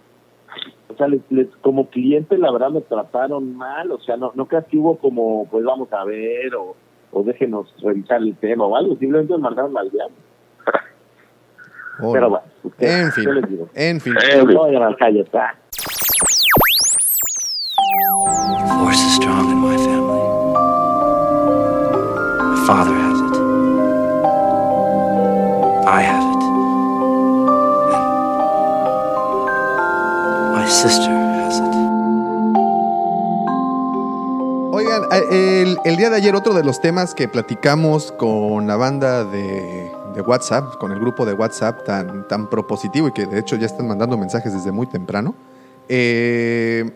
[0.89, 4.47] O sea, les, les- como cliente la verdad me trataron mal, o sea, no, no
[4.47, 6.75] creas que hubo como, pues vamos a ver, o,
[7.13, 10.17] o déjenos revisar el tema o algo, simplemente me mandaron al diablo.
[12.13, 12.29] Pero no.
[12.31, 12.43] bueno,
[12.79, 13.69] En fin, ¿qué les digo?
[13.75, 14.15] en fin.
[14.23, 14.43] Eh.
[14.45, 15.55] No vayan al calle, está.
[18.81, 20.23] Force is strong in my family.
[22.51, 23.02] My father
[35.19, 39.91] el, el día de ayer otro de los temas que platicamos con la banda de,
[40.27, 44.17] WhatsApp, con el grupo de WhatsApp tan, propositivo y que de hecho ya están mandando
[44.17, 45.35] mensajes desde muy temprano,
[45.89, 46.91] eh,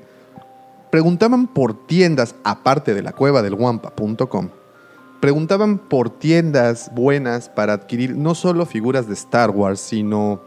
[0.91, 4.49] preguntaban por tiendas, aparte de la cueva del Wampa.com,
[5.21, 10.41] preguntaban por tiendas buenas para adquirir no solo figuras de Star Wars, sino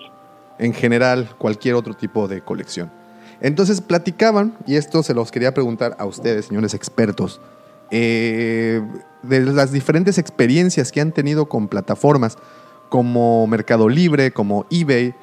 [0.57, 2.91] en general cualquier otro tipo de colección.
[3.41, 7.39] Entonces platicaban, y esto se los quería preguntar a ustedes, señores expertos,
[7.91, 8.81] eh,
[9.23, 12.37] de las diferentes experiencias que han tenido con plataformas
[12.89, 15.13] como Mercado Libre, como eBay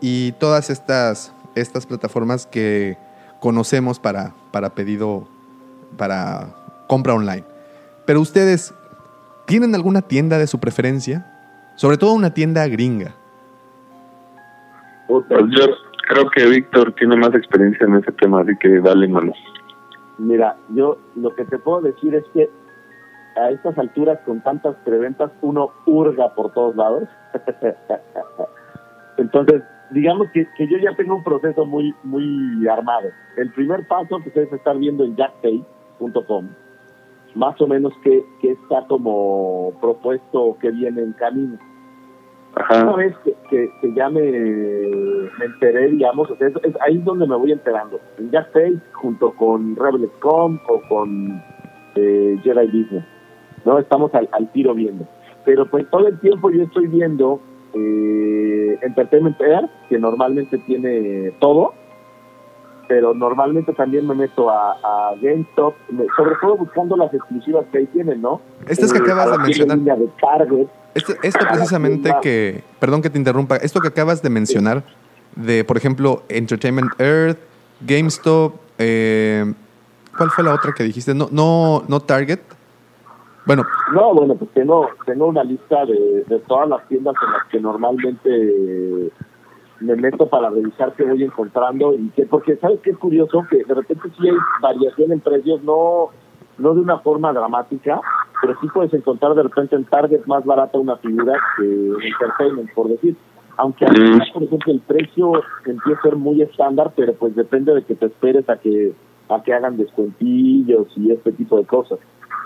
[0.00, 2.96] y todas estas, estas plataformas que
[3.40, 5.28] conocemos para, para pedido,
[5.96, 6.48] para
[6.88, 7.44] compra online.
[8.06, 8.74] Pero ustedes,
[9.46, 11.26] ¿tienen alguna tienda de su preferencia?
[11.76, 13.14] Sobre todo una tienda gringa.
[15.08, 15.66] Yo
[16.08, 19.32] creo que Víctor tiene más experiencia en ese tema, así que dale, mano.
[20.22, 22.48] Mira, yo lo que te puedo decir es que
[23.34, 27.08] a estas alturas, con tantas preventas, uno hurga por todos lados.
[29.16, 33.08] Entonces, digamos que, que yo ya tengo un proceso muy muy armado.
[33.36, 36.48] El primer paso que ustedes estar viendo en jackpay.com,
[37.34, 41.58] más o menos que, que está como propuesto que viene en camino.
[42.54, 47.04] Una vez que, que, ya me, me enteré, digamos, o sea, es, es ahí es
[47.04, 47.98] donde me voy enterando.
[48.18, 51.42] En Jackpay, junto con Rebels.com o con
[51.94, 53.04] eh, Jedi Business,
[53.64, 53.78] ¿no?
[53.78, 55.06] Estamos al, al tiro viendo.
[55.44, 57.40] Pero pues todo el tiempo yo estoy viendo
[57.74, 61.72] eh, Entertainment Air, que normalmente tiene todo,
[62.88, 67.78] pero normalmente también me meto a, a GameStop, me- sobre todo buscando las exclusivas que
[67.78, 68.40] ahí tienen, ¿no?
[68.66, 69.78] Estas que Eh, acabas de mencionar.
[69.78, 74.82] de Target, Esto, esto precisamente que, perdón que te interrumpa, esto que acabas de mencionar,
[75.36, 77.38] de por ejemplo Entertainment Earth,
[77.80, 79.52] GameStop, eh,
[80.16, 81.14] ¿cuál fue la otra que dijiste?
[81.14, 82.40] No, no, no Target.
[83.44, 87.44] Bueno, No, bueno, pues tengo, tengo una lista de, de todas las tiendas en las
[87.50, 89.10] que normalmente
[89.82, 93.64] me meto para revisar qué voy encontrando y que, porque sabes qué es curioso que
[93.64, 96.10] de repente sí hay variación en precios, no,
[96.58, 98.00] no de una forma dramática,
[98.40, 102.72] pero sí puedes encontrar de repente en Target más barata una figura que en Entertainment,
[102.74, 103.16] por decir.
[103.58, 105.32] Aunque al final, por ejemplo, el precio
[105.66, 108.94] empieza a ser muy estándar, pero pues depende de que te esperes a que
[109.28, 111.98] a que hagan descuentillos y este tipo de cosas.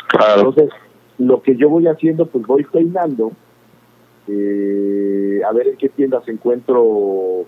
[0.08, 0.48] Claro.
[0.48, 0.70] Entonces,
[1.18, 3.32] lo que yo voy haciendo, pues voy peinando,
[4.28, 7.44] eh, a ver en qué tiendas encuentro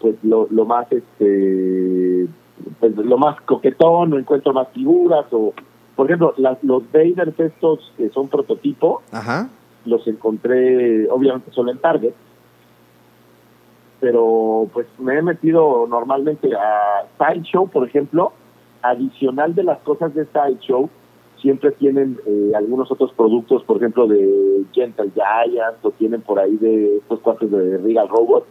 [0.00, 2.26] pues lo, lo más este
[2.80, 5.52] pues lo más coquetón o encuentro más figuras o
[5.94, 9.48] por ejemplo las, los Vaders estos que son prototipo Ajá.
[9.84, 12.14] los encontré obviamente solo en Target
[14.00, 18.32] pero pues me he metido normalmente a Sideshow por ejemplo
[18.82, 20.88] adicional de las cosas de Sideshow
[21.40, 26.56] siempre tienen eh, algunos otros productos por ejemplo de Gentle Giant o tienen por ahí
[26.56, 28.46] de estos cuartos de Regal Robot.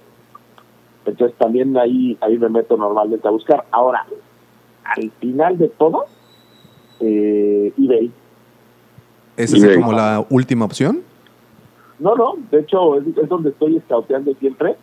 [1.05, 3.65] Entonces también ahí ahí me meto normalmente a buscar.
[3.71, 4.05] Ahora
[4.83, 6.05] al final de todo
[6.99, 8.11] eh, eBay.
[9.37, 11.01] ¿Esa es como la última opción?
[11.99, 14.75] No, no, de hecho es, es donde estoy escauteando siempre,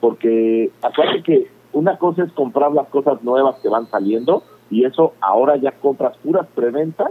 [0.00, 5.14] porque acuérdate que una cosa es comprar las cosas nuevas que van saliendo y eso
[5.20, 7.10] ahora ya compras puras preventas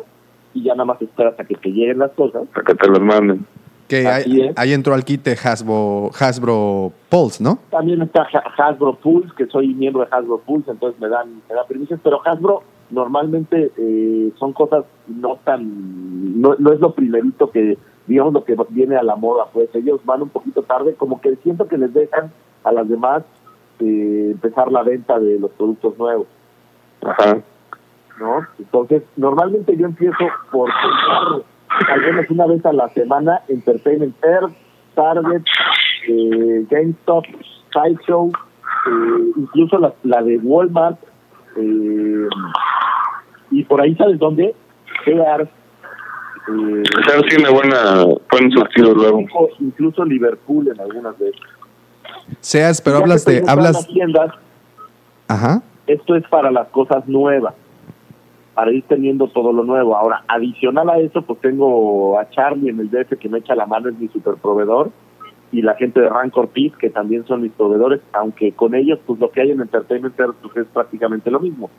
[0.54, 2.44] y ya nada más esperas a que te lleguen las cosas.
[2.54, 3.46] Para que te los manden.
[3.88, 7.60] Que ahí, ahí entró al quite Hasbro, Hasbro Pulse, ¿no?
[7.70, 11.56] También está Ha- Hasbro Pulse, que soy miembro de Hasbro Pulse, entonces me dan, me
[11.56, 17.50] dan permisos, pero Hasbro normalmente eh, son cosas no tan, no, no es lo primerito
[17.50, 21.22] que, digamos, lo que viene a la moda, pues ellos van un poquito tarde, como
[21.22, 22.32] que siento que les dejan
[22.66, 23.24] a las demás
[23.80, 26.28] eh, empezar la venta de los productos nuevos.
[27.04, 27.38] Ajá.
[28.20, 28.46] ¿No?
[28.60, 31.44] Entonces, normalmente yo empiezo por comprar
[31.90, 34.54] al menos una vez a la semana Entertainment Earth,
[34.96, 35.44] Target,
[36.08, 37.26] eh, GameStop,
[37.72, 40.98] Sideshow, eh, incluso la, la de Walmart,
[41.58, 42.28] eh,
[43.52, 44.56] y por ahí, ¿sabes dónde?
[45.06, 45.50] Sears,
[46.48, 49.22] eh, O sea, tiene buena, buen surtido luego.
[49.22, 51.32] incluso, incluso Liverpool en algunas de
[52.42, 54.32] Seas, pero hablas de, hablas, tiendas,
[55.28, 55.62] ajá.
[55.88, 57.54] esto es para las cosas nuevas,
[58.58, 59.96] para ir teniendo todo lo nuevo.
[59.96, 63.68] Ahora, adicional a eso, pues tengo a Charlie en el DF que me echa la
[63.68, 64.90] mano, es mi super proveedor,
[65.52, 69.20] y la gente de Rancor Pit, que también son mis proveedores, aunque con ellos, pues
[69.20, 71.70] lo que hay en Entertainment pues, es prácticamente lo mismo.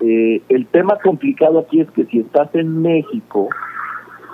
[0.00, 3.50] Eh, el tema complicado aquí es que si estás en México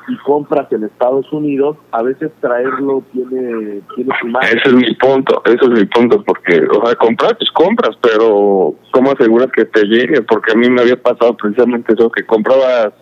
[0.09, 4.51] y compras en Estados Unidos, a veces traerlo tiene, tiene su magia.
[4.51, 8.75] Ese es mi punto, ese es mi punto, porque, o sea, comprar, pues compras, pero
[8.93, 10.23] ¿cómo aseguras que te llegue?
[10.23, 12.93] Porque a mí me había pasado precisamente eso, que comprabas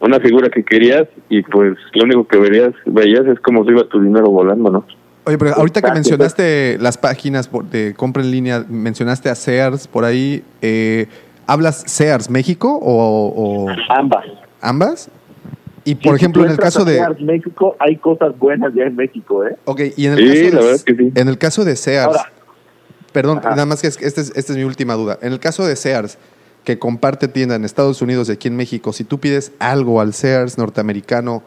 [0.00, 3.84] una figura que querías y pues lo único que verías, veías es cómo se iba
[3.84, 4.84] tu dinero volando, ¿no?
[5.24, 9.86] Oye, pero ahorita que mencionaste las páginas por- de compra en línea, mencionaste a Sears
[9.86, 10.42] por ahí.
[10.60, 11.06] eh,
[11.46, 14.24] ¿Hablas Sears México o, o Ambas.
[14.60, 15.10] ambas?
[15.84, 16.94] Y por si ejemplo, en el caso de...
[16.96, 19.56] Sears México, hay cosas buenas ya en México, ¿eh?
[19.64, 21.12] Ok, y en el, Sí, caso, de, es que sí.
[21.14, 22.32] en el caso de Sears, Ahora-
[23.12, 23.50] perdón, Ajá.
[23.50, 25.18] nada más que es- esta es, esta es mi última duda.
[25.22, 26.18] En el caso de Sears,
[26.64, 30.12] que comparte tienda en Estados Unidos y aquí en México, si tú pides algo al
[30.14, 31.42] Sears norteamericano,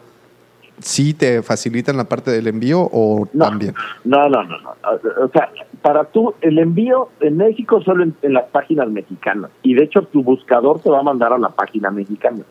[0.80, 3.46] ¿sí te facilitan la parte del envío o No.
[3.46, 3.74] también?
[4.04, 4.70] No, no, no, no.
[5.24, 5.48] O sea,
[5.80, 9.50] para tú, el envío en México solo en, en las páginas mexicanas.
[9.62, 12.42] Y de hecho, tu buscador te va a mandar a la página mexicana.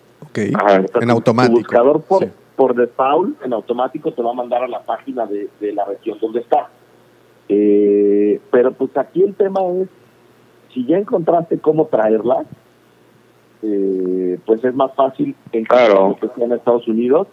[0.54, 0.76] Ajá.
[0.76, 1.58] En tu- Tu automático.
[1.60, 2.30] buscador por, Sí.
[2.56, 6.18] por default, en automático, te va a mandar a la página de, de la región
[6.22, 6.70] donde está.
[7.50, 9.88] Eh, pero pues aquí el tema es,
[10.74, 12.46] si ya encontraste cómo traerlas,
[13.62, 16.10] eh, pues es más fácil encontrar Claro.
[16.10, 17.28] lo que sea en Estados Unidos.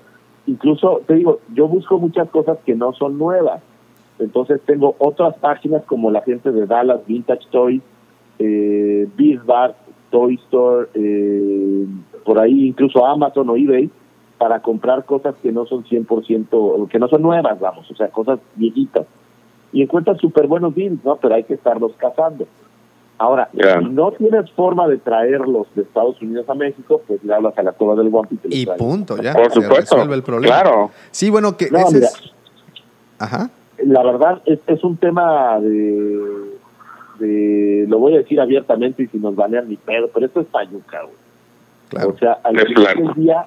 [0.47, 3.63] Incluso, te digo, yo busco muchas cosas que no son nuevas.
[4.19, 7.83] Entonces tengo otras páginas como la gente de Dallas, Vintage Toys,
[8.39, 9.75] eh, Bizbar,
[10.11, 11.87] Toy Store, eh,
[12.25, 13.91] por ahí incluso Amazon o eBay,
[14.39, 18.09] para comprar cosas que no son 100%, o que no son nuevas, vamos, o sea,
[18.09, 19.07] cosas viejitas.
[19.73, 21.17] Y encuentras súper buenos deals, ¿no?
[21.17, 22.47] Pero hay que estarlos cazando.
[23.19, 27.57] Ahora, si no tienes forma de traerlos de Estados Unidos a México, pues le hablas
[27.57, 29.33] a la Cueva del Guampi y Y punto, ya.
[29.33, 29.95] Por se supuesto.
[29.97, 30.61] resuelve el problema.
[30.61, 30.91] Claro.
[31.13, 32.07] Sí, bueno, que No, ese mira.
[32.09, 32.33] es...
[33.21, 33.49] Ajá.
[33.85, 36.51] la verdad es, es un tema de,
[37.21, 40.47] de, lo voy a decir abiertamente y si nos banean ni pedo, pero esto es
[40.49, 41.15] payuca, güey.
[41.93, 42.11] Claro.
[42.11, 43.45] O sea, al Es final del día,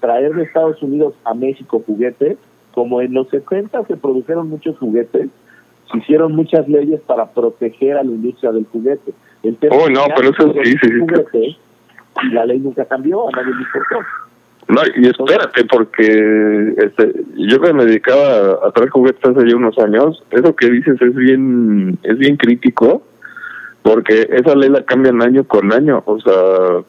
[0.00, 2.38] traer de Estados Unidos a México juguetes,
[2.72, 5.28] como en los 70 se produjeron muchos juguetes,
[5.90, 9.12] se hicieron muchas leyes para proteger a la industria del juguete.
[9.42, 11.00] El tema Oh, no, pero eso sí, sí, sí.
[11.00, 11.56] juguete,
[12.22, 14.06] y la ley nunca cambió, a nadie le importó.
[14.68, 19.76] No, y espérate, porque este, yo que me dedicaba a traer juguetes hace ya unos
[19.78, 23.02] años, eso que dices es bien, es bien crítico,
[23.82, 26.84] porque esa ley la cambian año con año, o sea,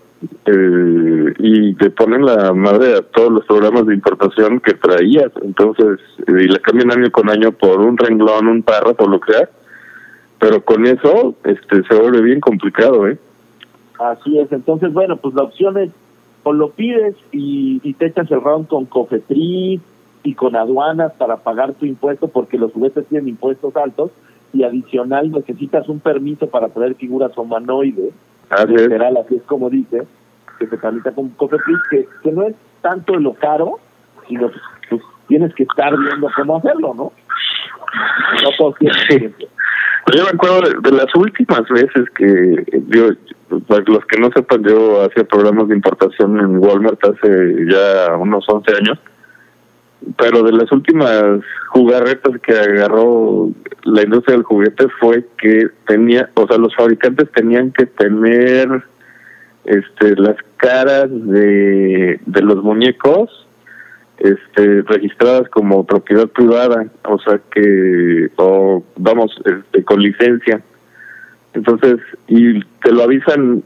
[0.45, 5.99] eh, y te ponen la madre a todos los programas de importación que traías, entonces,
[6.27, 9.49] eh, y la cambian año con año por un renglón, un párrafo, lo que sea,
[10.39, 13.17] pero con eso este se vuelve bien complicado, ¿eh?
[13.99, 15.91] Así es, entonces, bueno, pues la opción es
[16.43, 19.81] o lo pides y, te echas el round con Cofepris
[20.23, 24.11] y con aduanas para pagar tu impuesto porque los juguetes tienen impuestos altos
[24.53, 28.13] y adicional necesitas un permiso para traer figuras humanoides,
[28.49, 28.81] Así es.
[28.81, 30.05] literal, así es como dice,
[30.57, 33.79] que se tramita con Cofepris, que, que no es tanto lo caro,
[34.27, 37.11] sino pues, pues, tienes que estar viendo cómo hacerlo, ¿no?
[38.43, 39.45] No todo tiene tiempo.
[40.15, 43.09] Yo me acuerdo de, de las últimas veces que yo,
[43.67, 48.43] para los que no sepan, yo hacía programas de importación en Walmart hace ya unos
[48.47, 48.99] 11 años,
[50.17, 53.49] pero de las últimas jugarretas que agarró
[53.83, 58.83] la industria del juguete fue que tenía, o sea, los fabricantes tenían que tener
[59.65, 63.47] este las caras de, de los muñecos
[64.17, 70.61] este registradas como propiedad privada o sea que o vamos este, con licencia.
[71.53, 71.97] Entonces
[72.27, 73.63] y te lo avisan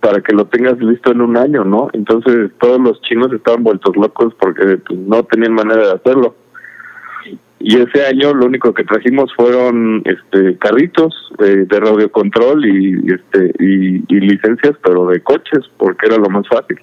[0.00, 3.96] para que lo tengas listo en un año no entonces todos los chinos estaban vueltos
[3.96, 6.34] locos porque pues, no tenían manera de hacerlo
[7.62, 13.52] y ese año lo único que trajimos fueron este carritos eh, de radiocontrol y este
[13.58, 16.78] y, y licencias pero de coches porque era lo más fácil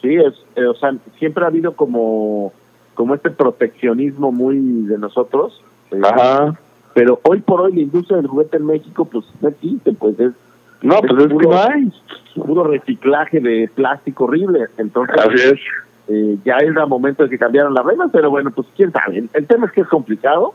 [0.00, 2.52] Sí, es, eh, o sea, siempre ha habido como,
[2.94, 5.62] como este proteccionismo muy de nosotros.
[5.90, 6.58] eh, Ajá.
[6.94, 10.32] Pero hoy por hoy la industria del juguete en México, pues no existe, pues es.
[10.82, 11.92] No, pues es que no hay.
[12.34, 14.66] puro reciclaje de plástico horrible.
[14.78, 15.60] Entonces, Así es.
[16.08, 19.18] eh, ya era momento de que cambiaran las reglas, pero bueno, pues quién sabe.
[19.18, 20.54] El, el tema es que es complicado.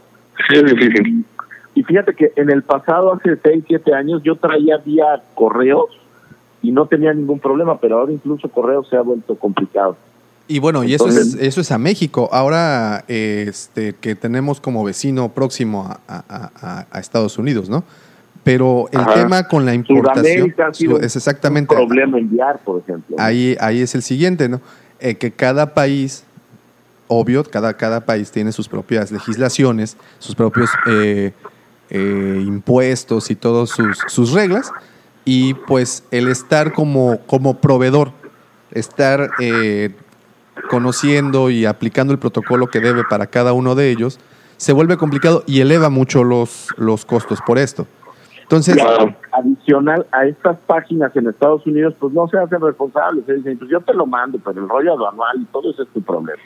[0.49, 1.25] Sí, es difícil.
[1.75, 5.85] Y fíjate que en el pasado, hace 6, 7 años, yo traía vía correos
[6.61, 9.95] y no tenía ningún problema, pero ahora incluso correo se ha vuelto complicado.
[10.47, 12.29] Y bueno, y eso es, eso es a México.
[12.31, 17.83] Ahora, este, que tenemos como vecino próximo a, a- a- a Estados Unidos, ¿no?
[18.45, 19.15] Pero el Ajá.
[19.15, 23.15] tema con la importación ha sido es exactamente un problema enviar, por ejemplo.
[23.19, 24.61] ahí, ahí es el siguiente, ¿no?
[24.99, 26.23] Eh, que cada país,
[27.07, 31.33] obvio, cada, cada país tiene sus propias legislaciones, sus propios eh,
[31.89, 34.71] eh, impuestos y todas sus, sus reglas.
[35.25, 38.11] Y pues el estar como, como proveedor,
[38.69, 39.89] estar eh,
[40.69, 44.19] conociendo y aplicando el protocolo que debe para cada uno de ellos,
[44.57, 47.87] se vuelve complicado y eleva mucho los, los costos por esto.
[48.45, 48.77] Entonces,
[49.31, 53.25] Adicional a estas páginas en Estados Unidos, pues no se hacen responsables.
[53.25, 55.89] Se dicen, pues yo te lo mando, pero el rollo aduanal y todo eso es
[55.89, 56.39] tu problema.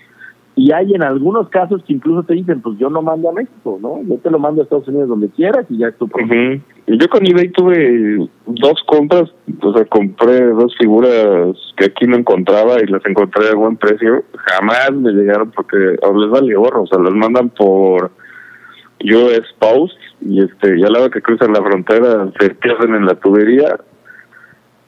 [0.56, 3.78] Y hay en algunos casos que incluso te dicen, pues yo no mando a México,
[3.82, 4.02] ¿no?
[4.04, 6.56] Yo te lo mando a Estados Unidos donde quieras y ya es tu problema.
[6.56, 6.64] Ujú.
[6.88, 9.30] Y Yo con eBay tuve dos compras,
[9.62, 14.24] o sea, compré dos figuras que aquí no encontraba y las encontré a buen precio.
[14.34, 18.12] Jamás me llegaron porque ahora les vale gorro, o sea, las mandan por
[19.02, 23.06] US Post y este, y a la hora que cruzan la frontera se pierden en
[23.06, 23.80] la tubería.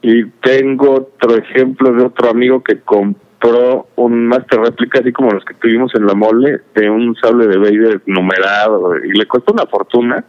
[0.02, 5.44] Y tengo otro ejemplo de otro amigo que compró un Master Réplica, así como los
[5.44, 9.66] que tuvimos en la mole, de un sable de Vader numerado y le costó una
[9.66, 10.24] fortuna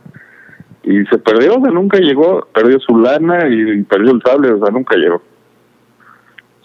[0.84, 4.60] y se perdió, o sea, nunca llegó, perdió su lana y perdió el sable, o
[4.60, 5.22] sea, nunca llegó.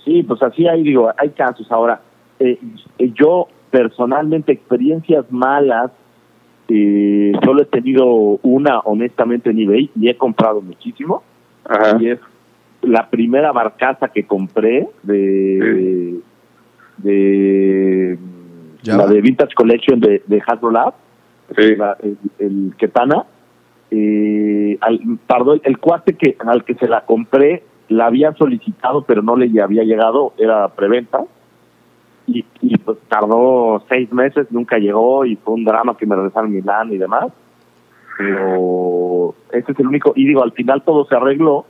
[0.05, 1.71] Sí, pues así hay, digo, hay casos.
[1.71, 2.01] Ahora,
[2.41, 2.59] eh,
[2.99, 5.93] yo personalmente experiencias malas,
[6.69, 8.07] eh, solo he tenido
[8.43, 11.23] una honestamente en eBay y he comprado muchísimo.
[11.65, 11.97] Ajá.
[12.01, 12.19] Y es
[12.83, 16.21] la primera barcaza que compré de,
[18.85, 20.95] la de Vintage Collection de, de Hasbro Lab,
[21.57, 21.77] Sí.
[21.77, 23.25] la- el, el Ketana.
[23.91, 29.01] Eh, al, tardó el, el cuate que al que se la compré la había solicitado
[29.01, 31.25] pero no le había llegado era preventa
[32.29, 36.53] y, y pues tardó seis meses nunca llegó y fue un drama que me regresaron
[36.53, 37.33] Milán y demás.
[38.19, 41.65] Pero ese es el único y digo al final todo se arregló.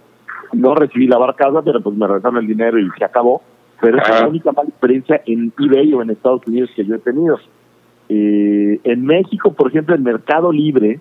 [0.52, 3.43] No recibí la barcaza pero pues me regresaron el dinero y se acabó.
[3.80, 4.22] Pero esa es Ajá.
[4.22, 7.39] la única mala experiencia en eBay o en Estados Unidos que yo he tenido.
[8.09, 10.98] Eh, en México, por ejemplo, en Mercado Libre,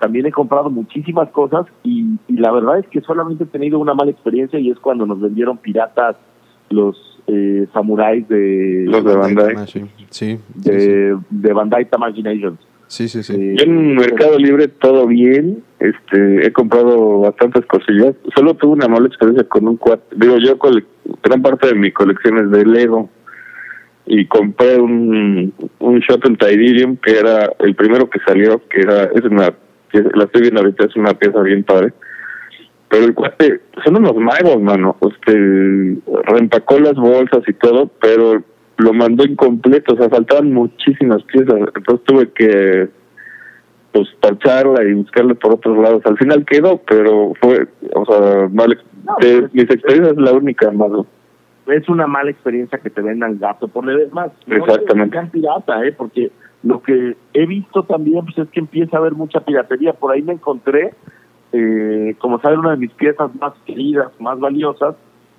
[0.00, 3.94] también he comprado muchísimas cosas y, y la verdad es que solamente he tenido una
[3.94, 6.16] mala experiencia y es cuando nos vendieron piratas
[6.68, 9.56] los eh, samuráis de, Los de Bandai.
[9.66, 10.38] Sí, sí, sí.
[10.54, 12.58] de, de Bandai Tamashii Nations.
[12.86, 13.34] Sí, sí, sí.
[13.34, 18.14] Eh, Yo en Mercado Libre todo bien, este, he comprado bastantes cosillas.
[18.34, 20.02] Solo tuve una mala experiencia con un cuate.
[20.16, 20.84] Digo, yo cole-
[21.22, 23.08] gran parte de mi colección es de Lego
[24.06, 29.22] y compré un, un Shuttle Tidirium que era el primero que salió, que era, es
[29.24, 29.54] una,
[29.92, 31.92] pieza- la estoy viendo ahorita, es una pieza bien padre.
[32.90, 34.96] Pero el cuate, son unos magos, mano.
[35.00, 38.42] Este, reempacó las bolsas y todo, pero
[38.78, 41.54] lo mandó incompleto, o sea, faltaban muchísimas piezas.
[41.74, 42.88] Entonces tuve que,
[43.92, 46.02] pues, parcharla y buscarle por otros lados.
[46.04, 48.76] Al final quedó, pero fue, o sea, mal.
[49.04, 51.06] No, de pues, mis experiencias es la única, mano.
[51.68, 54.32] es una mala experiencia que te vendan gato por leer más.
[54.46, 55.16] No Exactamente.
[55.16, 55.92] sean pirata, ¿eh?
[55.92, 56.32] Porque
[56.64, 59.92] lo que he visto también pues, es que empieza a haber mucha piratería.
[59.92, 60.92] Por ahí me encontré,
[61.52, 64.94] eh, como saben, una de mis piezas más queridas, más valiosas,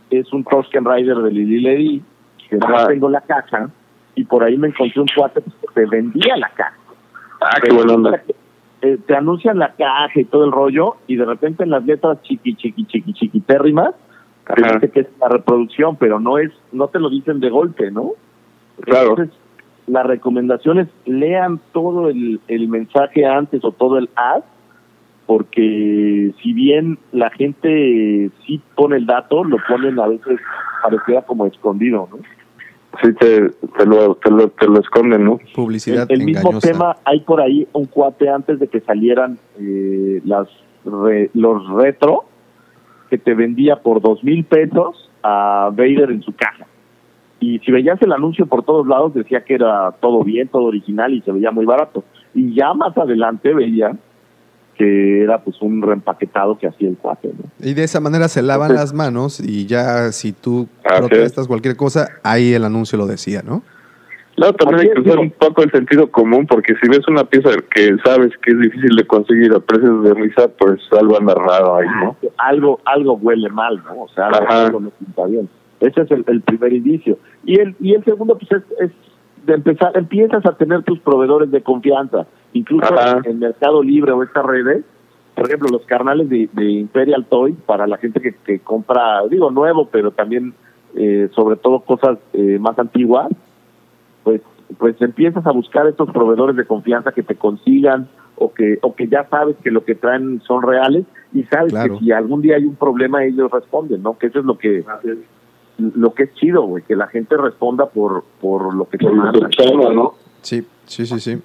[0.09, 2.01] es un Tosken Rider de Lili Ledy,
[2.49, 2.87] que no Ajá.
[2.87, 3.69] tengo la caja,
[4.15, 6.75] y por ahí me encontré un cuate que te vendía la caja.
[7.41, 8.21] Ah, qué buena onda.
[8.81, 12.21] eh, te anuncian la caja y todo el rollo y de repente en las letras
[12.23, 13.93] chiqui chiqui chiqui chiquitérrimas
[14.55, 17.89] te dice que es la reproducción pero no es no te lo dicen de golpe
[17.91, 18.11] no
[18.81, 19.09] Claro.
[19.11, 19.35] entonces
[19.87, 24.41] la recomendación es lean todo el, el mensaje antes o todo el ad
[25.31, 30.37] porque si bien la gente sí pone el dato lo ponen a veces
[30.83, 32.19] pareciera como escondido no
[33.01, 35.39] Sí, te, te, lo, te, lo, te lo esconden, ¿no?
[35.55, 36.67] Publicidad el, el mismo engañosa.
[36.73, 40.49] tema hay por ahí un cuate antes de que salieran eh, las
[40.83, 42.25] re- los retro
[43.09, 46.65] que te vendía por dos mil pesos a Vader en su caja
[47.39, 51.13] y si veías el anuncio por todos lados decía que era todo bien todo original
[51.13, 52.03] y se veía muy barato
[52.35, 53.95] y ya más adelante veía
[54.81, 57.67] que era pues un reempaquetado que hacía el cuate ¿no?
[57.67, 61.75] Y de esa manera se lavan Entonces- las manos y ya si tú protestas cualquier
[61.75, 63.61] cosa, ahí el anuncio lo decía, ¿no?
[64.37, 67.25] No, también hay que es, usar un poco el sentido común, porque si ves una
[67.25, 71.35] pieza que sabes que es difícil de conseguir a precios de risa, pues algo anda
[71.35, 72.15] raro ahí, ¿no?
[72.37, 74.03] algo algo huele mal, ¿no?
[74.03, 75.47] O sea, algo, no pinta bien.
[75.79, 77.19] Ese es el, el primer indicio.
[77.45, 78.91] Y el y el segundo pues es, es
[79.45, 83.21] de empezar empiezas a tener tus proveedores de confianza, incluso Ajá.
[83.25, 84.83] en Mercado Libre o estas redes,
[85.35, 89.49] por ejemplo, los carnales de, de Imperial Toy para la gente que, que compra, digo
[89.49, 90.53] nuevo, pero también
[90.95, 93.29] eh, sobre todo cosas eh, más antiguas,
[94.23, 94.41] pues
[94.77, 99.07] pues empiezas a buscar estos proveedores de confianza que te consigan o que o que
[99.07, 101.93] ya sabes que lo que traen son reales y sabes Claro.
[101.93, 104.17] que si algún día hay un problema ellos responden, ¿no?
[104.17, 104.83] Que eso es lo que
[105.95, 109.47] lo que es chido, güey, que la gente responda por por lo que manda.
[109.93, 110.13] ¿no?
[110.41, 111.41] Sí, sí, sí, sí.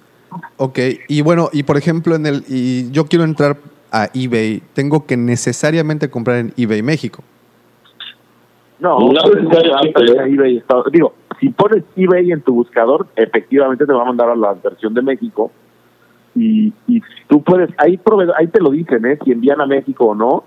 [0.57, 3.57] Ok, y bueno, y por ejemplo, en el y yo quiero entrar
[3.91, 7.23] a eBay, tengo que necesariamente comprar en eBay México.
[8.79, 9.21] No, No
[10.25, 14.35] eBay está- digo, si pones eBay en tu buscador, efectivamente te va a mandar a
[14.35, 15.51] la versión de México
[16.35, 19.17] y, y tú puedes, ahí, prove- ahí te lo dicen, ¿eh?
[19.23, 20.43] si envían a México o no,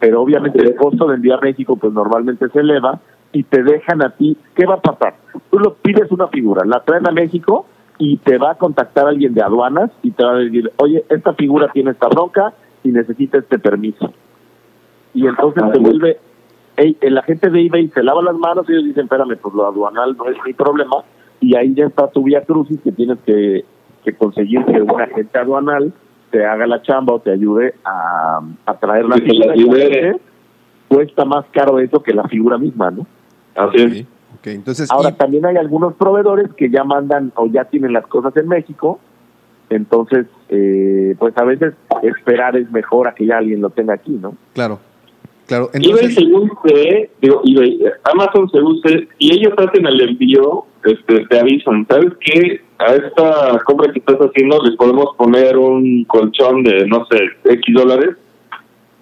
[0.00, 3.00] pero obviamente el costo de enviar a México pues normalmente se eleva
[3.32, 5.14] y te dejan a ti, ¿qué va a pasar?
[5.50, 7.66] Tú lo pides una figura, la traen a México
[7.98, 11.34] y te va a contactar alguien de aduanas y te va a decir, oye, esta
[11.34, 12.52] figura tiene esta bronca
[12.84, 14.12] y necesita este permiso.
[15.14, 16.18] Y entonces se vuelve,
[16.76, 19.66] ey, el agente de eBay se lava las manos y ellos dicen, espérame, pues lo
[19.66, 21.04] aduanal no es mi problema.
[21.40, 23.64] Y ahí ya está tu vía crucis que tienes que,
[24.04, 25.92] que conseguir que un agente aduanal
[26.30, 30.16] te haga la chamba o te ayude a, a traer la te la figura.
[30.88, 33.06] Cuesta más caro eso que la figura misma, ¿no?
[33.54, 34.06] Así
[34.50, 38.36] entonces, Ahora y- también hay algunos proveedores que ya mandan o ya tienen las cosas
[38.36, 38.98] en México,
[39.70, 44.12] entonces eh, pues a veces esperar es mejor a que ya alguien lo tenga aquí,
[44.12, 44.36] ¿no?
[44.52, 44.80] claro,
[45.46, 45.70] claro.
[45.72, 47.80] eBay Entonces, según sé, digo, eBay,
[48.12, 52.60] Amazon según sé, y ellos hacen el envío, este, te avisan, ¿sabes qué?
[52.78, 57.74] A esta compra que estás haciendo les podemos poner un colchón de, no sé, X
[57.74, 58.16] dólares,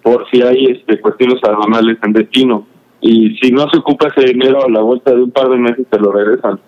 [0.03, 2.67] por si hay este cuestiones aduanales en destino.
[3.01, 5.87] Y si no se ocupa ese dinero, a la vuelta de un par de meses
[5.89, 6.59] te lo regresan.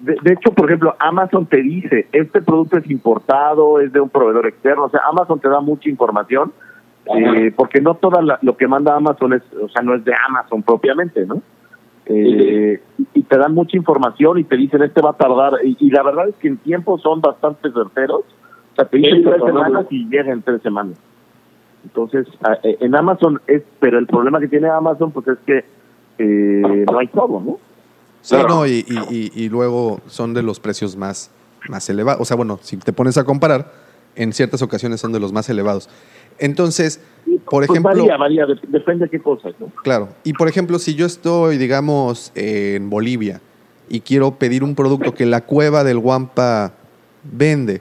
[0.00, 4.10] De, de hecho, por ejemplo, Amazon te dice, este producto es importado, es de un
[4.10, 6.52] proveedor externo, o sea, Amazon te da mucha información,
[7.16, 10.62] eh, porque no todo lo que manda Amazon es, o sea, no es de Amazon
[10.62, 11.40] propiamente, ¿no?
[12.06, 12.80] Eh,
[13.14, 16.02] y te dan mucha información y te dicen, este va a tardar, y, y la
[16.02, 18.22] verdad es que en tiempo son bastante certeros,
[18.72, 20.98] o sea, te dicen tres semanas y llega en tres semanas.
[21.84, 22.26] Entonces,
[22.64, 25.64] eh, en Amazon es, pero el problema que tiene Amazon, pues es que
[26.18, 27.58] eh, no hay todo, ¿no?
[28.20, 31.30] sí, no, y, y- y- y luego son de los precios más,
[31.68, 32.20] más elevados.
[32.20, 33.72] O sea, bueno, si te pones a comparar,
[34.16, 35.88] en ciertas ocasiones son de los más elevados.
[36.38, 37.00] Entonces,
[37.48, 39.68] por Pues ejemplo, varía, varía, de- depende de qué cosas, ¿no?
[39.82, 40.08] Claro.
[40.24, 43.40] Y por ejemplo, si yo estoy, digamos, en Bolivia
[43.88, 46.72] y quiero pedir un producto que la cueva del Guampa
[47.22, 47.80] vende,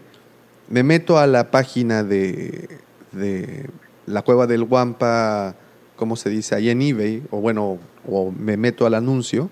[0.69, 2.69] me meto a la página de,
[3.11, 3.65] de
[4.07, 5.53] la cueva del Guampa,
[5.95, 6.55] ¿cómo se dice?
[6.55, 7.77] Ahí en eBay, o bueno,
[8.09, 9.49] o me meto al anuncio.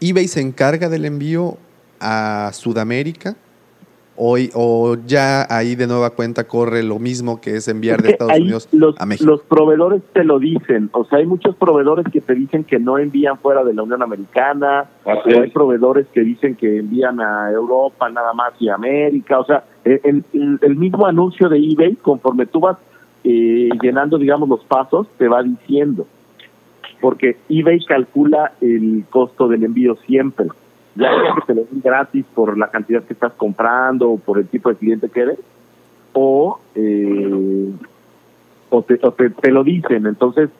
[0.00, 1.56] eBay se encarga del envío
[2.00, 3.36] a Sudamérica.
[4.20, 8.32] O, o ya ahí de nueva cuenta corre lo mismo que es enviar de Estados
[8.32, 9.30] ahí Unidos los, a México.
[9.30, 10.90] los proveedores te lo dicen.
[10.92, 14.02] O sea, hay muchos proveedores que te dicen que no envían fuera de la Unión
[14.02, 14.86] Americana.
[15.06, 15.52] Así o hay es.
[15.52, 19.38] proveedores que dicen que envían a Europa nada más y a América.
[19.38, 22.76] O sea, el, el- el mismo anuncio de eBay, conforme tú vas
[23.24, 26.06] eh, llenando, digamos, los pasos, te va diciendo.
[27.00, 30.46] porque eBay calcula el costo del envío siempre.
[30.96, 34.38] Ya sea que te lo den gratis por la cantidad que estás comprando o por
[34.38, 35.38] el tipo de cliente que eres,
[36.12, 37.70] o, eh,
[38.70, 40.06] o, te, o te, te lo dicen.
[40.06, 40.50] Entonces,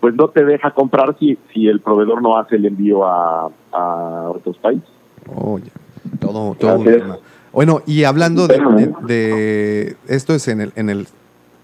[0.00, 4.30] pues no te deja comprar si, si el proveedor no hace el envío a, a
[4.34, 4.88] otros países.
[5.34, 5.72] Oh, ya.
[6.20, 7.18] Todo, todo un tema.
[7.52, 11.06] Bueno, y hablando de, de- de- esto es en el, en el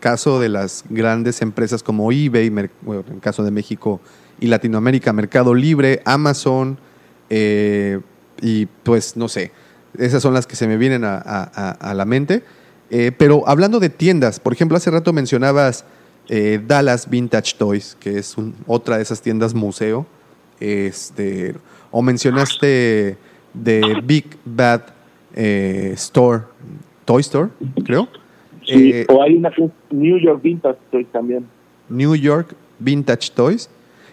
[0.02, 4.00] caso de las grandes empresas como eBay, en caso de México
[4.40, 6.76] y Latinoamérica, Mercado Libre, Amazon,
[7.30, 8.00] eh,
[8.40, 9.52] y pues no sé,
[9.96, 12.42] esas son las que se me vienen a la mente.
[12.90, 15.84] Eh, pero hablando de tiendas, por ejemplo, hace rato mencionabas
[16.28, 20.06] eh, Dallas Vintage Toys, que es un- otra de esas tiendas museo,
[20.60, 21.54] este,
[21.90, 23.16] o mencionaste
[23.54, 24.82] de Big Bad
[25.34, 26.42] eh, Store,
[27.04, 27.48] Toy Store,
[27.84, 28.08] creo.
[28.64, 29.50] Sí, Eh, o hay una
[29.90, 31.46] New York Vintage Toys también.
[31.88, 33.70] New York Vintage Toys.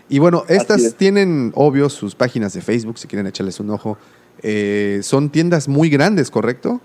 [0.10, 0.96] Y bueno, estas es.
[0.96, 3.98] tienen, obvio, sus páginas de Facebook, si quieren echarles un ojo.
[4.42, 6.82] Eh, son tiendas muy grandes, ¿correcto?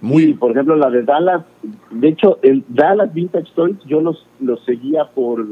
[0.00, 1.44] Sí, por ejemplo, la de Dallas,
[1.90, 5.44] de hecho, el Dallas Vintage Toys, yo los, los seguía por,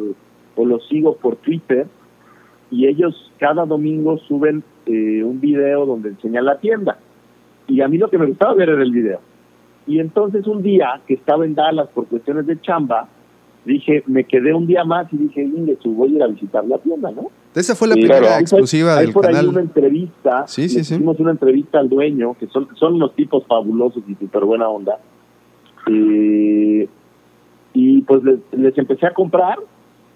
[0.54, 1.86] o los sigo por Twitter,
[2.70, 6.98] y ellos cada domingo suben eh, un video donde enseñan la tienda.
[7.66, 9.20] Y a mí lo que me gustaba ver era el video.
[9.86, 13.08] Y entonces un día que estaba en Dallas por cuestiones de chamba,
[13.64, 15.48] dije, me quedé un día más y dije,
[15.84, 17.30] voy a ir a visitar la tienda, ¿no?
[17.54, 18.40] Esa fue la primera claro.
[18.40, 20.46] exclusiva hay del por ahí una entrevista.
[20.46, 20.80] Sí, sí.
[20.80, 24.98] Hicimos una entrevista al dueño, que son, son unos tipos fabulosos y súper buena onda.
[25.86, 26.88] Eh,
[27.74, 29.58] y pues les, les empecé a comprar,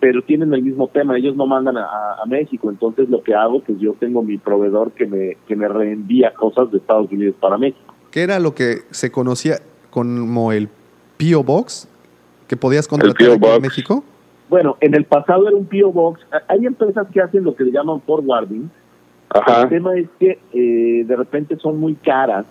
[0.01, 1.17] pero tienen el mismo tema.
[1.17, 1.87] Ellos no mandan a,
[2.23, 2.71] a México.
[2.71, 6.71] Entonces lo que hago, pues yo tengo mi proveedor que me, que me reenvía cosas
[6.73, 7.95] de Estados Unidos para México.
[8.11, 9.61] Que era lo que se conocía
[9.91, 10.69] como el
[11.17, 11.43] P.O.
[11.43, 11.89] Box,
[12.47, 14.05] que podías contratar aquí en México.
[14.49, 15.93] Bueno, en el pasado era un P.O.
[15.93, 16.21] Box.
[16.49, 18.71] Hay empresas que hacen lo que le llaman forwarding.
[19.63, 22.47] El tema es que eh, de repente son muy caras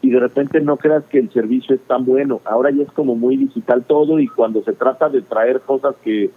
[0.00, 2.40] y de repente no creas que el servicio es tan bueno.
[2.44, 6.30] Ahora ya es como muy digital todo y cuando se trata de traer cosas que,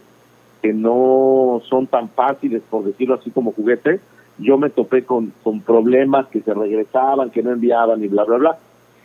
[0.62, 4.02] que no son tan fáciles, por decirlo así como juguetes,
[4.38, 8.38] yo me topé con, con problemas que se regresaban, que no enviaban y bla, bla,
[8.38, 8.58] bla.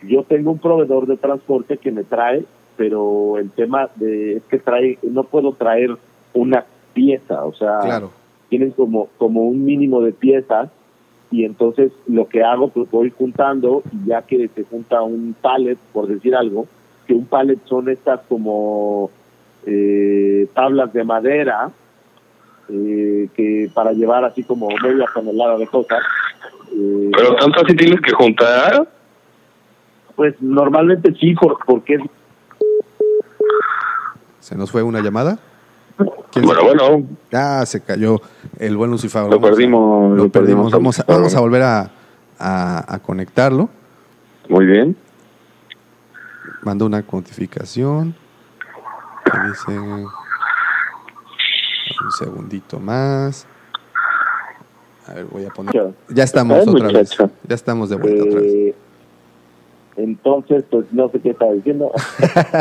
[0.03, 2.45] Yo tengo un proveedor de transporte que me trae,
[2.77, 5.95] pero el tema de, es que trae, no puedo traer
[6.33, 8.11] una pieza, o sea, Claro.
[8.49, 10.69] tienen como, como un mínimo de piezas
[11.31, 15.77] y entonces lo que hago pues voy juntando y ya que se junta un pallet
[15.93, 16.65] por decir algo
[17.05, 19.11] que un pallet son estas como
[19.65, 21.71] eh, tablas de madera
[22.69, 25.99] eh, que para llevar así como media tonelada de cosas
[26.71, 28.87] eh, Pero tanto así tienes que juntar.
[30.15, 32.01] pues normalmente sí por, porque es
[34.39, 35.37] Se nos fue una llamada.
[36.31, 37.07] ¿Quién Bueno, bueno.
[37.33, 38.21] Ah, se cayó
[38.57, 39.23] el buen Lucifer.
[39.23, 40.71] Lo Vamos perdimos, Lo lo perdimos.
[40.71, 41.91] perdimos, Vamos a, vamos a volver a,
[42.39, 43.69] a- a conectarlo.
[44.47, 44.95] Muy bien.
[46.61, 48.15] Mando una notificación.
[49.47, 49.79] Dice.
[52.03, 53.45] Un segundito más.
[55.07, 55.93] A ver, voy a poner.
[56.09, 56.93] Ya estamos otra vez.
[57.19, 57.31] muchacho.
[57.47, 58.53] Ya estamos de vuelta otra vez.
[58.53, 58.75] eh,
[59.97, 61.91] entonces pues no sé qué estaba diciendo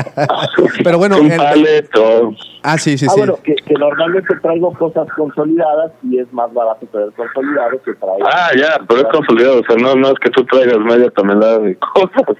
[0.82, 1.40] Pero bueno, Un el-
[2.64, 3.18] Ah, sí, sí, ah, sí.
[3.20, 8.22] bueno, que, que normalmente traigo cosas consolidadas y es más barato traer consolidado que traer.
[8.24, 9.60] Ah, ya, pero es consolidado.
[9.60, 12.36] O sea, no, no es que tú traigas media tonelada de cosas.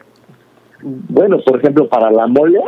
[0.83, 2.61] Bueno, por ejemplo, para la mole,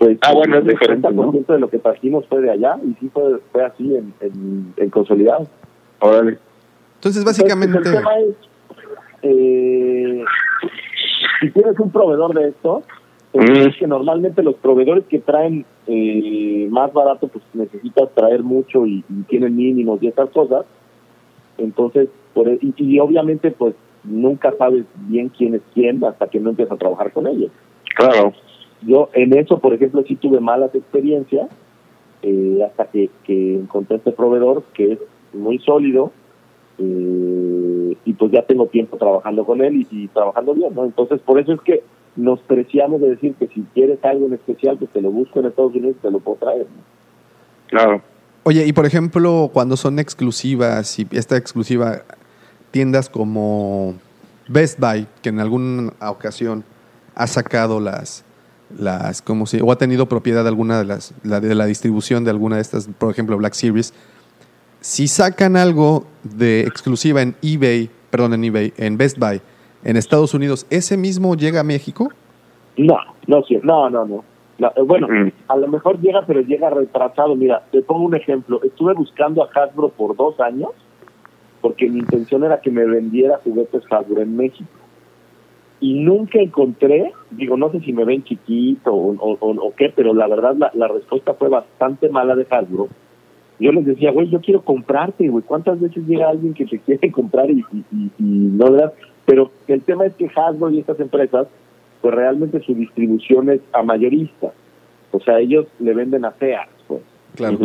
[0.00, 1.30] pues Ah, bueno, es el diferente, ¿no?
[1.30, 4.72] 80% de lo que trajimos fue de allá y sí fue, fue así en, en,
[4.78, 5.46] en consolidado.
[6.00, 6.38] Órale.
[6.96, 7.78] Entonces, Entonces, básicamente.
[7.78, 8.34] el tema es,
[9.22, 10.24] eh,
[11.40, 12.82] si tienes un proveedor de esto,
[13.32, 13.68] pues Mm.
[13.68, 19.04] es que normalmente los proveedores que traen eh, más barato, pues necesitas traer mucho y,
[19.08, 20.64] y tienen mínimos y estas cosas.
[21.58, 26.40] Entonces, por, e- y, y obviamente, pues nunca sabes bien quién es quién hasta que
[26.40, 27.50] no empiezas a trabajar con ellos.
[27.96, 28.32] Claro.
[28.82, 31.48] Yo en eso, por ejemplo, sí tuve malas experiencias
[32.22, 34.98] eh, hasta que, que encontré este proveedor que es
[35.32, 36.12] muy sólido
[36.78, 40.84] eh, y pues ya tengo tiempo trabajando con él y, y trabajando bien, ¿no?
[40.84, 41.82] Entonces, por eso es que
[42.16, 45.46] nos preciamos de decir que si quieres algo en especial, pues te lo busco en
[45.46, 46.66] Estados Unidos y te lo puedo traer.
[46.66, 46.82] ¿no?
[47.68, 48.02] Claro.
[48.42, 52.02] Oye, y por ejemplo, cuando son exclusivas y esta exclusiva,
[52.70, 53.94] tiendas como
[54.48, 56.64] Best Buy, que en alguna ocasión
[57.14, 58.24] ha sacado las,
[58.78, 62.24] las como si, o ha tenido propiedad de alguna de las, la, de la distribución
[62.24, 63.92] de alguna de estas, por ejemplo, Black Series,
[64.80, 69.40] si sacan algo de exclusiva en eBay, perdón, en eBay, en Best Buy,
[69.84, 72.08] en Estados Unidos, ¿ese mismo llega a México?
[72.76, 74.24] No, no, sí, no, no, no.
[74.58, 75.32] La- eh, bueno, Mm.
[75.48, 77.34] a lo mejor llega, pero llega retrasado.
[77.34, 78.60] Mira, te pongo un ejemplo.
[78.62, 80.70] Estuve buscando a Hasbro por dos años
[81.62, 84.68] porque mi intención era que me vendiera juguetes Hasbro en México.
[85.80, 89.90] Y nunca encontré, digo, no sé si me ven chiquito o, o- o- o qué,
[89.94, 92.88] pero la verdad la, la respuesta fue bastante mala de Hasbro.
[93.58, 95.44] Yo les decía, güey, yo quiero comprarte, güey.
[95.44, 98.92] ¿Cuántas veces llega alguien que te quiere comprar y, y, y- y no le das?
[99.26, 101.46] Pero el tema es que Hasbro y estas empresas,
[102.02, 104.52] pues realmente su distribución es a mayorista.
[105.12, 107.02] O sea, ellos le venden a Sears, pues.
[107.36, 107.58] Claro.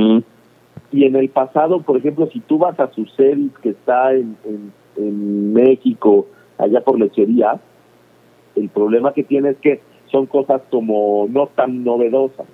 [0.91, 4.37] Y en el pasado, por ejemplo, si tú vas a su serie que está en,
[4.45, 6.27] en, en México,
[6.57, 7.59] allá por lechería,
[8.55, 12.45] el problema que tiene es que son cosas como no tan novedosas.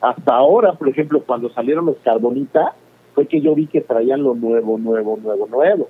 [0.00, 2.74] Hasta ahora, por ejemplo, cuando salieron los Carbonita,
[3.14, 5.88] fue que yo vi que traían lo nuevo, nuevo, nuevo, nuevo.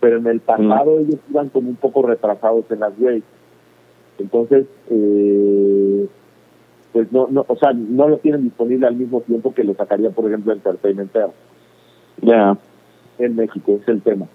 [0.00, 3.22] Pero en el pasado ellos iban como un poco retrasados en las waves.
[4.18, 6.08] Entonces, eh,
[6.92, 10.10] pues no, no, o sea, no lo tienen disponible al mismo tiempo que lo sacaría,
[10.10, 11.12] por ejemplo, Entertainment
[12.22, 12.56] Ya.
[13.18, 14.26] en México, es el tema.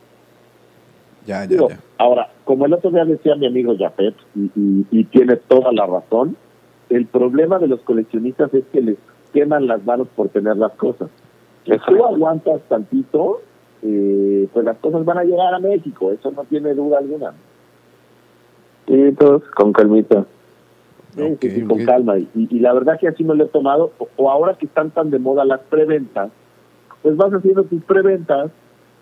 [1.26, 1.80] Ya, ya, Digo, ya.
[1.98, 5.86] ahora, como el otro día decía mi amigo Jafet, y, y, y tiene toda la
[5.86, 6.38] razón,
[6.90, 8.98] el problema de los coleccionistas es que les
[9.34, 11.10] queman las manos por tener las cosas.
[11.66, 13.42] Si tú aguantas tantito,
[13.82, 17.34] eh, pues las cosas van a llegar a México, eso no tiene duda alguna.
[18.88, 20.26] Sí, todos con calmita.
[21.16, 22.20] Sí, sí, con calma.
[22.20, 23.92] Y, y la verdad que así me lo he tomado.
[23.98, 26.30] O, o ahora que están tan de moda las preventas,
[27.02, 28.52] pues vas haciendo tus preventas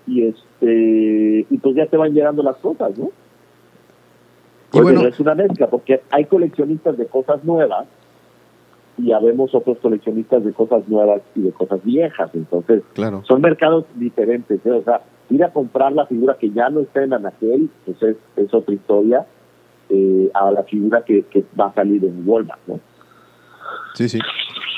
[0.08, 3.12] y este y pues ya te van llegando las cosas, ¿no?
[4.74, 7.86] Pues, bueno- pero es una mezcla, porque hay coleccionistas de cosas nuevas
[8.98, 12.30] y habemos otros coleccionistas de cosas nuevas y de cosas viejas.
[12.34, 13.24] Entonces, Claro.
[13.28, 14.60] son mercados diferentes.
[14.66, 14.72] ¿eh?
[14.72, 18.18] O sea, ir a comprar la figura que ya no está en Anaquel, pues es,
[18.36, 19.26] es otra historia,
[19.90, 22.80] eh, a la figura que, que va a salir en Walmart, ¿no?
[23.96, 24.20] Sí, sí.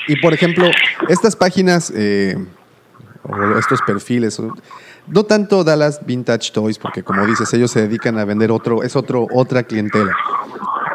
[0.08, 0.66] Y por ejemplo,
[1.08, 2.36] estas páginas eh,
[3.22, 4.40] o estos perfiles,
[5.08, 8.96] no tanto Dallas Vintage Toys, porque como dices, ellos se dedican a vender otro, es
[8.96, 10.14] otro, otra clientela.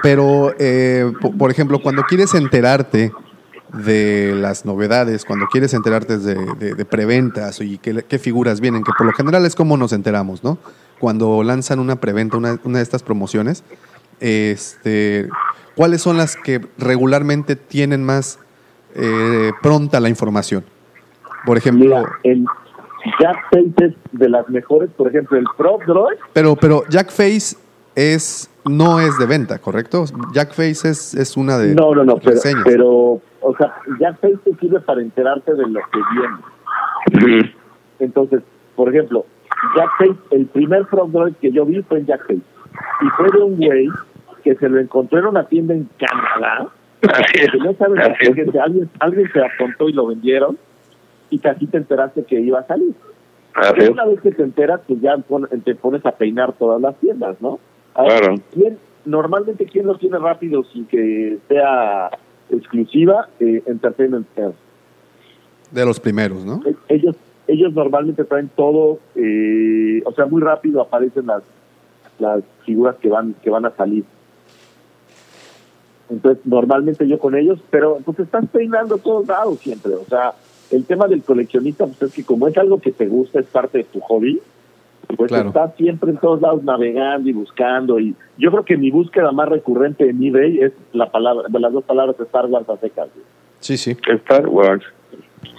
[0.04, 3.12] Pero, eh, po- por ejemplo, cuando quieres enterarte
[3.74, 8.84] de las novedades, cuando quieres enterarte de, de- de preventas y qué, qué figuras vienen,
[8.84, 10.58] que por lo general es como nos enteramos, ¿no?
[11.00, 13.64] Cuando lanzan una preventa, una, una de estas promociones,
[14.20, 15.30] este,
[15.76, 18.40] ¿cuáles son las que regularmente tienen más
[18.96, 20.64] eh, pronta la información?
[21.46, 22.46] Por ejemplo, Mira, el
[23.20, 27.58] Jack Face es de las mejores, por ejemplo, el Prop Droid, pero, pero Jack Face
[27.96, 30.06] es, no es de venta, ¿correcto?
[30.34, 32.90] Jack Face es, es una de no, no, no, pero, pero,
[33.42, 36.00] o sea, Jack Face te sirve para enterarte de lo que
[37.24, 37.56] viene.
[38.00, 38.42] Entonces,
[38.76, 39.26] por ejemplo,
[39.76, 42.42] Jack Face, el primer Prop Droid que yo vi fue en Jack Face.
[43.02, 43.90] Y fue de un güey
[44.44, 46.70] que se lo encontró en una tienda en Canadá,
[47.34, 50.58] que no la gente, alguien, alguien se apuntó y lo vendieron,
[51.32, 52.94] y casi te enteraste que iba a salir.
[53.78, 53.90] Es.
[53.90, 57.42] una vez que te enteras, pues ya pon- te pones a peinar todas las tiendas,
[57.42, 57.60] ¿no?
[57.96, 58.36] Claro.
[58.54, 62.10] ¿quién- normalmente, ¿quién lo tiene rápido sin que sea
[62.50, 63.28] exclusiva?
[63.40, 64.28] Eh, Entertainment
[65.72, 66.62] de los primeros, ¿no?
[66.66, 67.16] E- Ellos,
[67.48, 71.44] ellos normalmente traen todo, eh, o sea, muy rápido aparecen las,
[72.20, 74.04] las figuras que van, que van a salir.
[76.10, 79.94] Entonces, normalmente yo con ellos, pero pues estás peinando todos lados siempre.
[79.96, 80.34] O sea,
[80.72, 83.80] el tema del coleccionista, pues es que como es algo que te gusta, es parte
[83.80, 84.40] de tu hobby,
[85.18, 85.50] pues Claro.
[85.50, 88.00] estás siempre en todos lados navegando y buscando.
[88.00, 91.84] Y yo creo que mi búsqueda más recurrente en eBay es la palabra, las dos
[91.84, 93.10] palabras Star Wars a secas.
[93.60, 93.98] Sí, sí.
[94.08, 94.84] Star Wars.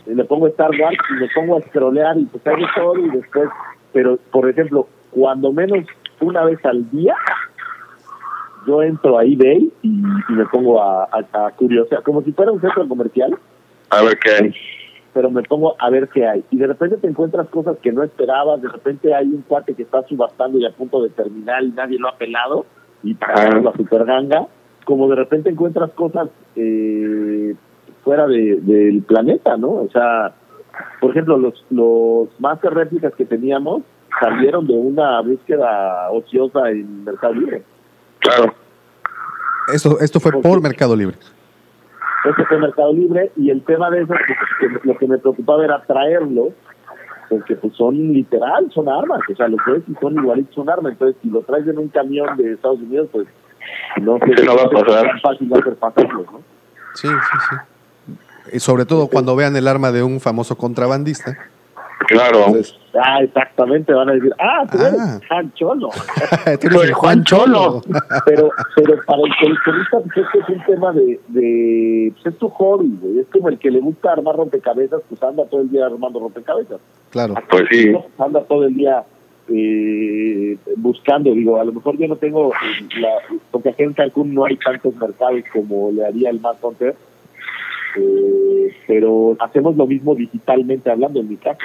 [0.07, 3.11] Y le pongo Star Wars y me pongo a scrollear y pues hago todo y
[3.11, 3.49] después,
[3.93, 5.85] pero por ejemplo, cuando menos
[6.21, 7.15] una vez al día,
[8.67, 12.53] yo entro a eBay y, y me pongo a, a, a curiosear, como si fuera
[12.53, 13.37] un centro comercial,
[13.91, 14.55] A ver qué hay.
[15.13, 16.45] Pero me pongo a ver qué hay.
[16.51, 19.83] Y de repente te encuentras cosas que no esperabas, de repente hay un cuate que
[19.83, 22.67] está subastando y a punto de terminar y nadie lo ha pelado
[23.03, 23.61] y para Ah.
[23.63, 24.47] la super ganga,
[24.85, 27.55] como de repente encuentras cosas eh,
[28.05, 29.71] fuera de, del planeta, ¿no?
[29.71, 30.33] O sea,
[31.01, 33.83] por ejemplo, los, los Master réplicas que teníamos
[34.21, 37.63] salieron de una búsqueda ociosa en Mercado Libre.
[38.19, 38.55] Claro.
[39.73, 41.17] Esto, esto fue por Mercado Libre.
[42.25, 44.49] Este fue Mercado Libre y el tema de eso, pues,
[44.83, 46.51] que lo que me preocupaba era traerlos,
[47.29, 50.69] porque pues son literal, son armas, o sea, lo que es y son igualitos, son
[50.71, 50.93] armas.
[50.93, 53.27] Entonces, si lo traes en un camión de Estados Unidos, pues
[54.01, 55.07] no sé Sí, no va a si es pasar.
[55.07, 56.41] tan fácil hacer pasarlos, ¿no?
[56.95, 57.57] Sí, sí, sí.
[58.57, 61.39] Y sobre todo cuando vean el arma de un famoso contrabandista.
[62.09, 62.39] Claro.
[62.47, 65.19] Entonces, Ah, exactamente, van a decir, ah, tú eres Ah.
[65.29, 65.89] Juan Cholo.
[66.61, 67.81] tú eres el Juan Cholo.
[68.27, 72.51] pero, pero para el coleccionista, pues esto es un tema de, de pues es tu
[72.51, 73.21] hobby, güey.
[73.21, 76.81] Es como el que le gusta armar rompecabezas, pues anda todo el día armando rompecabezas.
[77.11, 77.35] Claro.
[77.49, 77.93] Pues sí.
[78.19, 79.05] Anda todo el día
[79.49, 83.09] eh, buscando, digo, a lo mejor yo no tengo, eh, la,
[83.51, 86.95] porque aquí en Cancún no hay tantos mercados como le haría el Mad Hunter,
[87.97, 91.59] eh, pero hacemos lo mismo digitalmente hablando en mi caso.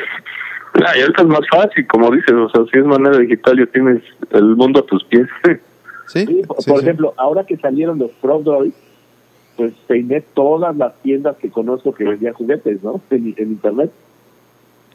[0.75, 3.65] Ah, y ahorita es más fácil, como dices, o sea, si es manera digital, ya
[3.67, 5.27] tienes el mundo a tus pies.
[6.07, 6.79] Sí, Sí, por, sí, sí.
[6.79, 8.77] ejemplo, ahora que salieron los Pro Droids,
[9.57, 13.01] pues peiné todas las tiendas que conozco que vendían juguetes, ¿no?
[13.09, 13.91] En, en internet.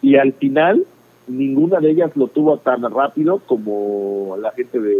[0.01, 0.87] Y al final,
[1.27, 4.95] ninguna de ellas lo tuvo tan rápido como la gente de,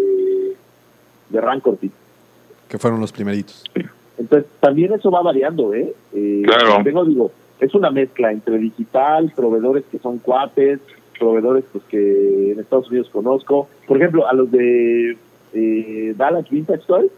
[1.31, 1.91] de.
[2.69, 3.65] Que fueron los primeritos.
[4.18, 5.93] Entonces, también eso va variando, ¿eh?
[6.14, 6.82] Eh, Claro.
[6.84, 10.80] Tengo, digo, es una mezcla entre digital, proveedores que son cuates,
[11.18, 13.68] proveedores pues que en Estados Unidos conozco.
[13.86, 15.16] Por ejemplo, a los de
[15.55, 17.10] eh, Dallas Vintage Toys,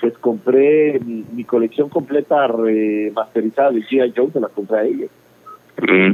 [0.00, 4.12] pues compré mi, mi colección completa remasterizada de G.I.
[4.16, 5.10] Joe, se la compré a ellos.
[5.82, 6.12] Mm.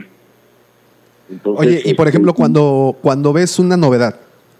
[1.30, 4.14] Entonces, Oye, y por este, ejemplo, cuando, cuando ves una novedad,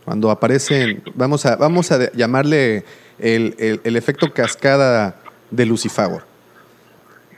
[0.05, 2.85] cuando aparecen, vamos a, vamos a llamarle
[3.19, 5.17] el, el- el efecto cascada
[5.51, 6.23] de Lucifer.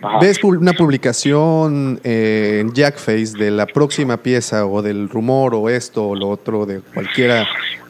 [0.01, 0.18] Ajá.
[0.20, 6.09] Ves una publicación eh, en Jackface de la próxima pieza o del rumor o esto
[6.09, 7.47] o lo otro de cualquiera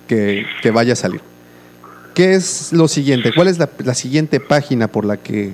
[0.07, 1.21] que, que vaya a salir.
[2.15, 3.33] ¿Qué es lo siguiente?
[3.35, 5.53] ¿Cuál es la, la siguiente página por la que,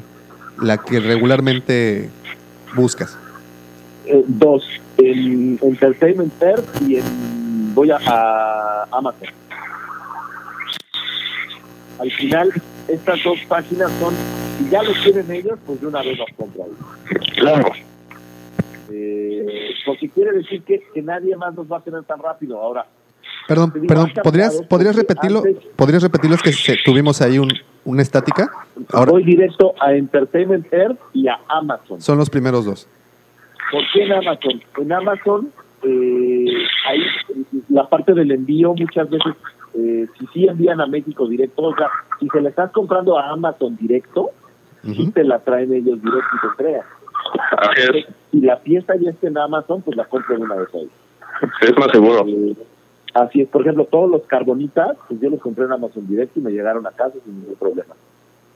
[0.62, 2.09] la que regularmente
[2.74, 3.19] buscas?
[4.07, 4.65] eh, dos,
[4.99, 9.28] en Entertainment Earth y en voy a, a Amazon.
[11.99, 12.53] Al final,
[12.89, 14.15] estas dos páginas son,
[14.59, 17.31] si ya lo tienen ellos, pues de una vez los compra ahí.
[17.36, 17.70] Claro.
[18.90, 22.60] Eh, porque quiere decir que, que nadie más los va a tener tan rápido.
[22.60, 22.86] Ahora,
[23.48, 25.39] Perdón, digo, perdón, ¿podrías, ¿podrías repetirlo?
[25.40, 26.36] antes- ¿Podrías repetirlo?
[26.36, 27.51] Es que se- tuvimos ahí un,
[27.85, 28.51] una estática.
[28.93, 32.01] Ahora voy directo a Entertainment Earth y a Amazon.
[32.01, 32.86] son los primeros dos.
[33.72, 34.62] ¿Por qué en Amazon?
[34.78, 35.52] En Amazon,
[35.82, 36.47] eh,
[36.89, 37.01] ahí
[37.70, 39.35] la parte del envío muchas veces,
[39.74, 41.89] eh, si sí envían a México directo, o sea,
[42.20, 44.31] si se la estás comprando a Amazon directo,
[44.85, 45.11] sí Ujú.
[45.12, 46.86] te la traen ellos directo y te entregan.
[47.59, 48.06] Así es.
[48.31, 50.89] Si la pieza ya está en Amazon, pues la compro una vez ahí.
[51.62, 52.24] Es más seguro.
[52.27, 52.55] Eh,
[53.15, 56.43] así es, por ejemplo, todos los carbonitas, pues yo los compré en Amazon directo y
[56.43, 57.94] me llegaron a casa sin ningún problema.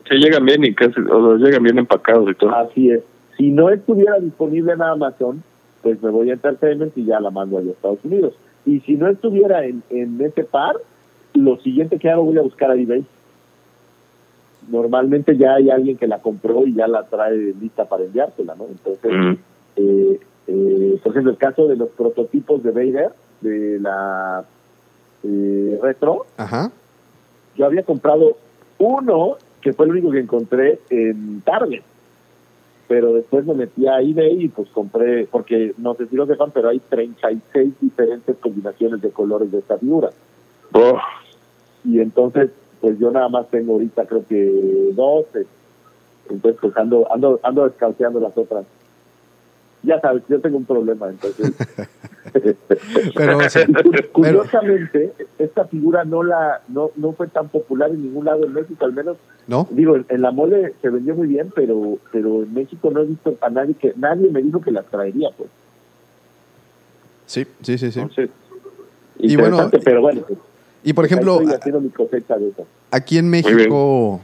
[0.09, 2.55] Sí, llegan bien y casi, o llegan bien empacados y todo.
[2.55, 3.03] Así es.
[3.37, 5.43] Si no estuviera disponible en Amazon,
[5.83, 8.35] pues me voy a Entertainment y ya la mando a los Estados Unidos.
[8.67, 10.75] Y si no estuviera en, en ese par,
[11.35, 13.05] lo siguiente que hago voy a buscar a eBay.
[14.71, 18.67] Normalmente ya hay alguien que la compró y ya la trae lista para enviársela, ¿no?
[18.67, 19.33] Entonces, Mm.
[19.77, 24.45] eh, eh, por ejemplo, el caso de los prototipos de Vader, de la
[25.25, 26.71] eh, retro, Ajá.
[27.57, 28.37] yo había comprado
[28.79, 31.83] uno que fue el único que encontré en Target.
[32.87, 36.51] Pero después me metí a eBay y pues compré, porque no sé si lo sepan,
[36.53, 40.11] pero hay 36 diferentes combinaciones de colores de esta figura.
[40.73, 40.99] Oh,
[41.85, 42.51] Y entonces,
[42.81, 45.47] pues yo nada más tengo ahorita creo que 12.
[46.31, 48.65] Entonces, pues ando, ando, ando descalceando las otras.
[49.83, 51.53] Ya sabes, yo tengo un problema, entonces.
[53.15, 57.49] Pero, o sea, Y cu- pero- curiosamente, esta figura no la no, no fue tan
[57.49, 59.67] popular en ningún lado en México, al menos ¿no?
[59.71, 63.35] digo, en, la mole se vendió muy bien, pero pero en México no he visto
[63.41, 65.49] a nadie que nadie me dijo que la traería, pues.
[67.27, 68.01] Sí, sí, sí, sí.
[68.01, 68.29] Entonces,
[69.19, 70.39] Y bueno, pero bueno, pues,
[70.85, 72.67] Y por ejemplo, estoy a- haciendo mi cosecha de eso.
[72.91, 73.29] aquí en.
[73.31, 74.21] México,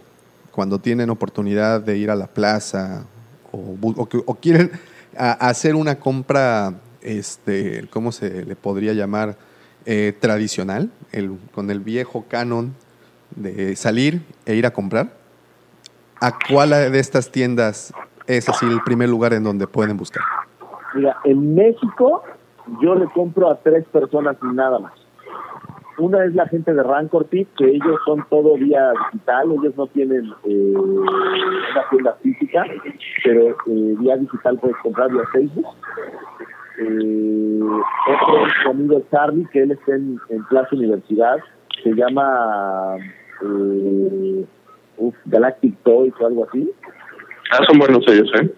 [0.53, 3.05] cuando tienen oportunidad de ir a la plaza
[3.53, 4.71] o, o que- o quieren
[5.17, 9.37] a- hacer una compra, este, ¿cómo se le podría llamar?
[9.87, 12.75] Eh, tradicional, el, con el viejo canon
[13.37, 15.13] de salir e ir a comprar.
[16.23, 17.93] ¿A cuál de estas tiendas
[18.27, 20.23] es así el primer lugar en donde pueden buscar?
[20.95, 22.23] Mira, en México
[22.81, 24.93] yo le compro a tres personas y nada más.
[25.99, 29.87] Una es la gente de Rancor Tip, que ellos son todo vía digital, ellos no
[29.89, 32.65] tienen eh, una tienda física,
[33.23, 33.55] pero eh,
[34.01, 35.67] vía digital puedes comprar vía Facebook.
[36.81, 41.37] Eh, otro es mi amigo Charlie, que él está en, en Plaza Universidad,
[41.83, 42.97] se llama
[43.43, 44.45] eh,
[44.97, 46.71] uf, Galactic Toys o algo así.
[47.53, 48.53] ah, son buenos ellos, ¿eh?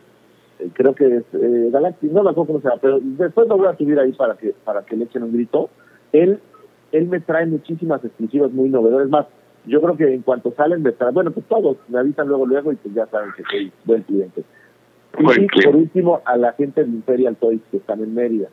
[0.59, 3.59] Eh, creo que es eh, Galactic, no me acuerdo cómo se llama, pero después lo
[3.59, 5.69] voy a subir ahí para que para que le echen un grito.
[6.13, 6.41] Él
[6.97, 9.27] él me trae muchísimas exclusivas muy novedosas, más
[9.67, 12.73] yo creo que en cuanto salen me trae, bueno, pues todos me avisan luego luego
[12.73, 14.45] y pues ya saben que soy buen cliente.
[15.19, 15.69] Buen y cliente.
[15.69, 18.49] por último a la gente de Imperial Toys que están en Mérida.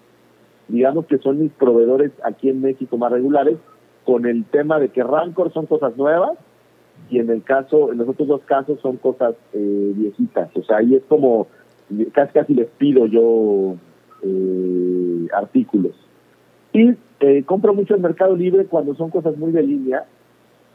[0.68, 3.58] digamos que son mis proveedores aquí en México más regulares,
[4.06, 6.38] con el tema de que Rancor son cosas nuevas
[7.10, 10.50] y en el caso, en los otros dos casos son cosas eh, viejitas.
[10.56, 11.48] O sea, ahí es como,
[12.12, 13.76] casi casi les pido yo
[14.24, 15.94] eh, artículos.
[16.74, 20.06] Y eh, compro mucho en Mercado Libre cuando son cosas muy de línea,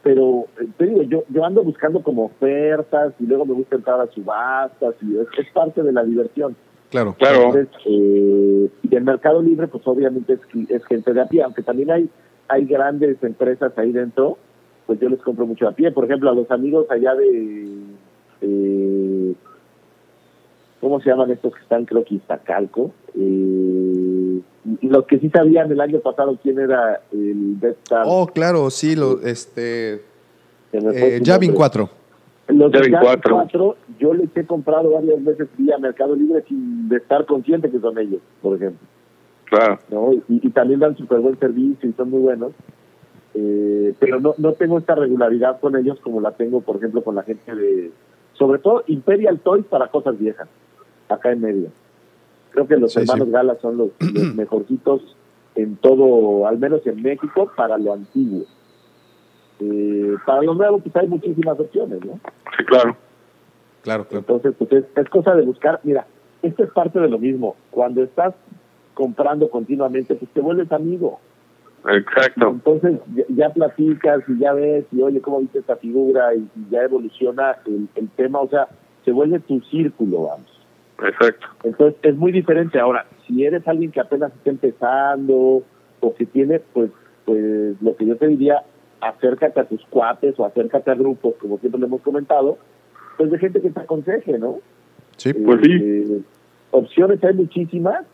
[0.03, 4.01] pero eh, te digo, yo, yo ando buscando como ofertas y luego me gusta entrar
[4.01, 6.57] a subastas y es, es parte de la diversión.
[6.91, 7.15] Claro.
[7.19, 7.47] Claro.
[7.47, 11.63] Entonces, eh, y en Mercado Libre, pues obviamente es, es gente de a pie, aunque
[11.63, 12.09] también hay,
[12.49, 14.39] hay grandes empresas ahí dentro,
[14.87, 15.93] pues yo les compro mucho a pie.
[15.93, 17.69] Por ejemplo, a los amigos allá de,
[18.41, 19.35] eh,
[20.81, 21.85] ¿cómo se llaman estos que están?
[21.85, 22.93] Creo que Iztacalco.
[23.15, 24.08] Eh,
[24.83, 28.05] los que sí sabían el año pasado quién era el Best Star.
[28.07, 30.03] Oh, claro, sí, lo, este.
[30.73, 31.55] Eh, Javin nombre.
[31.55, 31.91] 4.
[32.49, 33.35] Los de Javin Javin 4.
[33.35, 37.79] 4, yo les he comprado varias veces vía Mercado Libre sin de estar consciente que
[37.79, 38.87] son ellos, por ejemplo.
[39.45, 39.79] Claro.
[39.91, 40.13] ¿no?
[40.13, 42.53] Y, y también dan súper buen servicio y son muy buenos.
[43.35, 47.15] Eh, pero no, no tengo esta regularidad con ellos como la tengo, por ejemplo, con
[47.15, 47.93] la gente de,
[48.33, 50.49] sobre todo Imperial Toys para cosas viejas,
[51.09, 51.69] acá en medio.
[52.59, 53.33] Creo que los Sí, hermanos sí.
[53.33, 55.17] Gala son los, los mejorcitos
[55.55, 58.45] en todo, al menos en México, para lo antiguo.
[59.61, 62.19] Eh, para lo nuevo, pues hay muchísimas opciones, ¿no?
[62.57, 62.97] Sí, claro.
[63.83, 64.19] Claro, claro.
[64.19, 65.79] Entonces, pues es, es cosa de buscar.
[65.85, 66.07] Mira,
[66.43, 67.55] esto es parte de lo mismo.
[67.71, 68.35] Cuando estás
[68.95, 71.21] comprando continuamente, pues te vuelves amigo.
[71.89, 72.49] Exacto.
[72.49, 76.71] Entonces ya, ya platicas y ya ves y oye cómo viste esta figura y, y
[76.71, 78.67] ya evoluciona el, el tema, o sea,
[79.05, 80.58] se vuelve tu círculo, vamos.
[81.03, 81.47] Exacto.
[81.65, 82.79] Entonces es muy diferente.
[82.81, 85.63] Ahora, si eres alguien que apenas está empezando
[86.01, 86.91] o que tiene, pues,
[87.25, 88.63] pues lo que yo te diría,
[89.01, 92.59] acércate a tus cuates o acércate a grupos, como siempre le hemos comentado,
[93.17, 94.59] pues de gente que te aconseje, ¿no?
[95.17, 95.73] Sí, Pues sí.
[95.73, 96.21] Eh,
[96.71, 98.05] opciones hay muchísimas,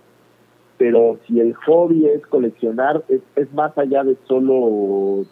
[0.79, 5.25] pero si el hobby es coleccionar, es, es más allá de solo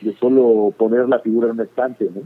[0.00, 2.22] de solo poner la figura en un estante, ¿no?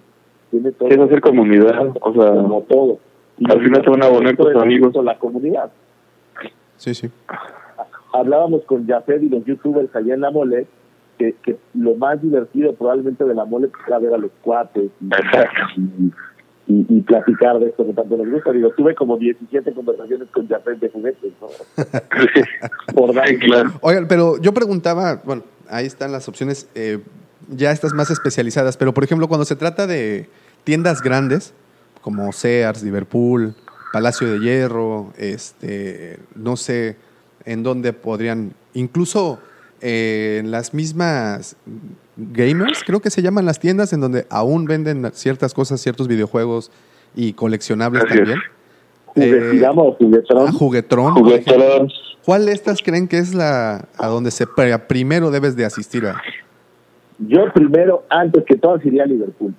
[0.50, 0.88] Tiene todo.
[0.88, 2.98] Es hacer comunidad, o sea, como todo.
[3.44, 4.86] Al final te van a abonar tus Esto es amigos.
[4.88, 5.70] justo La comunidad.
[6.76, 7.10] Sí, sí.
[8.12, 10.66] Hablábamos con Jafet y los youtubers allá en la mole,
[11.18, 14.90] que, que lo más divertido probablemente de la mole pues, era ver a los cuates
[15.00, 15.60] y, Exacto.
[15.76, 16.12] y,
[16.66, 18.50] y- y platicar de esto que tanto nos gusta.
[18.52, 21.48] Digo, tuve como 17 conversaciones con Jafet de juguetes, ¿no?
[22.94, 23.70] Por dar claro.
[23.82, 27.00] Oigan, pero yo preguntaba, bueno, ahí están las opciones, eh,
[27.50, 30.28] ya estas más especializadas, pero por ejemplo, cuando se trata de
[30.64, 31.52] tiendas grandes,
[32.04, 33.54] como Sears, Liverpool,
[33.90, 36.96] Palacio de Hierro, este, no sé
[37.46, 39.38] en dónde podrían, incluso
[39.80, 41.56] eh, en las mismas
[42.18, 46.70] gamers, creo que se llaman las tiendas en donde aún venden ciertas cosas, ciertos videojuegos
[47.16, 48.38] y coleccionables Así también.
[49.06, 49.14] O
[49.94, 50.46] juguetrón.
[50.46, 51.14] Ah, ejemplo.
[51.22, 51.88] Juguetrón.
[52.22, 56.20] ¿Cuál de estas creen que es la a donde se primero debes de asistir a?
[57.18, 59.54] Yo primero, antes que todo, iría a Liverpool.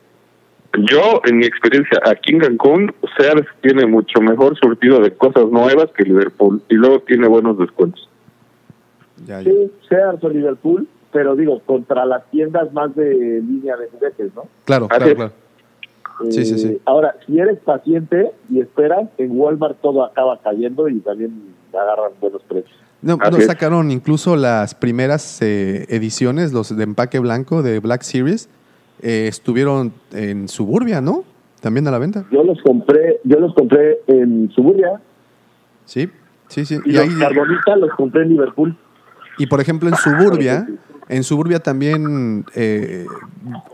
[0.89, 5.87] Yo, en mi experiencia aquí en Cancún, Sears tiene mucho mejor surtido de cosas nuevas
[5.95, 8.09] que Liverpool y luego tiene buenos descuentos.
[9.25, 9.51] Ya, ya.
[9.51, 14.43] Sí, Sears o Liverpool, pero digo, contra las tiendas más de línea de juguetes, ¿no?
[14.65, 15.31] Claro, Así claro, claro.
[16.29, 16.67] Sí, sí, sí.
[16.67, 22.11] Eh, Ahora, si eres paciente y esperas, en Walmart todo acaba cayendo y también agarran
[22.21, 22.75] buenos precios.
[23.01, 28.49] No, sacaron incluso las primeras eh, ediciones, los de empaque blanco de Black Series,
[29.01, 31.23] eh, estuvieron en Suburbia, ¿no?
[31.61, 32.25] También a la venta.
[32.31, 35.01] Yo los compré, yo los compré en Suburbia
[35.85, 36.09] Sí,
[36.47, 36.79] sí, sí.
[36.85, 38.77] y, Y, los ahí- Carbonita los compré en Liverpool.
[39.37, 40.67] y por ejemplo en Suburbia,
[41.09, 43.05] en Suburbia también eh,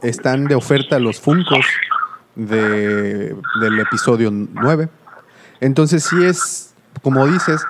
[0.04, 1.66] están de oferta los Funcos
[2.36, 4.90] de, del episodio 9.
[5.60, 6.74] Entonces sí es,
[7.04, 7.66] como dices,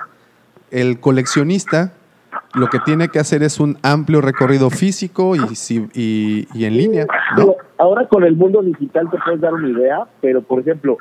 [0.71, 1.93] el coleccionista
[2.53, 6.77] lo que tiene que hacer es un amplio recorrido físico y, si- y, y en
[6.77, 7.05] línea,
[7.37, 7.55] ¿no?
[7.77, 10.97] Ahora con el mundo digital te puedes dar una idea, pero por ejemplo,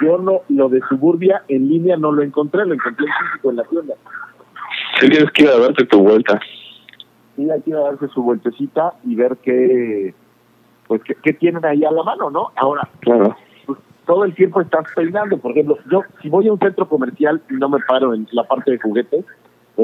[0.00, 3.56] yo no, lo de Suburbia en línea no lo encontré, lo encontré en físico en
[3.56, 3.94] la tienda.
[5.00, 6.40] Sí, tienes que ir a darte tu vuelta.
[7.36, 10.14] Sí, hay que ir a darse su vueltecita y ver qué,
[10.86, 12.50] pues qué, qué tienen ahí a la mano, ¿no?
[12.56, 13.36] Ahora, Claro.
[13.66, 15.36] pues, todo el tiempo estás peinando.
[15.38, 18.44] Por ejemplo, yo si voy a un centro comercial y no me paro en la
[18.44, 19.24] parte de juguetes,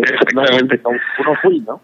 [0.03, 0.81] Exactamente.
[0.85, 1.81] no, no fui, ¿no?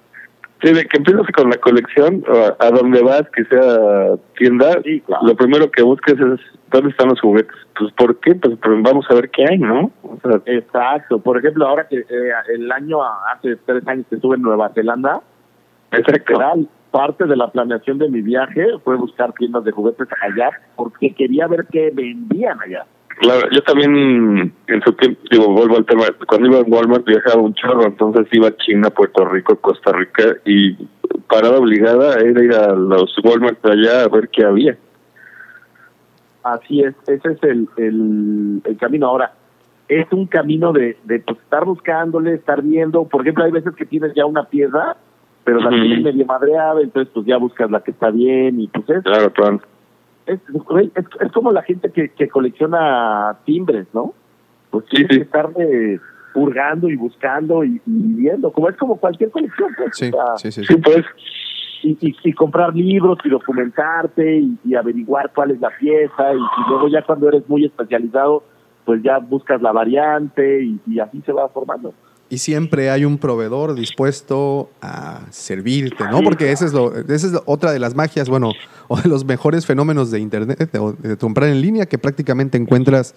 [0.63, 5.01] Sí, de que empiezas con la colección, a, a donde vas, que sea tienda, Sí,
[5.01, 5.27] claro.
[5.27, 7.55] lo primero que busques es dónde están los juguetes.
[7.79, 8.35] Pues, ¿por qué?
[8.37, 9.91] Pues, pues vamos a ver qué hay, ¿no?
[10.03, 11.19] O sea, Exacto.
[11.19, 15.21] Por ejemplo, ahora que eh, el año, hace tres años que estuve en Nueva Zelanda,
[15.93, 16.41] exacto.
[16.91, 21.47] parte de la planeación de mi viaje fue buscar tiendas de juguetes allá porque quería
[21.47, 22.87] ver qué vendían allá.
[23.21, 27.41] Claro, yo también en su tiempo, digo, vuelvo al tema, cuando iba a Walmart viajaba
[27.41, 30.75] un chorro, entonces iba a China, Puerto Rico, Costa Rica y
[31.29, 34.77] parada obligada era ir a los Walmart de allá a ver qué había.
[36.43, 39.07] Así es, ese es el, el, el camino.
[39.07, 39.33] Ahora,
[39.89, 43.05] es un camino de, de pues, estar buscándole, estar viendo.
[43.05, 44.97] Por ejemplo, hay veces que tienes ya una pieza,
[45.45, 45.77] pero la Ujú.
[45.81, 49.33] tienes medio madreada, entonces pues ya buscas la que está bien y pues es, Claro,
[49.33, 49.61] claro.
[50.27, 50.41] Es,
[50.95, 54.15] es, es como la gente que, que colecciona timbres, ¿no?
[54.71, 55.19] Pues Sí, tienes sí.
[55.19, 55.99] que estar eh,
[56.35, 59.71] hurgando y buscando y, y viendo, como es como cualquier colección.
[59.77, 60.65] Pues, Sí, o sea, sí, sí.
[60.65, 61.05] Sí, pues,
[61.83, 66.37] y, y, y comprar libros y documentarte y, y averiguar cuál es la pieza y,
[66.39, 68.43] y luego ya cuando eres muy especializado
[68.85, 71.95] pues ya buscas la variante y, y así se va formando.
[72.35, 76.21] Y siempre hay un proveedor dispuesto a servirte, ¿no?
[76.23, 78.51] Porque esa es, lo, esa es otra de las magias, bueno,
[78.89, 83.15] o de los mejores fenómenos de Internet, de, de comprar en línea, que prácticamente encuentras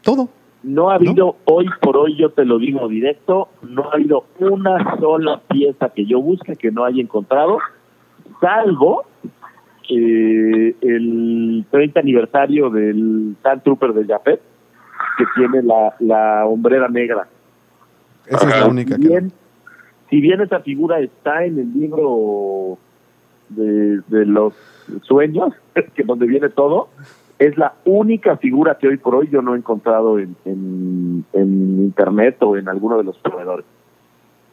[0.00, 0.30] todo.
[0.62, 4.96] No ha habido, hoy por hoy yo te lo digo directo, no ha habido una
[4.98, 7.58] sola pieza que yo busque que no haya encontrado,
[8.40, 9.04] salvo
[9.86, 14.40] que el 30 aniversario del Sand Trooper de Japet,
[15.18, 17.28] que tiene la, la hombrera negra.
[18.26, 19.08] Esa es la única si que...
[19.08, 19.32] bien,
[20.10, 22.78] si bien esa figura está en el libro
[23.48, 24.54] de, de los
[25.02, 25.52] sueños,
[25.94, 26.88] que donde viene todo,
[27.38, 31.78] es la única figura que hoy por hoy yo no he encontrado en, en, en
[31.82, 33.66] internet o en alguno de los proveedores.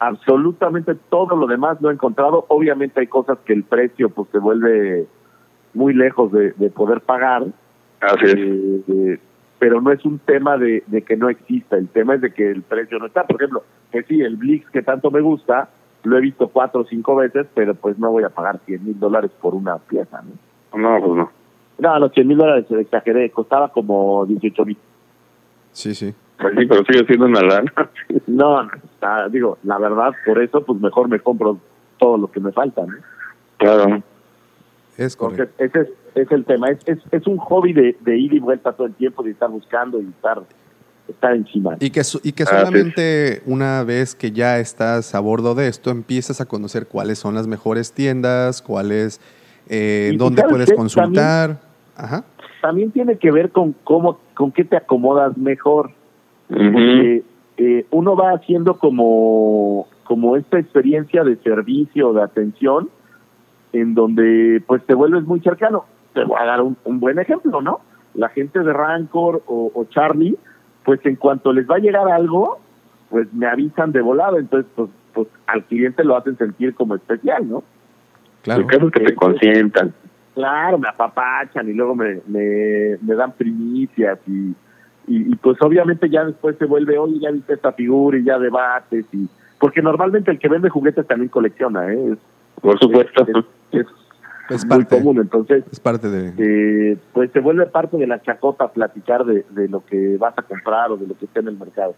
[0.00, 2.46] Absolutamente todo lo demás no he encontrado.
[2.48, 5.06] Obviamente hay cosas que el precio pues se vuelve
[5.74, 7.44] muy lejos de, de poder pagar.
[8.00, 8.34] así es.
[8.34, 9.18] Eh, eh,
[9.60, 12.50] pero no es un tema de, de que no exista, el tema es de que
[12.50, 13.24] el precio no está.
[13.24, 13.62] Por ejemplo,
[13.92, 15.68] que sí, el Blix que tanto me gusta,
[16.02, 18.98] lo he visto cuatro o cinco veces, pero pues no voy a pagar 100 mil
[18.98, 20.78] dólares por una pieza, ¿no?
[20.80, 21.30] No, pues no.
[21.78, 24.78] No, los 100 mil dólares se exageré, costaba como 18 mil.
[25.72, 26.14] Sí, sí.
[26.40, 27.72] Pues sí, pero sigue siendo una lana.
[28.26, 31.58] No, no, está- digo, la verdad, por eso, pues mejor me compro
[31.98, 32.94] todo lo que me falta, ¿no?
[33.58, 34.02] Claro.
[34.96, 35.52] Es correcto.
[35.58, 36.68] Entonces, ese es, es el tema.
[36.68, 39.50] Es, es, es un hobby de, de ir y vuelta todo el tiempo, de estar
[39.50, 40.42] buscando y estar,
[41.08, 41.76] estar encima.
[41.80, 45.90] Y que, y que Ah, solamente una vez que ya estás a bordo de esto,
[45.90, 49.20] empiezas a conocer cuáles son las mejores tiendas, cuáles,
[49.68, 50.76] eh, dónde ¿sabes puedes qué?
[50.76, 51.60] consultar.
[51.96, 52.24] Ajá.
[52.62, 55.92] También tiene que ver con cómo, con qué te acomodas mejor.
[56.48, 57.22] Porque,
[57.58, 62.88] eh, uno va haciendo como, como esta experiencia de servicio, de atención,
[63.72, 65.84] en donde pues te vuelves muy cercano.
[66.14, 67.80] Te voy a dar un, un buen ejemplo, ¿no?
[68.14, 70.36] La gente de Rancor o, o Charlie,
[70.84, 72.58] pues en cuanto les va a llegar algo,
[73.08, 77.48] pues me avisan de volado, entonces pues, pues al cliente lo hacen sentir como especial,
[77.48, 77.62] ¿no?
[78.42, 78.62] Claro.
[78.62, 79.92] El caso es que te consientan.
[80.34, 84.54] Claro, me apapachan y luego me, me, me dan primicias y,
[85.06, 88.38] y, y, pues obviamente ya después se vuelve, oye, ya viste esta figura y ya
[88.38, 89.28] debates y
[89.58, 92.12] porque normalmente el que vende juguetes también colecciona, ¿eh?
[92.12, 92.18] Es,
[92.62, 93.26] Por supuesto.
[93.28, 93.86] es, es Es
[94.64, 96.32] muy parte, común, entonces es parte de...
[96.38, 100.42] eh, pues se vuelve parte de la chacota platicar de, de lo que vas a
[100.42, 101.94] comprar o de lo que está en el mercado.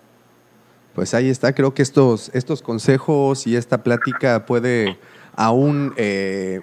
[0.95, 4.99] Pues ahí está, creo que estos, estos consejos y esta plática puede
[5.35, 6.61] aún eh,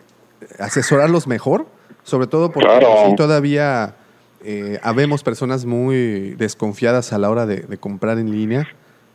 [0.60, 1.66] asesorarlos mejor,
[2.04, 2.96] sobre todo porque Claro.
[3.10, 3.96] sí todavía
[4.44, 8.68] eh, habemos personas muy desconfiadas a la hora de, de comprar en línea,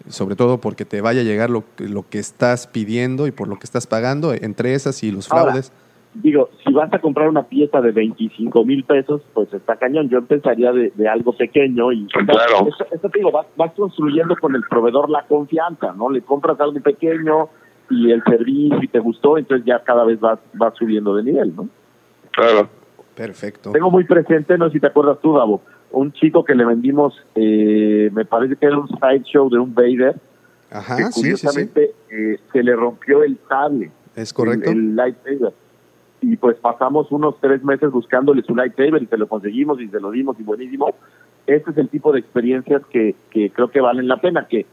[0.08, 3.48] sobre todo porque te vaya a llegar lo, que- lo que estás pidiendo y por
[3.48, 5.72] lo que estás pagando, entre esas y los Ahora, fraudes.
[6.14, 10.08] Digo, si vas a comprar una pieza de 25 mil pesos, pues está cañón.
[10.08, 12.68] Yo empezaría de, de algo pequeño y Claro.
[12.68, 16.10] Esto, esto te digo, vas, vas construyendo con el proveedor la confianza, ¿no?
[16.10, 17.48] Le compras algo pequeño
[17.90, 21.54] y el servicio y te gustó, entonces ya cada vez vas, vas subiendo de nivel,
[21.54, 21.68] ¿no?
[22.30, 22.68] Claro.
[23.14, 23.72] Perfecto.
[23.72, 25.62] Tengo muy presente, no sé si te acuerdas tú, Davo,
[25.92, 30.14] un chico que le vendimos, eh, me parece que era un sideshow de un Vader,
[30.68, 31.20] que Ajá, sí, sí, sí.
[31.20, 33.92] curiosamente eh, se le rompió el sable.
[34.16, 34.70] Es correcto.
[34.70, 35.52] El, el lightsaber.
[36.26, 40.00] Y pues pasamos unos tres meses buscándole su lightsaber y se lo conseguimos y se
[40.00, 40.94] lo dimos y buenísimo.
[41.46, 44.64] Este es el tipo de experiencias que, que creo que valen la pena, que,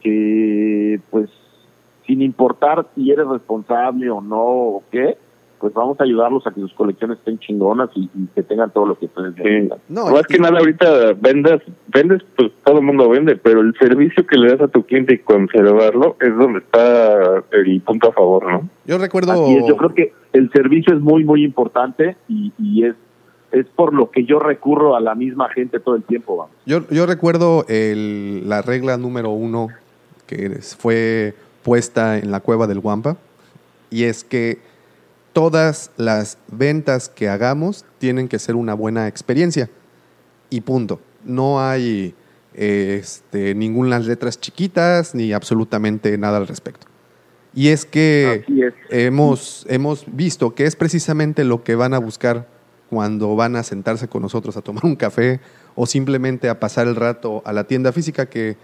[0.00, 1.30] que pues
[2.06, 5.16] sin importar si eres responsable o no o qué,
[5.60, 8.86] pues vamos a ayudarlos a que sus colecciones estén chingonas y, y que tengan todo
[8.86, 9.42] lo que ustedes Sí.
[9.42, 9.78] necesitan.
[9.88, 14.26] No, Más que nada ahorita vendes, vendes, pues todo el mundo vende, pero el servicio
[14.26, 18.50] que le das a tu cliente y conservarlo es donde está el punto a favor,
[18.50, 18.68] ¿no?
[18.86, 19.32] Yo recuerdo...
[19.32, 22.94] Así es, yo creo que el servicio es muy, muy importante y, y es,
[23.52, 26.52] es por lo que yo recurro a la misma gente todo el tiempo, vamos.
[26.66, 29.68] Yo, yo recuerdo el- la regla número uno
[30.26, 33.16] que fue puesta en la cueva del Guampa
[33.90, 34.58] y es que
[35.38, 39.70] todas las ventas que hagamos tienen que ser una buena experiencia
[40.50, 41.00] y punto.
[41.24, 42.16] no hay
[42.54, 46.88] este, ninguna letras chiquitas ni absolutamente nada al respecto.
[47.54, 48.74] Y es que es.
[48.90, 52.48] hemos, hemos visto que es precisamente lo que van a buscar
[52.90, 55.38] cuando van a sentarse con nosotros a tomar un café
[55.76, 58.56] o simplemente a pasar el rato a la tienda física, que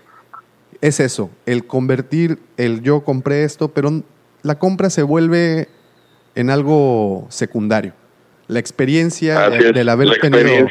[0.81, 4.03] es eso, el convertir el yo compré esto, pero
[4.43, 5.69] la compra se vuelve
[6.35, 7.93] en algo secundario.
[8.49, 10.67] La experiencia de- del haber la tenido,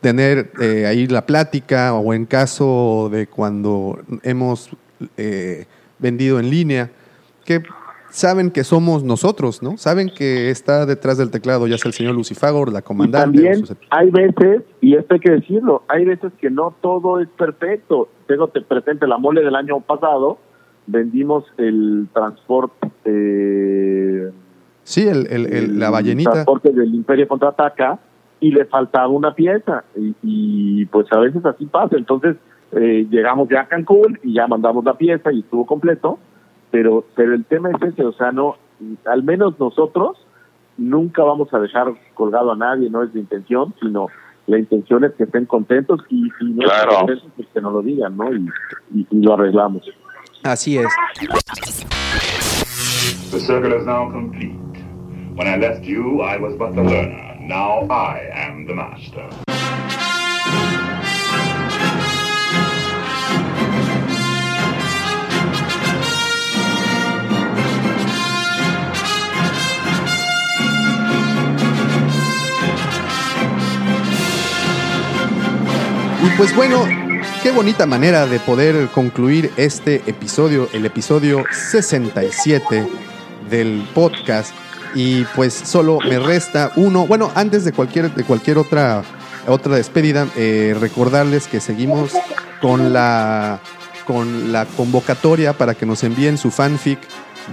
[0.00, 4.70] tener eh, ahí la plática o en caso de cuando hemos
[5.16, 5.64] eh,
[5.98, 6.90] vendido en línea,
[7.44, 7.62] que
[8.10, 9.76] saben que somos nosotros, ¿no?
[9.76, 13.36] Saben que está detrás del teclado, ya sea el señor Lucifagor, la comandante.
[13.38, 17.28] también sus- hay veces, y esto hay que decirlo, hay veces que no todo es
[17.36, 18.08] perfecto.
[18.28, 20.38] Tengo te presente la mole del año pasado,
[20.86, 24.30] vendimos el transporte, eh,
[24.86, 26.30] sí, el, el- el- la el ballenita.
[26.32, 27.98] transporte del Imperio contraataca
[28.40, 31.96] y le faltaba una pieza y, y, pues a veces así pasa.
[31.96, 32.36] Entonces
[32.72, 36.18] eh, llegamos ya a Cancún y ya mandamos la pieza y estuvo completo,
[36.70, 38.56] pero pero el tema es ese, o sea, no,
[39.06, 40.16] al menos nosotros
[40.76, 44.08] nunca vamos a dejar colgado a nadie, no es la intención, sino
[44.46, 46.90] la intención es que estén contentos y si no Claro.
[46.90, 48.32] están contentos, pues que nos lo digan, ¿no?
[48.32, 48.48] Y,
[48.94, 49.82] y- y lo arreglamos.
[50.44, 50.86] Así es.
[53.32, 54.54] The circle is now complete.
[55.36, 57.36] When I left you, I was but the learner.
[57.40, 59.28] Now I am the master.
[76.24, 76.82] Y pues bueno,
[77.42, 82.88] qué bonita manera de poder concluir este episodio, el episodio 67
[83.50, 84.54] del podcast.
[84.94, 87.06] Y pues solo me resta uno.
[87.06, 89.02] Bueno, antes de cualquier, de cualquier otra,
[89.46, 92.12] otra despedida, eh, recordarles que seguimos
[92.60, 93.60] con la,
[94.06, 96.98] con la convocatoria para que nos envíen su fanfic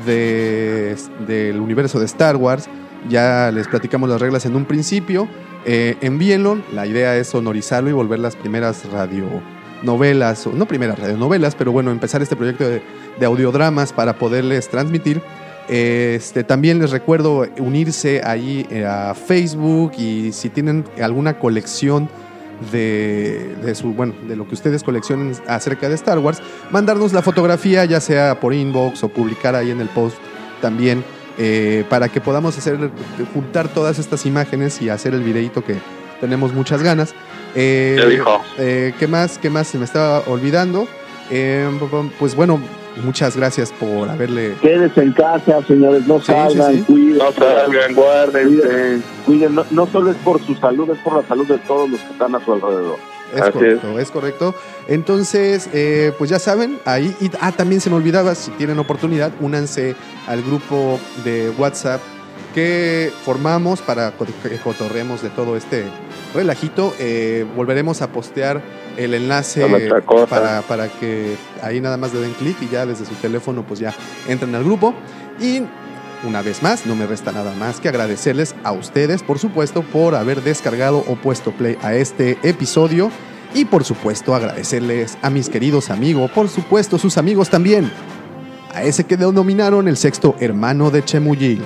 [0.05, 0.95] de,
[1.27, 2.69] del universo de Star Wars.
[3.09, 5.27] Ya les platicamos las reglas en un principio.
[5.65, 6.61] Eh, envíenlo.
[6.73, 12.21] La idea es sonorizarlo y volver las primeras radionovelas, no primeras radionovelas, pero bueno, empezar
[12.21, 15.21] este proyecto de audiodramas para poderles transmitir.
[15.69, 22.09] Este, también les recuerdo unirse ahí eh, a Facebook y si tienen alguna colección
[22.71, 26.41] de, de su, bueno, de lo que ustedes coleccionen acerca de Star Wars,
[26.71, 30.17] mandarnos la fotografía, ya sea por inbox o publicar ahí en el post
[30.61, 31.03] también,
[31.37, 32.77] eh, para que podamos hacer,
[33.33, 35.75] juntar todas estas imágenes y hacer el videito que
[36.21, 37.13] tenemos muchas ganas.
[37.55, 38.41] Eh, dijo.
[38.57, 39.37] eh, ¿Qué más?
[39.37, 40.87] ¿Qué más se me estaba olvidando?
[42.19, 42.59] Pues bueno,
[43.03, 46.83] muchas gracias por haberle Quédense en casa, señores, no salgan, sí, sí.
[46.83, 47.17] cuiden.
[47.17, 48.61] No salgan, guárdense.
[48.61, 51.89] Cuiden, cuiden, no, no solo es por su salud, es por la salud de todos
[51.89, 52.97] los que están a su alrededor.
[53.33, 54.11] Es Así correcto, es.
[54.11, 54.55] correcto.
[54.87, 57.15] Entonces, eh, pues ya saben, ahí.
[57.19, 59.95] Y, ah, también se me olvidaba, si tienen oportunidad, únanse
[60.27, 61.99] al grupo de WhatsApp
[62.53, 65.85] que formamos para que cotorremos de todo este
[66.33, 66.93] relajito.
[66.99, 68.61] Eh, volveremos a postear
[68.97, 69.65] el enlace
[70.29, 73.79] para, para que ahí nada más le den clic y ya desde su teléfono pues
[73.79, 73.93] ya
[74.27, 74.93] entren al grupo.
[75.39, 75.63] Y
[76.25, 80.15] una vez más, no me resta nada más que agradecerles a ustedes, por supuesto, por
[80.15, 83.11] haber descargado o puesto play a este episodio.
[83.53, 87.91] Y por supuesto, agradecerles a mis queridos amigos, por supuesto, sus amigos también.
[88.73, 91.61] A ese que denominaron el sexto hermano de Chemuyil.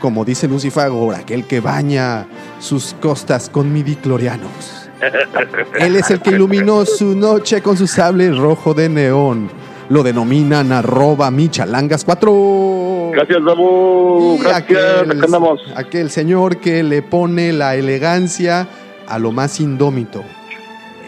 [0.00, 2.26] Como dice Lucifagor, aquel que baña
[2.58, 4.88] sus costas con midiclorianos.
[5.78, 9.50] Él es el que iluminó su noche con su sable rojo de neón.
[9.90, 13.10] Lo denominan arroba michalangas4.
[13.12, 14.38] Gracias, Dabu.
[14.42, 15.60] Gracias, andamos.
[15.74, 18.68] aquel señor que le pone la elegancia
[19.06, 20.24] a lo más indómito.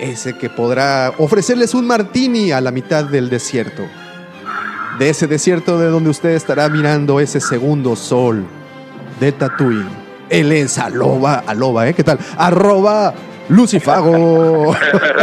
[0.00, 3.84] Ese que podrá ofrecerles un martini a la mitad del desierto.
[4.98, 8.44] De ese desierto de donde usted estará mirando ese segundo sol
[9.22, 9.86] de Tatooine.
[10.28, 11.94] Él es aloba, aloba, ¿eh?
[11.94, 12.18] ¿Qué tal?
[12.36, 13.14] Arroba
[13.48, 14.74] Lucifago.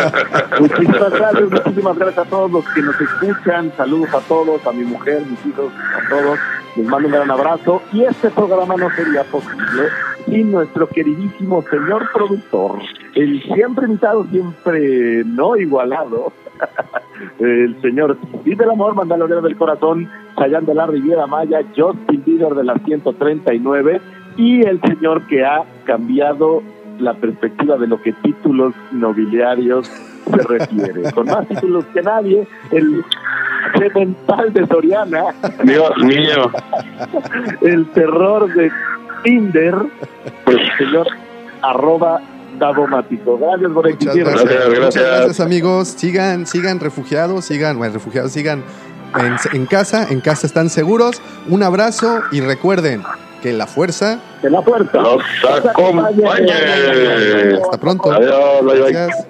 [0.60, 3.74] Muchísimas gracias, muchísimas gracias a todos los que nos escuchan.
[3.76, 6.40] Saludos a todos, a mi mujer, mis hijos, a todos.
[6.76, 7.82] Les mando un gran abrazo.
[7.94, 9.90] Y este programa no sería posible
[10.26, 12.80] sin nuestro queridísimo señor productor,
[13.16, 16.32] el siempre invitado, siempre no igualado.
[17.40, 22.54] El señor Vive el Amor, Mandaloriano del Corazón, Chayán de la Riviera Maya, Justin Bieber
[22.54, 24.02] de la 139
[24.38, 26.64] y el señor que ha cambiado
[26.98, 29.90] la perspectiva de lo que títulos nobiliarios
[30.30, 31.12] se refiere.
[31.12, 33.04] Con más títulos que nadie, el
[33.94, 35.24] mental de Soriana,
[35.64, 36.52] Dios mío.
[37.62, 38.72] el terror de
[39.24, 39.76] Tinder,
[40.46, 41.08] el señor
[41.62, 42.22] arroba
[42.58, 43.38] davomático.
[43.38, 44.24] Gracias por Muchas existir.
[44.24, 44.44] gracias.
[44.44, 45.06] Gracias, Muchas gracias.
[45.06, 45.88] gracias, amigos.
[45.90, 48.64] Sigan, sigan refugiados, sigan, bueno, refugiados, sigan
[49.20, 51.22] en, en casa, en casa están seguros.
[51.48, 53.04] Un abrazo y recuerden
[53.42, 54.20] que la fuerza.
[54.42, 55.02] De la puerta.
[55.02, 55.22] Los
[55.66, 56.26] acompañe.
[56.26, 58.12] Hasta pronto.
[58.12, 58.92] Adiós, bye, bye.
[58.92, 59.28] Gracias.